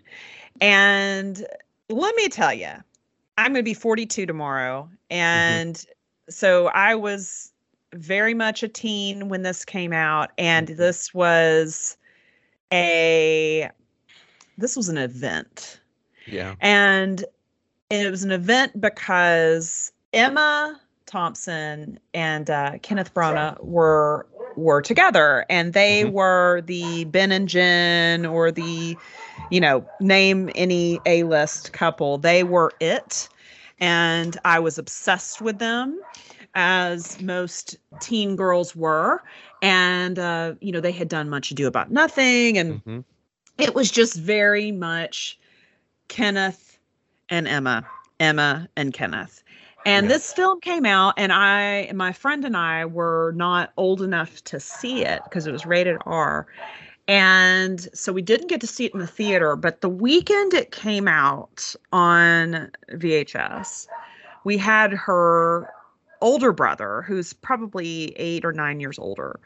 And 0.61 1.45
let 1.89 2.15
me 2.15 2.27
tell 2.29 2.53
you, 2.53 2.71
I'm 3.37 3.53
going 3.53 3.63
to 3.63 3.63
be 3.63 3.73
42 3.73 4.25
tomorrow. 4.25 4.89
And 5.09 5.83
so 6.29 6.67
I 6.67 6.95
was 6.95 7.51
very 7.93 8.33
much 8.33 8.61
a 8.63 8.67
teen 8.67 9.29
when 9.29 9.41
this 9.41 9.65
came 9.65 9.93
out. 9.93 10.31
And 10.37 10.67
Mhm. 10.67 10.77
this 10.77 11.13
was 11.13 11.97
a, 12.71 13.69
this 14.57 14.75
was 14.75 14.89
an 14.89 14.97
event. 14.97 15.79
Yeah. 16.27 16.55
And 16.61 17.25
it 17.89 18.11
was 18.11 18.23
an 18.23 18.31
event 18.31 18.79
because 18.79 19.91
Emma 20.13 20.79
Thompson 21.09 21.99
and 22.13 22.49
uh, 22.49 22.77
Kenneth 22.81 23.13
Branagh 23.13 23.61
were 23.63 24.25
were 24.55 24.81
together, 24.81 25.45
and 25.49 25.73
they 25.73 26.03
Mhm. 26.03 26.11
were 26.11 26.61
the 26.65 27.05
Ben 27.05 27.31
and 27.31 27.47
Jen, 27.47 28.25
or 28.25 28.51
the, 28.51 28.97
you 29.49 29.59
know, 29.61 29.85
name 29.99 30.49
any 30.55 30.99
A 31.05 31.23
list 31.23 31.71
couple. 31.73 32.17
They 32.17 32.43
were 32.43 32.71
it, 32.79 33.29
and 33.79 34.37
I 34.45 34.59
was 34.59 34.77
obsessed 34.77 35.41
with 35.41 35.59
them, 35.59 35.99
as 36.55 37.21
most 37.21 37.77
teen 37.99 38.35
girls 38.35 38.75
were. 38.75 39.23
And 39.61 40.17
uh, 40.19 40.53
you 40.61 40.71
know, 40.71 40.79
they 40.81 40.91
had 40.91 41.09
done 41.09 41.29
Much 41.29 41.51
Ado 41.51 41.67
About 41.67 41.91
Nothing, 41.91 42.57
and 42.57 42.83
Mhm. 42.85 43.03
it 43.57 43.73
was 43.75 43.89
just 43.91 44.15
very 44.15 44.71
much 44.71 45.39
Kenneth 46.07 46.77
and 47.29 47.47
Emma 47.47 47.85
Emma 48.19 48.67
and 48.75 48.93
Kenneth. 48.93 49.43
And 49.85 50.09
Yeah. 50.09 50.09
this 50.09 50.33
film 50.33 50.59
came 50.61 50.85
out, 50.85 51.13
and 51.17 51.31
I, 51.31 51.61
and 51.89 51.97
my 51.97 52.11
friend 52.11 52.45
and 52.45 52.55
I 52.57 52.85
were 52.85 53.33
not 53.35 53.71
old 53.77 54.01
enough 54.01 54.43
to 54.45 54.59
see 54.59 55.03
it 55.05 55.23
because 55.23 55.47
it 55.47 55.51
was 55.51 55.65
rated 55.65 55.97
R. 56.05 56.47
And 57.07 57.81
so 57.93 58.13
we 58.13 58.21
didn't 58.21 58.47
get 58.49 58.61
to 58.61 58.67
see 58.67 58.85
it 58.85 58.93
in 58.93 58.99
the 58.99 59.07
theater, 59.07 59.55
but 59.55 59.81
the 59.81 59.89
weekend 59.89 60.53
it 60.53 60.71
came 60.71 61.07
out 61.07 61.75
on 61.91 62.71
VHS, 62.91 63.87
we 64.43 64.57
had 64.57 64.93
her 64.93 65.73
older 66.21 66.53
brother, 66.53 67.03
who's 67.07 67.33
probably 67.33 68.13
eight 68.17 68.45
or 68.45 68.53
nine 68.53 68.79
years 68.79 68.99
older, 68.99 69.39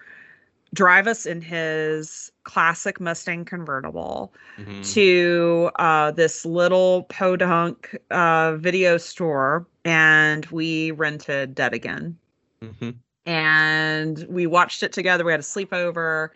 drive 0.73 1.07
us 1.07 1.25
in 1.25 1.39
his 1.39 2.31
classic 2.43 2.99
Mustang 2.99 3.45
convertible 3.45 4.33
Mhm. 4.57 4.93
to 4.93 5.71
uh, 5.77 6.11
this 6.11 6.45
little 6.45 7.03
podunk 7.03 7.95
uh, 8.11 8.55
video 8.57 8.97
store, 8.97 9.65
and 9.85 10.45
we 10.47 10.91
rented 10.91 11.55
Dead 11.55 11.73
Again 11.73 12.17
Mhm. 12.61 12.95
and 13.25 14.25
we 14.27 14.47
watched 14.47 14.83
it 14.83 14.91
together. 14.91 15.23
We 15.23 15.31
had 15.31 15.39
a 15.39 15.43
sleepover, 15.43 16.29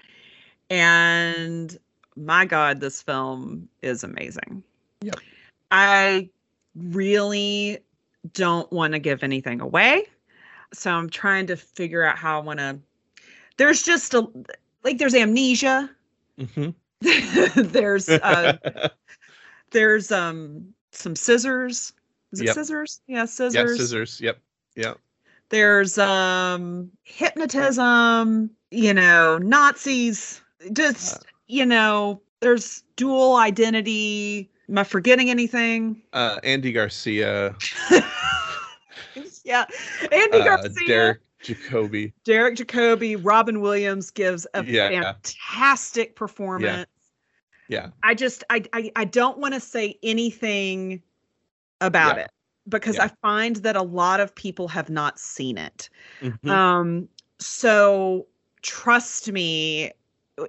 and 0.70 1.78
my 2.16 2.46
God, 2.46 2.80
this 2.80 3.02
film 3.02 3.68
is 3.82 4.04
amazing. 4.04 4.64
Yep. 5.02 5.20
I 5.72 6.30
really 6.76 7.80
don't 8.34 8.72
want 8.72 8.94
to 8.94 9.00
give 9.00 9.24
anything 9.24 9.62
away, 9.62 10.08
so 10.74 10.92
I'm 10.92 11.10
trying 11.10 11.48
to 11.48 11.58
figure 11.58 12.04
out 12.04 12.18
how 12.18 12.40
I 12.40 12.44
want 12.44 12.60
to. 12.60 12.80
There's 13.58 13.84
just 13.84 14.14
a 14.14 14.28
like 14.84 14.98
there's 14.98 15.16
amnesia. 15.16 15.90
Mhm. 16.40 16.74
there's 17.72 18.10
uh, 18.10 18.58
there's 19.72 20.12
um 20.12 20.74
some 20.92 21.16
scissors. 21.16 21.94
Is 22.32 22.42
it 22.42 22.46
Yep. 22.46 22.56
scissors? 22.56 23.02
Yeah, 23.08 23.18
yeah, 23.18 23.26
scissors 23.26 23.78
scissors. 23.78 24.22
Yep. 24.22 24.40
Yep. 24.76 25.00
there's 25.50 25.98
um 25.98 26.92
hypnotism 27.04 28.50
you 28.70 28.94
know 28.94 29.38
nazis 29.40 30.42
just 30.74 31.16
Uh. 31.16 31.20
you 31.48 31.66
know 31.66 32.22
there's 32.42 32.84
dual 32.96 33.38
identity 33.38 34.52
am 34.70 34.78
i 34.78 34.84
forgetting 34.84 35.30
anything 35.30 36.02
Uh, 36.14 36.38
Andy 36.44 36.72
Garcia, 36.74 37.56
yeah 39.46 39.66
andy 40.12 40.40
uh, 40.40 40.44
garcia 40.44 40.88
Derek 40.88 41.20
Jacobi. 41.44 42.14
derek 42.24 42.56
jacobi 42.56 43.16
robin 43.22 43.62
williams 43.62 44.10
gives 44.12 44.48
a 44.54 44.64
Yeah. 44.66 44.90
fantastic 44.90 46.16
performance 46.16 46.88
Yeah. 47.68 47.90
i 48.04 48.14
just 48.16 48.44
i 48.50 48.64
i, 48.74 48.92
I 48.96 49.06
don't 49.06 49.38
want 49.38 49.54
to 49.54 49.60
say 49.60 50.00
anything 50.04 51.02
about 51.82 52.18
Yeah. 52.18 52.24
it 52.24 52.32
because 52.68 52.96
Yeah. 52.96 53.06
i 53.06 53.12
find 53.22 53.58
that 53.58 53.76
a 53.76 53.82
lot 53.84 54.20
of 54.20 54.34
people 54.34 54.68
have 54.70 54.90
not 54.90 55.20
seen 55.20 55.58
it 55.58 55.90
Mhm. 56.22 56.50
Um, 56.50 57.10
so 57.40 58.26
trust 58.64 59.32
me, 59.32 59.92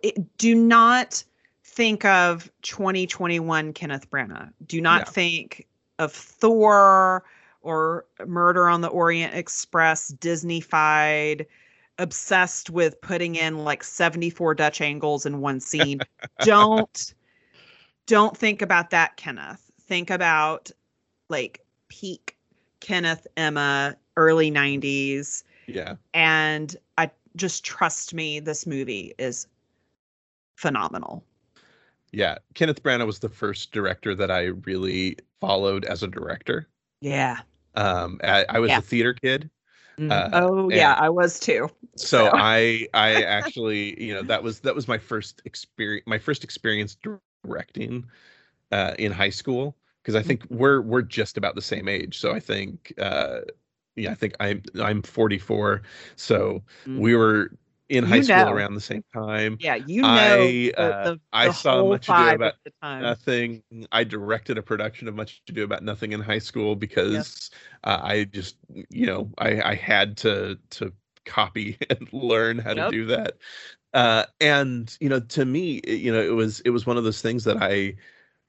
it, 0.03 0.39
do 0.39 0.55
not 0.55 1.22
think 1.62 2.05
of 2.07 2.51
2021 2.62 3.72
Kenneth 3.74 4.11
Branagh. 4.11 4.51
Do 4.66 4.80
not 4.80 5.01
Yeah. 5.03 5.11
think 5.12 5.66
of 5.99 6.12
Thor 6.12 7.24
or 7.69 8.07
Murder 8.27 8.69
on 8.69 8.81
the 8.81 8.89
Orient 8.89 9.35
Express, 9.35 10.09
Disney-fied, 10.09 11.47
obsessed 11.99 12.71
with 12.71 13.01
putting 13.01 13.35
in 13.35 13.59
like 13.64 13.85
74 13.85 14.55
Dutch 14.55 14.81
angles 14.81 15.27
in 15.27 15.41
one 15.41 15.61
scene. 15.61 16.01
don't 16.43 17.14
don't 18.07 18.37
think 18.37 18.62
about 18.62 18.91
that, 18.91 19.16
Kenneth. 19.16 19.71
Think 19.83 20.11
about 20.11 20.71
like 21.29 21.64
peak 21.89 22.37
Kenneth 22.81 23.27
Emma, 23.37 23.97
early 24.16 24.51
90s 24.51 25.43
yeah. 25.69 25.95
and 26.14 26.75
I 26.97 27.11
just 27.37 27.64
trust 27.64 28.14
me, 28.14 28.41
this 28.41 28.66
movie 28.66 29.14
is 29.19 29.47
phenomenal. 30.57 31.23
Yeah. 32.11 32.39
Kenneth 32.55 32.83
Branagh 32.83 33.07
was 33.07 33.19
the 33.19 33.29
first 33.29 33.71
director 33.71 34.14
that 34.14 34.31
I 34.31 34.45
really 34.64 35.19
followed 35.41 35.85
as 35.85 36.03
a 36.03 36.09
director. 36.09 36.66
Yeah. 37.01 37.41
Um, 37.79 38.20
I, 38.24 38.45
I 38.49 38.59
was 38.59 38.70
Yeah. 38.70 38.79
a 38.79 38.83
theater 38.83 39.14
kid, 39.14 39.51
Uh, 40.11 40.29
oh 40.33 40.68
yeah, 40.70 40.95
I 40.99 41.09
was 41.11 41.39
too. 41.41 41.68
so 41.97 42.29
So- 42.29 42.31
I 42.33 42.89
I 42.95 43.22
actually 43.22 44.01
you 44.03 44.14
know 44.14 44.22
that 44.24 44.43
was 44.43 44.61
that 44.61 44.74
was 44.74 44.89
my 44.89 44.99
first 44.99 45.43
experience 45.45 46.05
my 46.07 46.18
first 46.18 46.45
experience 46.45 46.97
directing 47.45 48.05
uh, 48.72 48.95
in 48.99 49.12
high 49.12 49.31
school 49.31 49.76
because 50.03 50.14
I 50.14 50.22
think 50.22 50.45
we're 50.51 50.81
we're 50.83 51.03
just 51.03 51.37
about 51.37 51.55
the 51.55 51.62
same 51.62 51.89
age. 51.89 52.18
So 52.18 52.33
I 52.33 52.41
think 52.41 52.93
uh, 52.99 53.41
yeah 53.97 54.12
I 54.12 54.14
think 54.14 54.35
I'm 54.41 54.62
I'm 54.81 55.03
44. 55.03 55.83
So 56.16 56.62
Mm. 56.87 57.01
we 57.01 57.14
were 57.16 57.53
in 57.89 58.05
high 58.05 58.20
You 58.20 58.22
school 58.22 58.51
around 58.51 58.74
the 58.74 58.80
same 58.80 59.05
time. 59.14 59.59
Yeah, 59.59 59.74
you 59.76 60.09
know 60.09 60.55
I, 60.57 60.72
the, 60.76 60.95
uh, 61.05 61.11
the, 61.11 61.20
I 61.32 61.49
the 61.49 61.51
saw 61.51 61.82
Much 61.82 62.09
Ado 62.09 62.30
About 62.32 62.55
the 62.64 62.72
time. 62.82 63.18
nothing. 63.26 63.62
I 63.93 64.05
directed 64.05 64.59
a 64.59 64.62
production 64.62 65.09
of 65.09 65.14
Much 65.14 65.43
Ado 65.49 65.64
About 65.64 65.82
Nothing 65.82 66.12
in 66.12 66.20
high 66.20 66.39
school 66.39 66.76
because 66.76 67.51
uh, 67.84 68.01
I 68.03 68.24
just, 68.24 68.57
you 68.91 69.07
know, 69.07 69.30
I, 69.39 69.62
I 69.62 69.74
had 69.74 70.16
to 70.18 70.59
to 70.70 70.93
copy 71.24 71.76
and 71.91 72.12
learn 72.12 72.59
how 72.59 72.74
Yep. 72.74 72.74
to 72.74 72.82
do 72.82 73.07
that. 73.07 73.39
Uh, 73.95 74.24
and 74.41 74.97
you 75.01 75.09
know, 75.09 75.20
to 75.20 75.45
me, 75.45 75.80
you 75.86 76.12
know, 76.12 76.20
it 76.22 76.34
was 76.34 76.61
it 76.61 76.70
was 76.70 76.86
one 76.86 76.97
of 76.99 77.05
those 77.05 77.22
things 77.22 77.45
that 77.45 77.59
I 77.62 77.97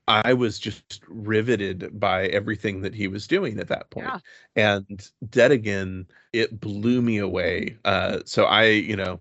I 0.09 0.33
was 0.33 0.57
just 0.57 1.01
riveted 1.07 1.99
by 1.99 2.25
everything 2.27 2.81
that 2.81 2.95
he 2.95 3.07
was 3.07 3.27
doing 3.27 3.59
at 3.59 3.67
that 3.67 3.91
point. 3.91 4.07
Yeah. 4.55 4.79
And 4.79 5.07
Dead 5.29 5.51
Again, 5.51 6.07
it 6.33 6.59
blew 6.59 7.01
me 7.01 7.19
away. 7.19 7.77
Uh, 7.85 8.19
so 8.25 8.45
I, 8.45 8.65
you 8.65 8.95
know, 8.95 9.19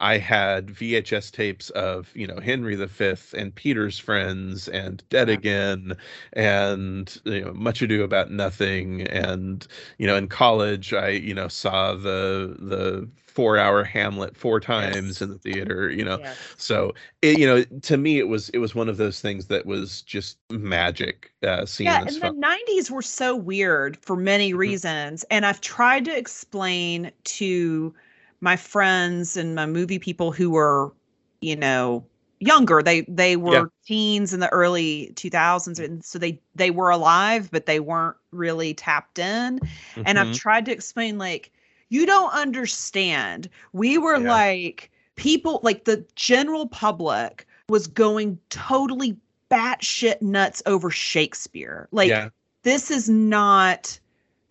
I 0.00 0.18
had 0.18 0.68
VHS 0.68 1.30
tapes 1.32 1.70
of, 1.70 2.10
you 2.14 2.26
know, 2.26 2.38
Henry 2.40 2.76
V 2.76 3.14
and 3.36 3.54
Peter's 3.54 3.98
Friends 3.98 4.68
and 4.68 5.02
Dead 5.10 5.28
Again 5.28 5.96
and 6.34 7.20
you 7.24 7.44
know, 7.44 7.52
Much 7.54 7.82
Ado 7.82 8.02
About 8.02 8.30
Nothing. 8.30 9.02
And, 9.08 9.66
you 9.98 10.06
know, 10.06 10.16
in 10.16 10.28
college 10.28 10.92
I, 10.92 11.08
you 11.10 11.34
know, 11.34 11.48
saw 11.48 11.94
the 11.94 12.56
the 12.58 13.08
four 13.26 13.56
hour 13.58 13.84
Hamlet 13.84 14.36
four 14.36 14.58
times 14.60 15.22
in 15.22 15.30
the 15.30 15.38
theater, 15.38 15.90
you 15.90 16.04
know. 16.04 16.18
Yes. 16.18 16.38
So 16.56 16.94
it, 17.22 17.38
you 17.38 17.46
know, 17.46 17.64
to 17.82 17.96
me, 17.96 18.18
it 18.18 18.28
was 18.28 18.48
it 18.50 18.58
was 18.58 18.74
one 18.74 18.88
of 18.88 18.96
those 18.96 19.20
things 19.20 19.46
that 19.46 19.66
was 19.66 20.02
just 20.02 20.38
magic. 20.50 21.32
Uh, 21.42 21.66
seeing 21.66 21.88
Yeah, 21.92 22.02
and 22.06 22.20
film. 22.20 22.20
the 22.20 22.30
90s 22.32 22.90
were 22.90 23.02
so 23.02 23.34
weird 23.36 23.96
for 23.96 24.16
many 24.16 24.52
Mhm. 24.52 24.58
reasons. 24.58 25.24
And 25.30 25.46
I've 25.46 25.60
tried 25.60 26.04
to 26.06 26.16
explain 26.16 27.12
to 27.24 27.94
my 28.40 28.56
friends 28.56 29.36
and 29.36 29.54
my 29.54 29.66
movie 29.66 29.98
people 29.98 30.32
who 30.32 30.50
were, 30.50 30.92
you 31.40 31.56
know, 31.56 32.04
younger. 32.40 32.82
They 32.82 33.02
they 33.02 33.36
were 33.36 33.52
Yeah. 33.52 33.64
teens 33.84 34.32
in 34.32 34.40
the 34.40 34.48
early 34.50 35.12
2000s 35.16 35.78
and 35.80 36.04
so 36.04 36.18
they 36.18 36.40
they 36.54 36.70
were 36.70 36.90
alive 36.90 37.50
but 37.50 37.66
they 37.66 37.80
weren't 37.80 38.16
really 38.30 38.74
tapped 38.74 39.18
in. 39.18 39.60
And 40.04 40.18
I've 40.18 40.28
Mhm. 40.28 40.34
tried 40.34 40.64
to 40.66 40.72
explain 40.72 41.18
like 41.18 41.52
you 41.88 42.06
don't 42.06 42.32
understand. 42.32 43.48
We 43.72 43.98
were 43.98 44.18
Yeah. 44.18 44.28
like 44.28 44.90
people 45.16 45.60
like 45.62 45.84
the 45.84 46.04
general 46.14 46.68
public 46.68 47.46
was 47.68 47.86
going 47.86 48.38
totally 48.50 49.16
batshit 49.50 50.22
nuts 50.22 50.62
over 50.66 50.90
Shakespeare. 50.90 51.88
Like 51.90 52.10
yeah, 52.10 52.28
this 52.62 52.90
is 52.90 53.08
not 53.08 53.98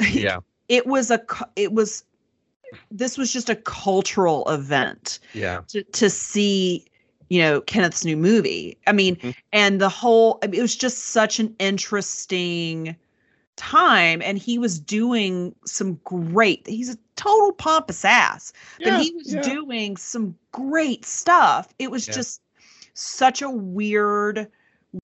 yeah, 0.01 0.39
it 0.67 0.87
was 0.87 1.09
a 1.11 1.23
it 1.55 1.71
was 1.73 2.03
this 2.91 3.17
was 3.17 3.31
just 3.33 3.49
a 3.49 3.55
cultural 3.55 4.47
event 4.49 5.19
yeah, 5.33 5.61
to, 5.67 5.83
to 5.83 6.09
see 6.09 6.85
you 7.29 7.41
know 7.41 7.61
kenneth's 7.61 8.05
new 8.05 8.15
movie 8.17 8.77
i 8.87 8.91
mean 8.91 9.15
Mhm. 9.17 9.35
and 9.51 9.81
the 9.81 9.89
whole 9.89 10.39
I 10.41 10.47
mean, 10.47 10.59
it 10.59 10.61
was 10.61 10.75
just 10.75 11.09
such 11.09 11.39
an 11.39 11.55
interesting 11.59 12.95
time 13.57 14.21
and 14.21 14.37
he 14.37 14.57
was 14.59 14.79
doing 14.79 15.53
some 15.65 15.99
great 16.03 16.65
he's 16.67 16.93
a 16.93 16.97
total 17.15 17.51
pompous 17.53 18.05
ass 18.05 18.53
yeah. 18.79 18.91
but 18.91 19.01
he 19.03 19.11
was 19.11 19.33
yeah. 19.33 19.41
doing 19.41 19.97
some 19.97 20.35
great 20.51 21.05
stuff 21.05 21.73
it 21.79 21.89
was 21.91 22.07
Yeah. 22.07 22.13
just 22.13 22.41
such 22.93 23.41
a 23.41 23.49
weird 23.49 24.47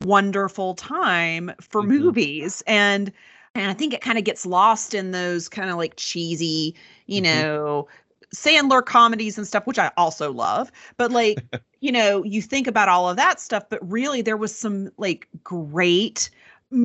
wonderful 0.05 0.75
time 0.75 1.51
for 1.59 1.81
Mhm. 1.81 1.87
movies 1.99 2.63
and 2.67 3.11
and 3.55 3.69
i 3.69 3.73
think 3.73 3.93
it 3.93 4.01
kind 4.01 4.17
of 4.17 4.23
gets 4.23 4.45
lost 4.45 4.93
in 4.93 5.11
those 5.11 5.49
kind 5.49 5.69
of 5.69 5.77
like 5.77 5.93
cheesy 5.97 6.75
you 7.07 7.21
Mhm. 7.21 7.23
know 7.23 7.87
sandler 8.35 8.83
comedies 8.85 9.37
and 9.37 9.47
stuff 9.47 9.65
which 9.67 9.79
i 9.79 9.91
also 9.97 10.31
love 10.31 10.71
but 10.97 11.11
like 11.11 11.45
you 11.81 11.91
know 11.91 12.23
you 12.23 12.41
think 12.41 12.67
about 12.67 12.89
all 12.89 13.09
of 13.09 13.17
that 13.17 13.39
stuff 13.39 13.63
but 13.69 13.79
really 13.89 14.21
there 14.21 14.37
was 14.37 14.53
some 14.55 14.89
like 14.97 15.27
great 15.43 16.29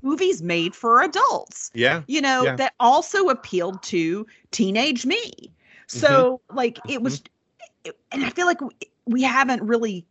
movies 0.02 0.42
made 0.42 0.74
for 0.74 1.02
adults 1.02 1.70
Yeah, 1.74 2.02
you 2.06 2.20
know 2.20 2.44
Yeah. 2.44 2.56
that 2.56 2.74
also 2.80 3.28
appealed 3.28 3.82
to 3.84 4.26
teenage 4.50 5.06
me 5.06 5.52
Mm-hmm. 5.94 5.96
so 5.98 6.40
like 6.52 6.78
it 6.86 7.00
was 7.02 7.22
it- 7.84 7.98
and 8.12 8.24
i 8.24 8.30
feel 8.30 8.46
like 8.46 8.60
we, 8.60 8.70
we 9.06 9.22
haven't 9.22 9.62
really 9.62 10.06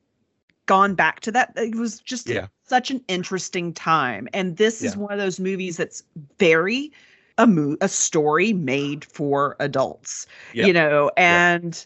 gone 0.66 0.96
back 0.96 1.20
to 1.22 1.32
that 1.32 1.54
it 1.58 1.76
was 1.76 2.00
just 2.02 2.28
Yeah. 2.28 2.48
Such 2.68 2.92
an 2.92 3.02
interesting 3.08 3.74
time. 3.74 4.28
And 4.34 4.58
this 4.58 4.82
is 4.84 4.96
one 4.98 5.12
of 5.12 5.20
those 5.20 5.40
movies 5.40 5.78
that's 5.78 6.04
very 6.38 6.92
a 7.38 7.48
mo- 7.48 7.78
a 7.82 7.88
story 7.88 8.54
made 8.54 9.06
for 9.06 9.56
adults. 9.60 10.28
Yep. 10.54 10.68
You 10.68 10.74
know, 10.74 11.12
and 11.18 11.86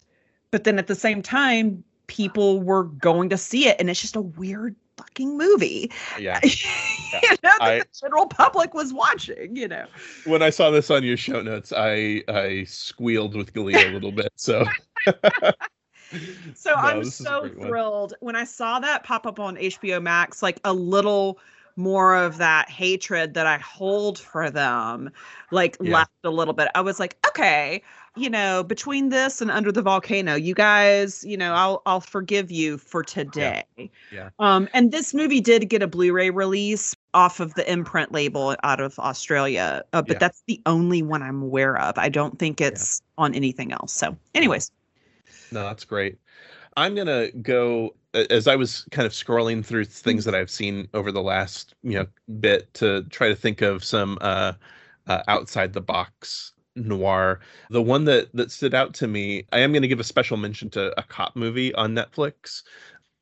but 0.50 0.64
then 0.64 0.78
at 0.78 0.86
the 0.86 0.94
same 0.94 1.22
time, 1.22 1.82
people 2.06 2.60
were 2.60 2.84
going 2.84 3.28
to 3.30 3.38
see 3.38 3.68
it, 3.68 3.76
and 3.78 3.88
it's 3.88 4.00
just 4.00 4.16
a 4.16 4.20
weird 4.22 4.76
fucking 4.96 5.36
movie. 5.36 5.90
Yeah. 6.18 6.40
you 6.42 7.30
know, 7.30 7.36
that 7.42 7.58
I- 7.60 7.78
the 7.80 7.86
general 8.00 8.26
public 8.26 8.74
was 8.74 8.92
watching, 8.92 9.54
you 9.56 9.68
know. 9.68 9.86
when 10.24 10.42
I 10.42 10.50
saw 10.50 10.70
this 10.70 10.90
on 10.90 11.02
your 11.02 11.16
show 11.16 11.42
notes, 11.42 11.72
I 11.74 12.22
I 12.28 12.64
squealed 12.64 13.34
with 13.36 13.52
glee 13.52 13.74
a 13.74 13.90
little 13.92 14.12
bit. 14.12 14.32
So 14.36 14.64
So 16.54 16.70
No, 16.70 16.76
I'm 16.76 16.98
this 17.00 17.20
is 17.20 17.20
a 17.20 17.24
so 17.24 17.40
great 17.40 17.58
one. 17.58 17.68
thrilled 17.68 18.14
when 18.20 18.36
I 18.36 18.44
saw 18.44 18.78
that 18.80 19.04
pop 19.04 19.26
up 19.26 19.40
on 19.40 19.56
HBO 19.56 20.00
Max, 20.02 20.42
like 20.42 20.60
a 20.64 20.72
little 20.72 21.38
more 21.76 22.14
of 22.14 22.36
that 22.36 22.68
hatred 22.68 23.32
that 23.34 23.46
I 23.46 23.56
hold 23.58 24.18
for 24.18 24.50
them, 24.50 25.10
like 25.50 25.76
Yeah. 25.80 25.92
left 25.92 26.10
a 26.24 26.30
little 26.30 26.52
bit. 26.52 26.68
I 26.74 26.82
was 26.82 27.00
like, 27.00 27.16
okay, 27.28 27.82
you 28.14 28.28
know, 28.28 28.62
between 28.62 29.08
this 29.08 29.40
and 29.40 29.50
Under 29.50 29.72
the 29.72 29.80
Volcano, 29.80 30.34
you 30.34 30.54
guys, 30.54 31.24
you 31.24 31.36
know, 31.38 31.54
I'll 31.54 31.80
I'll 31.86 32.00
forgive 32.02 32.50
you 32.50 32.76
for 32.76 33.02
today. 33.02 33.64
Yeah. 34.10 34.28
Um, 34.38 34.68
and 34.74 34.92
this 34.92 35.14
movie 35.14 35.40
did 35.40 35.68
get 35.70 35.82
a 35.82 35.86
Blu-ray 35.86 36.28
release 36.28 36.94
off 37.14 37.40
of 37.40 37.54
the 37.54 37.70
imprint 37.70 38.12
label 38.12 38.54
out 38.62 38.80
of 38.80 38.98
Australia, 38.98 39.82
uh, 39.94 40.02
but 40.02 40.16
Yeah. 40.16 40.18
that's 40.18 40.42
the 40.46 40.60
only 40.66 41.02
one 41.02 41.22
I'm 41.22 41.40
aware 41.42 41.78
of. 41.78 41.96
I 41.96 42.10
don't 42.10 42.38
think 42.38 42.60
it's 42.60 43.00
on 43.16 43.34
anything 43.34 43.72
else. 43.72 43.92
So, 43.94 44.14
anyways. 44.34 44.70
No, 45.52 45.64
that's 45.64 45.84
great. 45.84 46.18
I'm 46.76 46.94
gonna 46.94 47.30
go 47.30 47.94
as 48.14 48.46
I 48.46 48.56
was 48.56 48.86
kind 48.90 49.06
of 49.06 49.12
scrolling 49.12 49.64
through 49.64 49.86
things 49.86 50.24
that 50.24 50.34
I've 50.34 50.50
seen 50.50 50.88
over 50.94 51.12
the 51.12 51.22
last 51.22 51.74
you 51.82 51.98
know 51.98 52.06
bit 52.40 52.72
to 52.74 53.04
try 53.04 53.28
to 53.28 53.36
think 53.36 53.62
of 53.62 53.84
some 53.84 54.18
uh, 54.20 54.52
uh, 55.06 55.22
outside 55.28 55.72
the 55.72 55.80
box 55.80 56.52
noir. 56.76 57.40
The 57.70 57.82
one 57.82 58.04
that 58.06 58.34
that 58.34 58.50
stood 58.50 58.74
out 58.74 58.94
to 58.94 59.08
me, 59.08 59.46
I 59.52 59.60
am 59.60 59.72
going 59.72 59.82
to 59.82 59.88
give 59.88 60.00
a 60.00 60.04
special 60.04 60.36
mention 60.36 60.70
to 60.70 60.98
a 60.98 61.02
cop 61.02 61.36
movie 61.36 61.74
on 61.74 61.94
Netflix. 61.94 62.62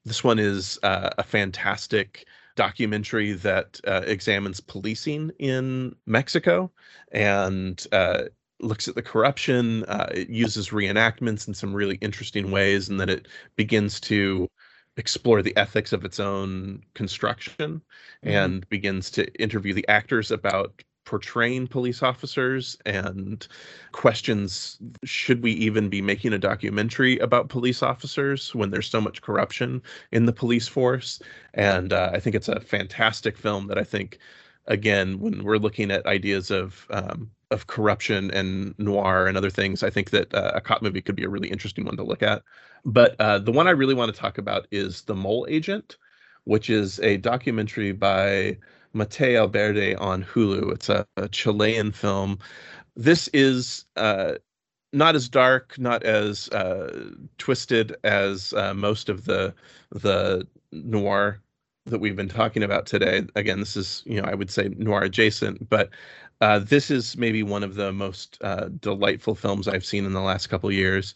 This 0.05 0.25
one 0.25 0.39
is 0.39 0.79
uh, 0.83 1.11
a 1.19 1.23
fantastic 1.23 2.27
documentary 2.57 3.33
that 3.33 3.81
uh, 3.87 4.03
examines 4.07 4.61
policing 4.61 5.31
in 5.39 5.95
Mexico 6.07 6.71
and 7.13 7.87
uh, 7.93 8.25
looks 8.61 8.89
at 8.89 8.95
the 8.95 9.03
corruption. 9.03 9.85
Uh, 9.85 10.09
it 10.13 10.29
uses 10.29 10.71
reenactments 10.71 11.49
in 11.49 11.55
some 11.55 11.75
really 11.75 11.97
interesting 11.97 12.51
ways, 12.51 12.89
and 12.89 13.01
then 13.01 13.09
it 13.09 13.29
begins 13.57 14.01
to 14.01 14.49
explore 14.97 15.43
the 15.43 15.57
ethics 15.57 15.93
of 15.93 16.05
its 16.05 16.21
own 16.21 16.83
construction 16.95 17.81
and 18.23 18.69
begins 18.69 19.11
to 19.11 19.33
interview 19.41 19.73
the 19.73 19.87
actors 19.89 20.31
about 20.31 20.83
portraying 21.07 21.67
police 21.67 22.03
officers 22.03 22.77
and 22.87 23.49
questions 23.93 24.79
should 25.05 25.43
we 25.43 25.53
even 25.53 25.89
be 25.89 26.03
making 26.03 26.33
a 26.33 26.39
documentary 26.39 27.19
about 27.19 27.49
police 27.49 27.83
officers 27.83 28.55
when 28.55 28.71
there's 28.71 28.89
so 28.89 29.01
much 29.01 29.23
corruption 29.23 29.83
in 30.13 30.27
the 30.27 30.33
police 30.33 30.69
force 30.69 31.21
and 31.55 31.93
uh, 31.93 32.11
i 32.13 32.21
think 32.21 32.37
it's 32.37 32.49
a 32.49 32.61
fantastic 32.61 33.37
film 33.37 33.67
that 33.67 33.79
i 33.79 33.83
think 33.83 34.19
again 34.67 35.19
when 35.19 35.43
we're 35.43 35.57
looking 35.57 35.91
at 35.91 36.05
ideas 36.07 36.51
of 36.51 36.87
um, 36.91 37.31
of 37.51 37.67
corruption 37.67 38.31
and 38.33 38.75
noir 38.79 39.27
and 39.27 39.37
other 39.37 39.51
things 39.51 39.83
i 39.83 39.91
think 39.91 40.11
that 40.11 40.33
uh, 40.35 40.53
a 40.55 40.61
cop 40.61 40.83
movie 40.83 41.03
could 41.03 41.17
be 41.17 41.25
a 41.25 41.29
really 41.29 41.49
interesting 41.49 41.85
one 41.85 41.97
to 41.97 42.05
look 42.05 42.23
at 42.23 42.43
but 42.85 43.17
uh, 43.21 43.39
the 43.39 43.53
one 43.53 43.67
i 43.67 43.71
really 43.71 43.95
want 43.95 44.13
to 44.15 44.21
talk 44.21 44.39
about 44.39 44.67
is 44.71 45.03
the 45.03 45.15
mole 45.15 45.47
agent 45.49 45.97
which 46.45 46.71
is 46.71 46.99
a 47.01 47.17
documentary 47.19 47.93
by 47.93 48.57
Maite 48.95 49.37
Alberdi 49.37 49.95
on 50.01 50.25
Hulu. 50.25 50.73
It's 50.73 50.89
a, 50.89 51.07
a 51.17 51.29
Chilean 51.29 51.93
film. 51.93 52.39
This 52.97 53.29
is 53.29 53.85
uh, 53.97 54.35
not 54.93 55.15
as 55.15 55.29
dark, 55.29 55.79
not 55.79 56.03
as 56.03 56.49
uh, 56.51 57.11
twisted 57.39 57.97
as 58.05 58.53
uh, 58.55 58.75
most 58.75 59.09
of 59.09 59.25
the 59.27 59.55
the 59.93 60.47
noir 60.73 61.41
that 61.87 62.01
we've 62.01 62.17
been 62.17 62.29
talking 62.29 62.63
about 62.63 62.87
today. 62.87 63.25
Again, 63.37 63.61
this 63.61 63.77
is 63.77 64.03
you 64.07 64.21
know 64.21 64.29
I 64.29 64.35
would 64.35 64.51
say 64.51 64.71
noir 64.79 65.03
adjacent, 65.03 65.69
but 65.71 65.91
uh, 66.41 66.59
this 66.59 66.91
is 66.91 67.17
maybe 67.17 67.43
one 67.43 67.63
of 67.63 67.75
the 67.75 67.93
most 67.93 68.39
uh, 68.43 68.69
delightful 68.81 69.35
films 69.35 69.69
I've 69.69 69.85
seen 69.85 70.05
in 70.05 70.13
the 70.13 70.21
last 70.21 70.49
couple 70.49 70.71
years. 70.73 71.15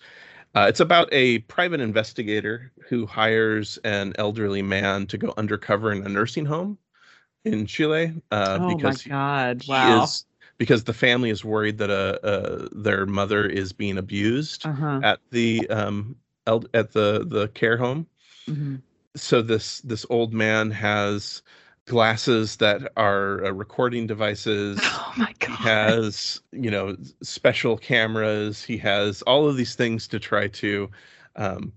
Uh, 0.54 0.66
it's 0.68 0.80
about 0.80 1.08
a 1.12 1.40
private 1.40 1.80
investigator 1.80 2.72
who 2.88 3.06
hires 3.06 3.78
an 3.84 4.14
elderly 4.18 4.62
man 4.62 5.06
to 5.08 5.18
go 5.18 5.34
undercover 5.36 5.92
in 5.92 6.04
a 6.04 6.08
nursing 6.08 6.46
home 6.46 6.78
in 7.44 7.66
Chile 7.66 8.14
uh, 8.30 8.58
oh 8.60 8.68
because 8.68 9.04
my 9.06 9.10
god! 9.10 9.66
Wow. 9.68 10.02
is 10.04 10.26
because 10.58 10.84
the 10.84 10.92
family 10.94 11.30
is 11.30 11.44
worried 11.44 11.78
that 11.78 11.90
uh, 11.90 12.26
uh, 12.26 12.68
their 12.72 13.06
mother 13.06 13.46
is 13.46 13.72
being 13.72 13.98
abused 13.98 14.66
uh-huh. 14.66 15.00
at 15.02 15.20
the 15.30 15.68
um, 15.68 16.16
el- 16.46 16.64
at 16.74 16.92
the 16.92 17.24
the 17.26 17.48
care 17.48 17.76
home. 17.76 18.06
mhm. 18.48 18.80
So 19.16 19.42
this 19.42 19.80
this 19.80 20.06
old 20.10 20.32
man 20.32 20.70
has 20.72 21.42
glasses 21.86 22.56
that 22.56 22.92
are 22.96 23.44
uh, 23.44 23.50
recording 23.50 24.06
devices. 24.06 24.92
Oh 24.96 25.12
my 25.16 25.34
he 25.40 25.56
god! 25.56 25.56
has 25.56 26.40
you 26.52 26.70
know 26.70 26.96
special 27.22 27.76
cameras. 27.78 28.62
He 28.64 28.78
has 28.78 29.22
all 29.22 29.48
of 29.48 29.56
these 29.56 29.74
things 29.74 30.08
to 30.08 30.18
try 30.18 30.48
to 30.48 30.90
um, 31.36 31.72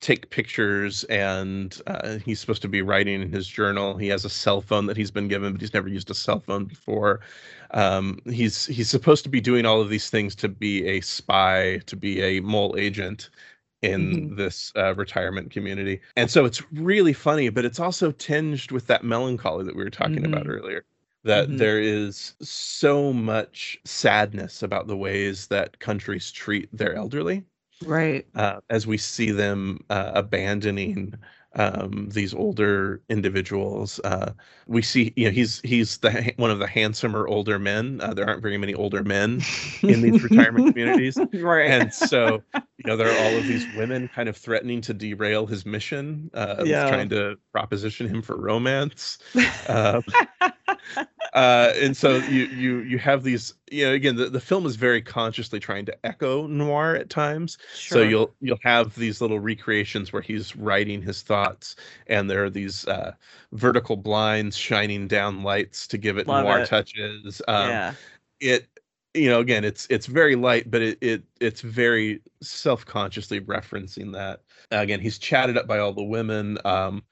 take 0.00 0.30
pictures 0.30 1.04
and 1.04 1.80
uh, 1.86 2.18
he's 2.18 2.40
supposed 2.40 2.62
to 2.62 2.68
be 2.68 2.80
writing 2.82 3.20
in 3.22 3.30
his 3.32 3.46
journal. 3.46 3.96
He 3.98 4.08
has 4.08 4.24
a 4.24 4.30
cell 4.30 4.62
phone 4.62 4.86
that 4.86 4.96
he's 4.96 5.10
been 5.10 5.28
given 5.28 5.52
but 5.52 5.60
he's 5.60 5.74
never 5.74 5.88
used 5.88 6.10
a 6.10 6.14
cell 6.14 6.40
phone 6.40 6.64
before. 6.64 7.20
Um, 7.72 8.18
he's 8.26 8.66
he's 8.66 8.88
supposed 8.88 9.24
to 9.24 9.30
be 9.30 9.40
doing 9.40 9.66
all 9.66 9.80
of 9.80 9.90
these 9.90 10.08
things 10.10 10.34
to 10.36 10.48
be 10.48 10.86
a 10.86 11.00
spy 11.02 11.78
to 11.86 11.96
be 11.96 12.22
a 12.22 12.40
mole 12.40 12.76
agent 12.78 13.30
in 13.82 14.34
this 14.36 14.72
uh, 14.76 14.94
retirement 14.94 15.50
community 15.50 16.00
and 16.16 16.30
so 16.30 16.44
it's 16.44 16.62
really 16.72 17.12
funny 17.12 17.48
but 17.48 17.64
it's 17.64 17.80
also 17.80 18.10
tinged 18.12 18.70
with 18.70 18.86
that 18.86 19.04
melancholy 19.04 19.64
that 19.64 19.74
we 19.76 19.82
were 19.82 19.90
talking 19.90 20.24
about 20.24 20.44
Mhm. 20.46 20.50
earlier 20.50 20.84
that 21.24 21.48
Mhm. 21.48 21.58
there 21.58 21.80
is 21.80 22.34
so 22.42 23.12
much 23.12 23.78
sadness 23.84 24.62
about 24.62 24.86
the 24.86 24.96
ways 24.96 25.46
that 25.48 25.78
countries 25.80 26.30
treat 26.30 26.68
their 26.76 26.94
elderly 26.94 27.44
Right. 27.84 28.26
uh, 28.34 28.60
as 28.68 28.86
we 28.86 28.98
see 28.98 29.30
them 29.30 29.80
uh, 29.90 30.12
abandoning 30.14 31.14
um, 31.56 32.08
these 32.10 32.34
older 32.34 33.02
individuals. 33.08 34.00
Uh, 34.04 34.32
we 34.66 34.82
see, 34.82 35.12
you 35.16 35.26
know, 35.26 35.30
he's 35.32 35.60
he's 35.62 35.98
the 35.98 36.32
one 36.36 36.50
of 36.50 36.58
the 36.58 36.66
handsomer 36.66 37.26
older 37.28 37.58
men. 37.58 38.00
Uh, 38.00 38.14
there 38.14 38.26
aren't 38.26 38.42
very 38.42 38.58
many 38.58 38.74
older 38.74 39.02
men 39.04 39.46
in 39.86 40.00
these 40.00 40.22
retirement 40.22 40.66
communities, 40.70 41.22
right. 41.32 41.70
and 41.70 41.92
so 41.92 42.42
you 42.78 42.84
know 42.86 42.96
there 42.96 43.10
are 43.12 43.16
all 43.18 43.36
of 43.36 43.46
these 43.46 43.68
women 43.68 44.08
kind 44.08 44.28
of 44.28 44.36
threatening 44.36 44.80
to 44.82 44.94
derail 44.94 45.46
his 45.46 45.66
mission, 45.66 46.30
uh, 46.34 46.64
Yeah. 46.64 46.84
trying 46.84 47.08
to 47.10 47.36
proposition 47.52 48.08
him 48.08 48.22
for 48.22 48.36
romance. 48.40 49.18
Um, 49.66 50.02
uh, 51.32 51.72
and 51.76 51.96
so 51.96 52.18
you 52.18 52.44
you 52.44 52.78
you 52.80 52.98
have 52.98 53.22
these 53.22 53.54
you 53.70 53.86
know 53.86 53.92
again 53.92 54.16
the, 54.16 54.28
the 54.28 54.40
film 54.40 54.66
is 54.66 54.76
very 54.76 55.00
consciously 55.00 55.60
trying 55.60 55.86
to 55.86 56.06
echo 56.06 56.46
noir 56.46 56.96
at 56.96 57.08
times 57.08 57.56
sure. 57.74 57.98
so 57.98 58.02
you'll 58.02 58.34
you'll 58.40 58.58
have 58.62 58.94
these 58.96 59.20
little 59.20 59.40
recreations 59.40 60.12
where 60.12 60.22
he's 60.22 60.54
writing 60.56 61.00
his 61.00 61.22
thoughts 61.22 61.76
and 62.08 62.28
there 62.28 62.44
are 62.44 62.50
these 62.50 62.86
uh, 62.88 63.12
vertical 63.52 63.96
blinds 63.96 64.56
shining 64.56 65.06
down 65.06 65.42
lights 65.42 65.86
to 65.86 65.96
give 65.96 66.18
it 66.18 66.26
Love 66.26 66.44
noir 66.44 66.60
it. 66.60 66.66
touches 66.66 67.40
um, 67.48 67.68
yeah. 67.68 67.94
it 68.40 68.66
you 69.14 69.28
know 69.28 69.40
again 69.40 69.64
it's 69.64 69.86
it's 69.90 70.06
very 70.06 70.36
light 70.36 70.70
but 70.70 70.82
it, 70.82 70.98
it 71.00 71.22
it's 71.40 71.60
very 71.60 72.20
self-consciously 72.42 73.40
referencing 73.40 74.12
that 74.12 74.42
again 74.70 75.00
he's 75.00 75.18
chatted 75.18 75.56
up 75.56 75.66
by 75.66 75.78
all 75.78 75.92
the 75.92 76.02
women 76.02 76.58
um 76.64 77.02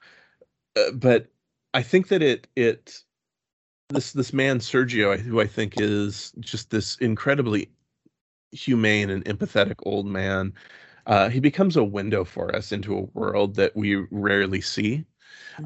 uh, 0.77 0.91
but 0.93 1.27
i 1.73 1.81
think 1.81 2.07
that 2.07 2.21
it 2.21 2.47
it 2.55 3.03
this 3.89 4.13
this 4.13 4.33
man 4.33 4.59
sergio 4.59 5.17
who 5.19 5.41
i 5.41 5.47
think 5.47 5.77
is 5.77 6.31
just 6.39 6.69
this 6.69 6.97
incredibly 6.97 7.69
humane 8.51 9.09
and 9.09 9.25
empathetic 9.25 9.75
old 9.83 10.07
man 10.07 10.53
uh, 11.07 11.29
he 11.29 11.39
becomes 11.39 11.77
a 11.77 11.83
window 11.83 12.23
for 12.23 12.55
us 12.55 12.71
into 12.71 12.95
a 12.97 13.01
world 13.19 13.55
that 13.55 13.75
we 13.75 13.95
rarely 14.11 14.61
see 14.61 15.05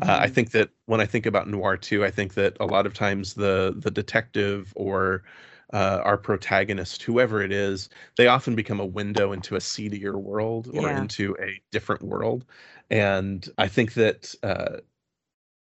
uh, 0.01 0.19
I 0.21 0.27
Mhm. 0.27 0.29
think 0.29 0.51
that 0.51 0.69
when 0.87 1.01
I 1.01 1.05
think 1.07 1.25
about 1.27 1.49
noir 1.49 1.77
too, 1.77 2.05
I 2.05 2.11
think 2.11 2.35
that 2.35 2.57
a 2.59 2.65
lot 2.67 2.85
of 2.87 2.93
times 2.93 3.35
the 3.35 3.75
the 3.77 3.91
detective 3.91 4.73
or 4.77 5.23
uh, 5.73 6.01
our 6.03 6.17
protagonist, 6.17 7.03
whoever 7.03 7.41
it 7.41 7.51
is, 7.51 7.89
they 8.17 8.27
often 8.27 8.55
become 8.55 8.79
a 8.81 8.85
window 8.85 9.31
into 9.33 9.55
a 9.55 9.61
seedier 9.61 10.17
world 10.19 10.69
or 10.73 10.91
Yeah. 10.91 10.93
into 10.93 11.35
a 11.41 11.61
different 11.71 12.03
world. 12.03 12.45
And 12.91 13.47
I 13.59 13.67
think 13.69 13.93
that 13.95 14.35
uh, 14.43 14.79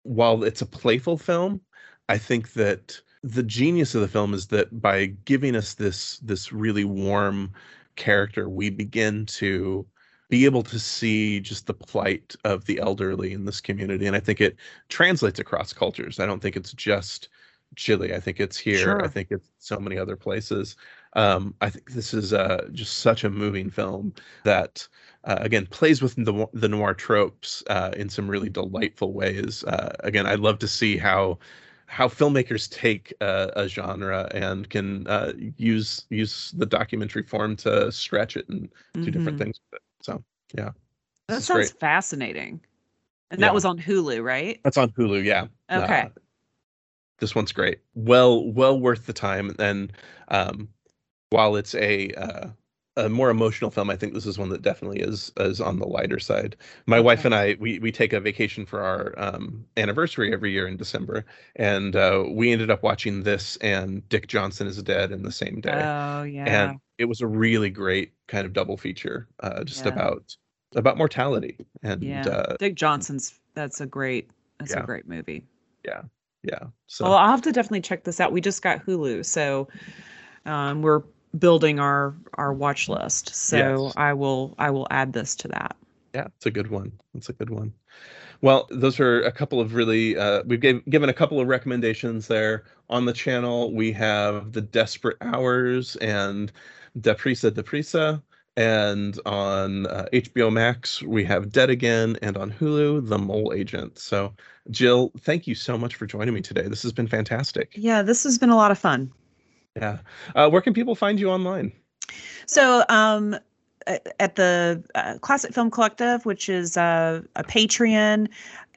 while 0.03 0.43
it's 0.43 0.61
a 0.61 0.65
playful 0.65 1.17
film, 1.17 1.61
I 2.09 2.17
think 2.17 2.53
that 2.53 2.99
the 3.23 3.43
genius 3.43 3.95
of 3.95 4.01
the 4.01 4.07
film 4.07 4.33
is 4.33 4.47
that 4.47 4.81
by 4.81 5.07
giving 5.25 5.55
us 5.55 5.73
this 5.73 6.19
this 6.19 6.51
really 6.53 6.85
warm 6.85 7.51
character, 7.95 8.47
we 8.47 8.69
begin 8.69 9.25
to 9.25 9.85
be 10.29 10.45
able 10.45 10.63
to 10.63 10.79
see 10.79 11.39
just 11.39 11.67
the 11.67 11.73
plight 11.73 12.35
of 12.43 12.65
the 12.65 12.79
elderly 12.79 13.33
in 13.33 13.45
this 13.45 13.61
community. 13.61 14.05
And 14.07 14.15
I 14.15 14.19
think 14.19 14.41
it 14.41 14.57
translates 14.89 15.39
across 15.39 15.73
cultures. 15.73 16.19
I 16.19 16.25
don't 16.25 16.41
think 16.41 16.57
it's 16.57 16.73
just 16.73 17.29
Chile. 17.75 18.13
I 18.13 18.19
think 18.19 18.39
it's 18.39 18.57
here. 18.57 18.77
Sure. 18.77 19.03
I 19.03 19.07
think 19.07 19.29
it's 19.31 19.49
so 19.59 19.79
many 19.79 19.97
other 19.97 20.15
places. 20.15 20.75
Um, 21.13 21.55
I 21.61 21.69
think 21.69 21.91
this 21.91 22.13
is 22.13 22.33
uh, 22.33 22.67
just 22.73 22.99
such 22.99 23.23
a 23.23 23.29
moving 23.29 23.69
film 23.69 24.13
that, 24.43 24.87
uh, 25.23 25.37
again, 25.39 25.65
plays 25.65 26.01
with 26.01 26.15
the, 26.15 26.47
the 26.53 26.69
noir 26.69 26.93
tropes 26.93 27.63
uh, 27.69 27.91
in 27.95 28.09
some 28.09 28.29
really 28.29 28.49
delightful 28.49 29.13
ways. 29.13 29.63
Uh, 29.63 29.95
again, 30.01 30.25
I'd 30.25 30.39
love 30.39 30.59
to 30.59 30.67
see 30.67 30.97
how 30.97 31.39
how 31.87 32.07
filmmakers 32.07 32.69
take 32.69 33.13
uh, 33.21 33.47
a 33.55 33.67
genre 33.67 34.29
and 34.33 34.69
can 34.69 35.07
uh, 35.07 35.33
use 35.57 36.05
use 36.09 36.51
the 36.51 36.65
documentary 36.65 37.23
form 37.23 37.55
to 37.55 37.91
stretch 37.91 38.37
it 38.37 38.47
and 38.49 38.69
mm-hmm. 38.69 39.03
do 39.03 39.11
different 39.11 39.37
mm-hmm. 39.37 39.45
things 39.45 39.59
with 39.71 39.79
it. 39.79 39.85
So 40.01 40.23
yeah, 40.53 40.71
that 41.27 41.43
sounds 41.43 41.71
great. 41.71 41.79
fascinating. 41.79 42.61
And 43.31 43.39
yeah. 43.39 43.47
that 43.47 43.53
was 43.53 43.65
on 43.65 43.77
Hulu, 43.77 44.23
right? 44.23 44.59
That's 44.63 44.77
on 44.77 44.89
Hulu. 44.91 45.23
Yeah. 45.23 45.47
Okay. 45.71 46.01
Uh, 46.01 46.09
this 47.19 47.35
one's 47.35 47.51
great. 47.51 47.79
Well, 47.95 48.45
well 48.51 48.79
worth 48.79 49.05
the 49.05 49.13
time. 49.13 49.55
And 49.59 49.91
um, 50.29 50.69
while 51.29 51.55
it's 51.55 51.75
a 51.75 52.11
uh, 52.11 52.47
a 52.97 53.07
more 53.07 53.29
emotional 53.29 53.69
film, 53.69 53.89
I 53.89 53.95
think 53.95 54.13
this 54.13 54.25
is 54.25 54.37
one 54.37 54.49
that 54.49 54.63
definitely 54.63 54.99
is 54.99 55.31
is 55.37 55.61
on 55.61 55.79
the 55.79 55.87
lighter 55.87 56.19
side. 56.19 56.55
My 56.87 56.99
wife 56.99 57.23
and 57.23 57.33
I 57.33 57.55
we 57.59 57.79
we 57.79 57.91
take 57.91 58.11
a 58.11 58.19
vacation 58.19 58.65
for 58.65 58.81
our 58.81 59.13
um, 59.17 59.63
anniversary 59.77 60.33
every 60.33 60.51
year 60.51 60.67
in 60.67 60.77
December, 60.77 61.23
and 61.55 61.95
uh, 61.95 62.25
we 62.27 62.51
ended 62.51 62.71
up 62.71 62.83
watching 62.83 63.23
this 63.23 63.55
and 63.57 64.07
Dick 64.09 64.27
Johnson 64.27 64.67
is 64.67 64.81
Dead 64.81 65.11
in 65.11 65.21
the 65.21 65.31
same 65.31 65.61
day. 65.61 65.71
Oh 65.73 66.23
yeah, 66.23 66.45
and 66.45 66.79
it 66.97 67.05
was 67.05 67.21
a 67.21 67.27
really 67.27 67.69
great 67.69 68.13
kind 68.27 68.45
of 68.45 68.53
double 68.53 68.77
feature, 68.77 69.27
uh, 69.41 69.63
just 69.63 69.85
yeah. 69.85 69.91
about 69.93 70.35
about 70.75 70.97
mortality. 70.97 71.57
And 71.83 72.03
yeah, 72.03 72.27
uh, 72.27 72.57
Dick 72.57 72.75
Johnson's 72.75 73.39
that's 73.53 73.79
a 73.79 73.85
great 73.85 74.29
that's 74.59 74.71
yeah. 74.71 74.81
a 74.81 74.85
great 74.85 75.07
movie. 75.07 75.45
Yeah, 75.85 76.01
yeah. 76.41 76.63
So 76.87 77.05
well, 77.05 77.13
I'll 77.13 77.29
have 77.29 77.43
to 77.43 77.51
definitely 77.51 77.81
check 77.81 78.03
this 78.05 78.19
out. 78.19 78.31
We 78.31 78.41
just 78.41 78.63
got 78.63 78.83
Hulu, 78.83 79.23
so 79.23 79.67
um, 80.47 80.81
we're 80.81 81.03
building 81.37 81.79
our 81.79 82.13
our 82.35 82.53
watch 82.53 82.89
list. 82.89 83.35
So 83.35 83.57
yes. 83.85 83.93
I 83.97 84.13
will 84.13 84.55
I 84.57 84.69
will 84.71 84.87
add 84.91 85.13
this 85.13 85.35
to 85.37 85.47
that. 85.49 85.75
Yeah, 86.13 86.27
it's 86.35 86.45
a 86.45 86.51
good 86.51 86.69
one. 86.69 86.91
It's 87.15 87.29
a 87.29 87.33
good 87.33 87.49
one. 87.49 87.73
Well, 88.41 88.67
those 88.69 88.99
are 88.99 89.21
a 89.23 89.31
couple 89.31 89.59
of 89.59 89.73
really 89.73 90.17
uh, 90.17 90.43
we've 90.45 90.59
gave, 90.61 90.85
given 90.85 91.09
a 91.09 91.13
couple 91.13 91.39
of 91.39 91.47
recommendations 91.47 92.27
there 92.27 92.65
on 92.89 93.05
the 93.05 93.13
channel. 93.13 93.73
We 93.73 93.91
have 93.93 94.53
the 94.53 94.61
Desperate 94.61 95.17
Hours 95.21 95.95
and 95.97 96.51
Deprisa 96.99 97.51
Deprisa, 97.51 98.21
and 98.55 99.19
on 99.25 99.87
uh, 99.87 100.05
HBO 100.13 100.51
Max 100.51 101.01
we 101.01 101.23
have 101.23 101.51
Dead 101.51 101.69
Again, 101.69 102.17
and 102.21 102.37
on 102.37 102.51
Hulu 102.51 103.07
The 103.07 103.17
Mole 103.17 103.53
Agent. 103.55 103.97
So, 103.97 104.33
Jill, 104.69 105.11
thank 105.21 105.47
you 105.47 105.55
so 105.55 105.77
much 105.77 105.95
for 105.95 106.05
joining 106.05 106.35
me 106.35 106.41
today. 106.41 106.67
This 106.67 106.83
has 106.83 106.93
been 106.93 107.07
fantastic. 107.07 107.73
Yeah, 107.75 108.03
this 108.03 108.23
has 108.23 108.37
been 108.37 108.49
a 108.49 108.55
lot 108.55 108.71
of 108.71 108.77
fun. 108.77 109.11
Yeah. 109.77 109.99
Uh, 110.35 110.49
where 110.49 110.61
can 110.61 110.73
people 110.73 110.95
find 110.95 111.19
you 111.19 111.29
online? 111.29 111.71
So, 112.45 112.83
um, 112.89 113.35
at 114.19 114.35
the 114.35 114.83
uh, 114.95 115.17
Classic 115.19 115.53
Film 115.53 115.71
Collective, 115.71 116.25
which 116.25 116.49
is 116.49 116.77
uh, 116.77 117.21
a 117.35 117.43
Patreon. 117.43 118.27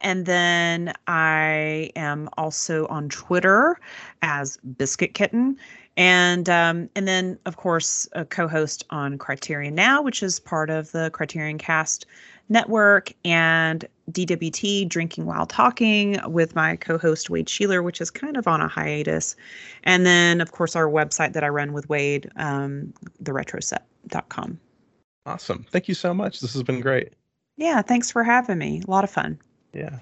And 0.03 0.27
then 0.27 0.95
I 1.07 1.91
am 1.97 2.29
also 2.37 2.87
on 2.87 3.09
Twitter 3.09 3.79
as 4.23 4.57
Biscuit 4.79 5.15
Kitten. 5.15 5.57
And 5.97 6.49
um, 6.49 6.89
and 6.95 7.07
then 7.07 7.39
of 7.45 7.57
course 7.57 8.09
a 8.13 8.25
co-host 8.25 8.85
on 8.91 9.19
Criterion 9.19 9.75
Now, 9.75 10.01
which 10.01 10.23
is 10.23 10.39
part 10.41 10.71
of 10.71 10.93
the 10.93 11.11
Criterion 11.11 11.59
Cast 11.59 12.07
network, 12.49 13.13
and 13.25 13.87
DWT 14.13 14.89
Drinking 14.89 15.27
While 15.27 15.47
Talking 15.47 16.19
with 16.27 16.55
my 16.55 16.77
co 16.77 16.99
host 16.99 17.31
Wade 17.31 17.47
Sheeler, 17.47 17.83
which 17.83 18.01
is 18.01 18.11
kind 18.11 18.37
of 18.37 18.47
on 18.47 18.61
a 18.61 18.69
hiatus. 18.69 19.37
And 19.85 20.07
then, 20.07 20.41
of 20.41 20.53
course, 20.53 20.77
our 20.77 20.89
website 20.89 21.33
that 21.33 21.45
I 21.45 21.49
run 21.49 21.73
with 21.73 21.89
Wade, 21.89 22.31
um, 22.37 22.93
theretroset.com. 23.23 24.61
Awesome. 25.27 25.67
Thank 25.71 25.89
you 25.89 25.95
so 25.95 26.15
much. 26.15 26.41
This 26.41 26.53
has 26.55 26.63
been 26.63 26.81
great. 26.81 27.13
Yeah, 27.57 27.83
thanks 27.83 28.11
for 28.11 28.25
having 28.25 28.59
me. 28.59 28.83
A 28.87 28.91
lot 28.91 29.05
of 29.05 29.11
fun. 29.11 29.39
Yeah. 29.73 29.99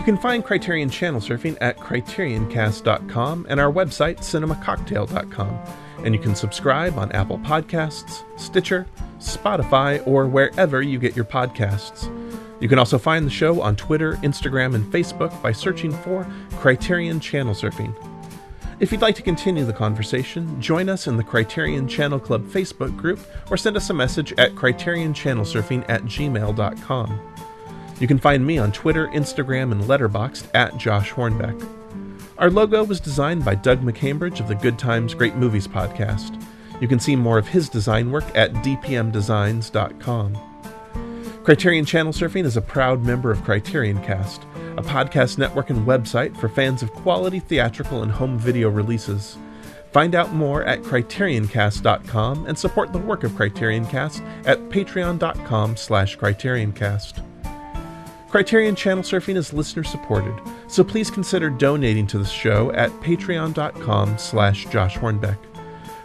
You 0.00 0.04
can 0.04 0.16
find 0.16 0.42
Criterion 0.42 0.88
Channel 0.88 1.20
Surfing 1.20 1.58
at 1.60 1.76
criterioncast.com 1.76 3.46
and 3.50 3.60
our 3.60 3.70
website, 3.70 4.18
cinemacocktail.com. 4.18 5.58
And 6.04 6.14
you 6.14 6.20
can 6.20 6.34
subscribe 6.34 6.98
on 6.98 7.12
Apple 7.12 7.38
Podcasts, 7.38 8.22
Stitcher, 8.38 8.86
Spotify, 9.18 10.06
or 10.06 10.26
wherever 10.26 10.82
you 10.82 10.98
get 10.98 11.14
your 11.14 11.24
podcasts. 11.24 12.08
You 12.60 12.68
can 12.68 12.78
also 12.78 12.98
find 12.98 13.26
the 13.26 13.30
show 13.30 13.60
on 13.62 13.76
Twitter, 13.76 14.14
Instagram, 14.16 14.74
and 14.74 14.84
Facebook 14.92 15.40
by 15.42 15.52
searching 15.52 15.92
for 15.92 16.26
Criterion 16.58 17.20
Channel 17.20 17.54
Surfing. 17.54 17.94
If 18.80 18.92
you'd 18.92 19.02
like 19.02 19.16
to 19.16 19.22
continue 19.22 19.64
the 19.64 19.74
conversation, 19.74 20.60
join 20.60 20.88
us 20.88 21.06
in 21.06 21.18
the 21.18 21.24
Criterion 21.24 21.86
Channel 21.86 22.18
Club 22.18 22.46
Facebook 22.46 22.96
group 22.96 23.20
or 23.50 23.58
send 23.58 23.76
us 23.76 23.90
a 23.90 23.94
message 23.94 24.32
at 24.38 24.54
criterionchannelsurfing 24.54 25.84
at 25.88 26.02
gmail.com. 26.04 27.20
You 27.98 28.06
can 28.06 28.18
find 28.18 28.46
me 28.46 28.56
on 28.56 28.72
Twitter, 28.72 29.08
Instagram, 29.08 29.72
and 29.72 29.82
Letterboxd 29.82 30.48
at 30.54 30.78
Josh 30.78 31.12
Hornbeck. 31.12 31.79
Our 32.40 32.50
logo 32.50 32.82
was 32.84 32.98
designed 33.00 33.44
by 33.44 33.54
Doug 33.54 33.82
McCambridge 33.82 34.40
of 34.40 34.48
the 34.48 34.54
Good 34.54 34.78
Times 34.78 35.12
Great 35.12 35.34
Movies 35.34 35.68
podcast. 35.68 36.42
You 36.80 36.88
can 36.88 36.98
see 36.98 37.14
more 37.14 37.36
of 37.36 37.46
his 37.46 37.68
design 37.68 38.10
work 38.10 38.24
at 38.34 38.54
dpmdesigns.com. 38.54 40.38
Criterion 41.44 41.84
Channel 41.84 42.14
Surfing 42.14 42.46
is 42.46 42.56
a 42.56 42.62
proud 42.62 43.04
member 43.04 43.30
of 43.30 43.44
Criterion 43.44 44.02
Cast, 44.02 44.44
a 44.78 44.82
podcast 44.82 45.36
network 45.36 45.68
and 45.68 45.86
website 45.86 46.34
for 46.38 46.48
fans 46.48 46.82
of 46.82 46.90
quality 46.92 47.40
theatrical 47.40 48.02
and 48.02 48.10
home 48.10 48.38
video 48.38 48.70
releases. 48.70 49.36
Find 49.92 50.14
out 50.14 50.32
more 50.32 50.64
at 50.64 50.80
criterioncast.com 50.80 52.46
and 52.46 52.58
support 52.58 52.94
the 52.94 52.98
work 53.00 53.22
of 53.22 53.36
Criterion 53.36 53.84
Cast 53.84 54.22
at 54.46 54.58
patreon.com 54.70 55.76
slash 55.76 56.16
criterioncast. 56.16 57.22
Criterion 58.30 58.76
Channel 58.76 59.02
Surfing 59.02 59.34
is 59.34 59.52
listener 59.52 59.82
supported, 59.82 60.40
so 60.68 60.84
please 60.84 61.10
consider 61.10 61.50
donating 61.50 62.06
to 62.06 62.18
the 62.18 62.24
show 62.24 62.70
at 62.74 62.92
patreon.com 63.00 64.18
slash 64.18 64.66
Josh 64.66 64.96
Hornbeck. 64.96 65.36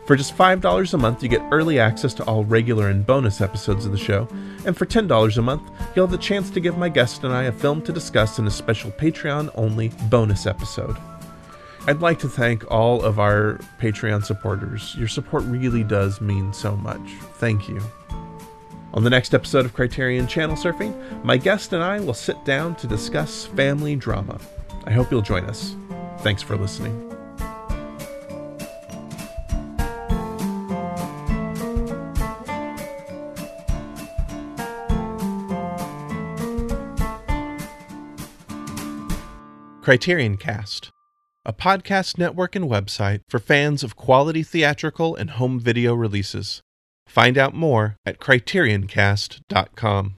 For 0.07 0.15
just 0.15 0.35
$5 0.35 0.93
a 0.93 0.97
month, 0.97 1.21
you 1.21 1.29
get 1.29 1.47
early 1.51 1.79
access 1.79 2.15
to 2.15 2.23
all 2.23 2.43
regular 2.43 2.89
and 2.89 3.05
bonus 3.05 3.41
episodes 3.41 3.85
of 3.85 3.91
the 3.91 3.97
show, 3.99 4.27
and 4.65 4.75
for 4.75 4.87
$10 4.87 5.37
a 5.37 5.41
month, 5.43 5.69
you'll 5.95 6.07
have 6.07 6.11
the 6.11 6.17
chance 6.17 6.49
to 6.49 6.59
give 6.59 6.79
my 6.79 6.89
guest 6.89 7.23
and 7.23 7.31
I 7.31 7.43
a 7.43 7.51
film 7.51 7.83
to 7.83 7.93
discuss 7.93 8.39
in 8.39 8.47
a 8.47 8.51
special 8.51 8.89
Patreon 8.89 9.51
only 9.53 9.89
bonus 10.09 10.47
episode. 10.47 10.97
I'd 11.85 12.01
like 12.01 12.17
to 12.19 12.27
thank 12.27 12.71
all 12.71 13.03
of 13.03 13.19
our 13.19 13.59
Patreon 13.79 14.25
supporters. 14.25 14.95
Your 14.95 15.07
support 15.07 15.43
really 15.43 15.83
does 15.83 16.19
mean 16.21 16.53
so 16.53 16.75
much. 16.75 17.07
Thank 17.35 17.69
you. 17.69 17.79
On 18.95 19.03
the 19.03 19.09
next 19.09 19.33
episode 19.33 19.65
of 19.65 19.73
Criterion 19.73 20.25
Channel 20.25 20.55
Surfing, 20.55 20.95
my 21.21 21.35
guest 21.35 21.73
and 21.73 21.83
I 21.83 21.99
will 21.99 22.13
sit 22.13 22.41
down 22.45 22.75
to 22.77 22.87
discuss 22.87 23.45
family 23.45 23.97
drama. 23.97 24.39
I 24.85 24.91
hope 24.91 25.11
you'll 25.11 25.21
join 25.21 25.43
us. 25.45 25.75
Thanks 26.19 26.41
for 26.41 26.55
listening. 26.55 27.11
Criterion 39.81 40.37
Cast, 40.37 40.89
a 41.45 41.51
podcast 41.51 42.17
network 42.17 42.55
and 42.55 42.69
website 42.69 43.19
for 43.27 43.39
fans 43.39 43.83
of 43.83 43.97
quality 43.97 44.41
theatrical 44.41 45.17
and 45.17 45.31
home 45.31 45.59
video 45.59 45.93
releases. 45.93 46.61
Find 47.07 47.37
out 47.37 47.53
more 47.53 47.97
at 48.05 48.19
criterioncast.com. 48.19 50.13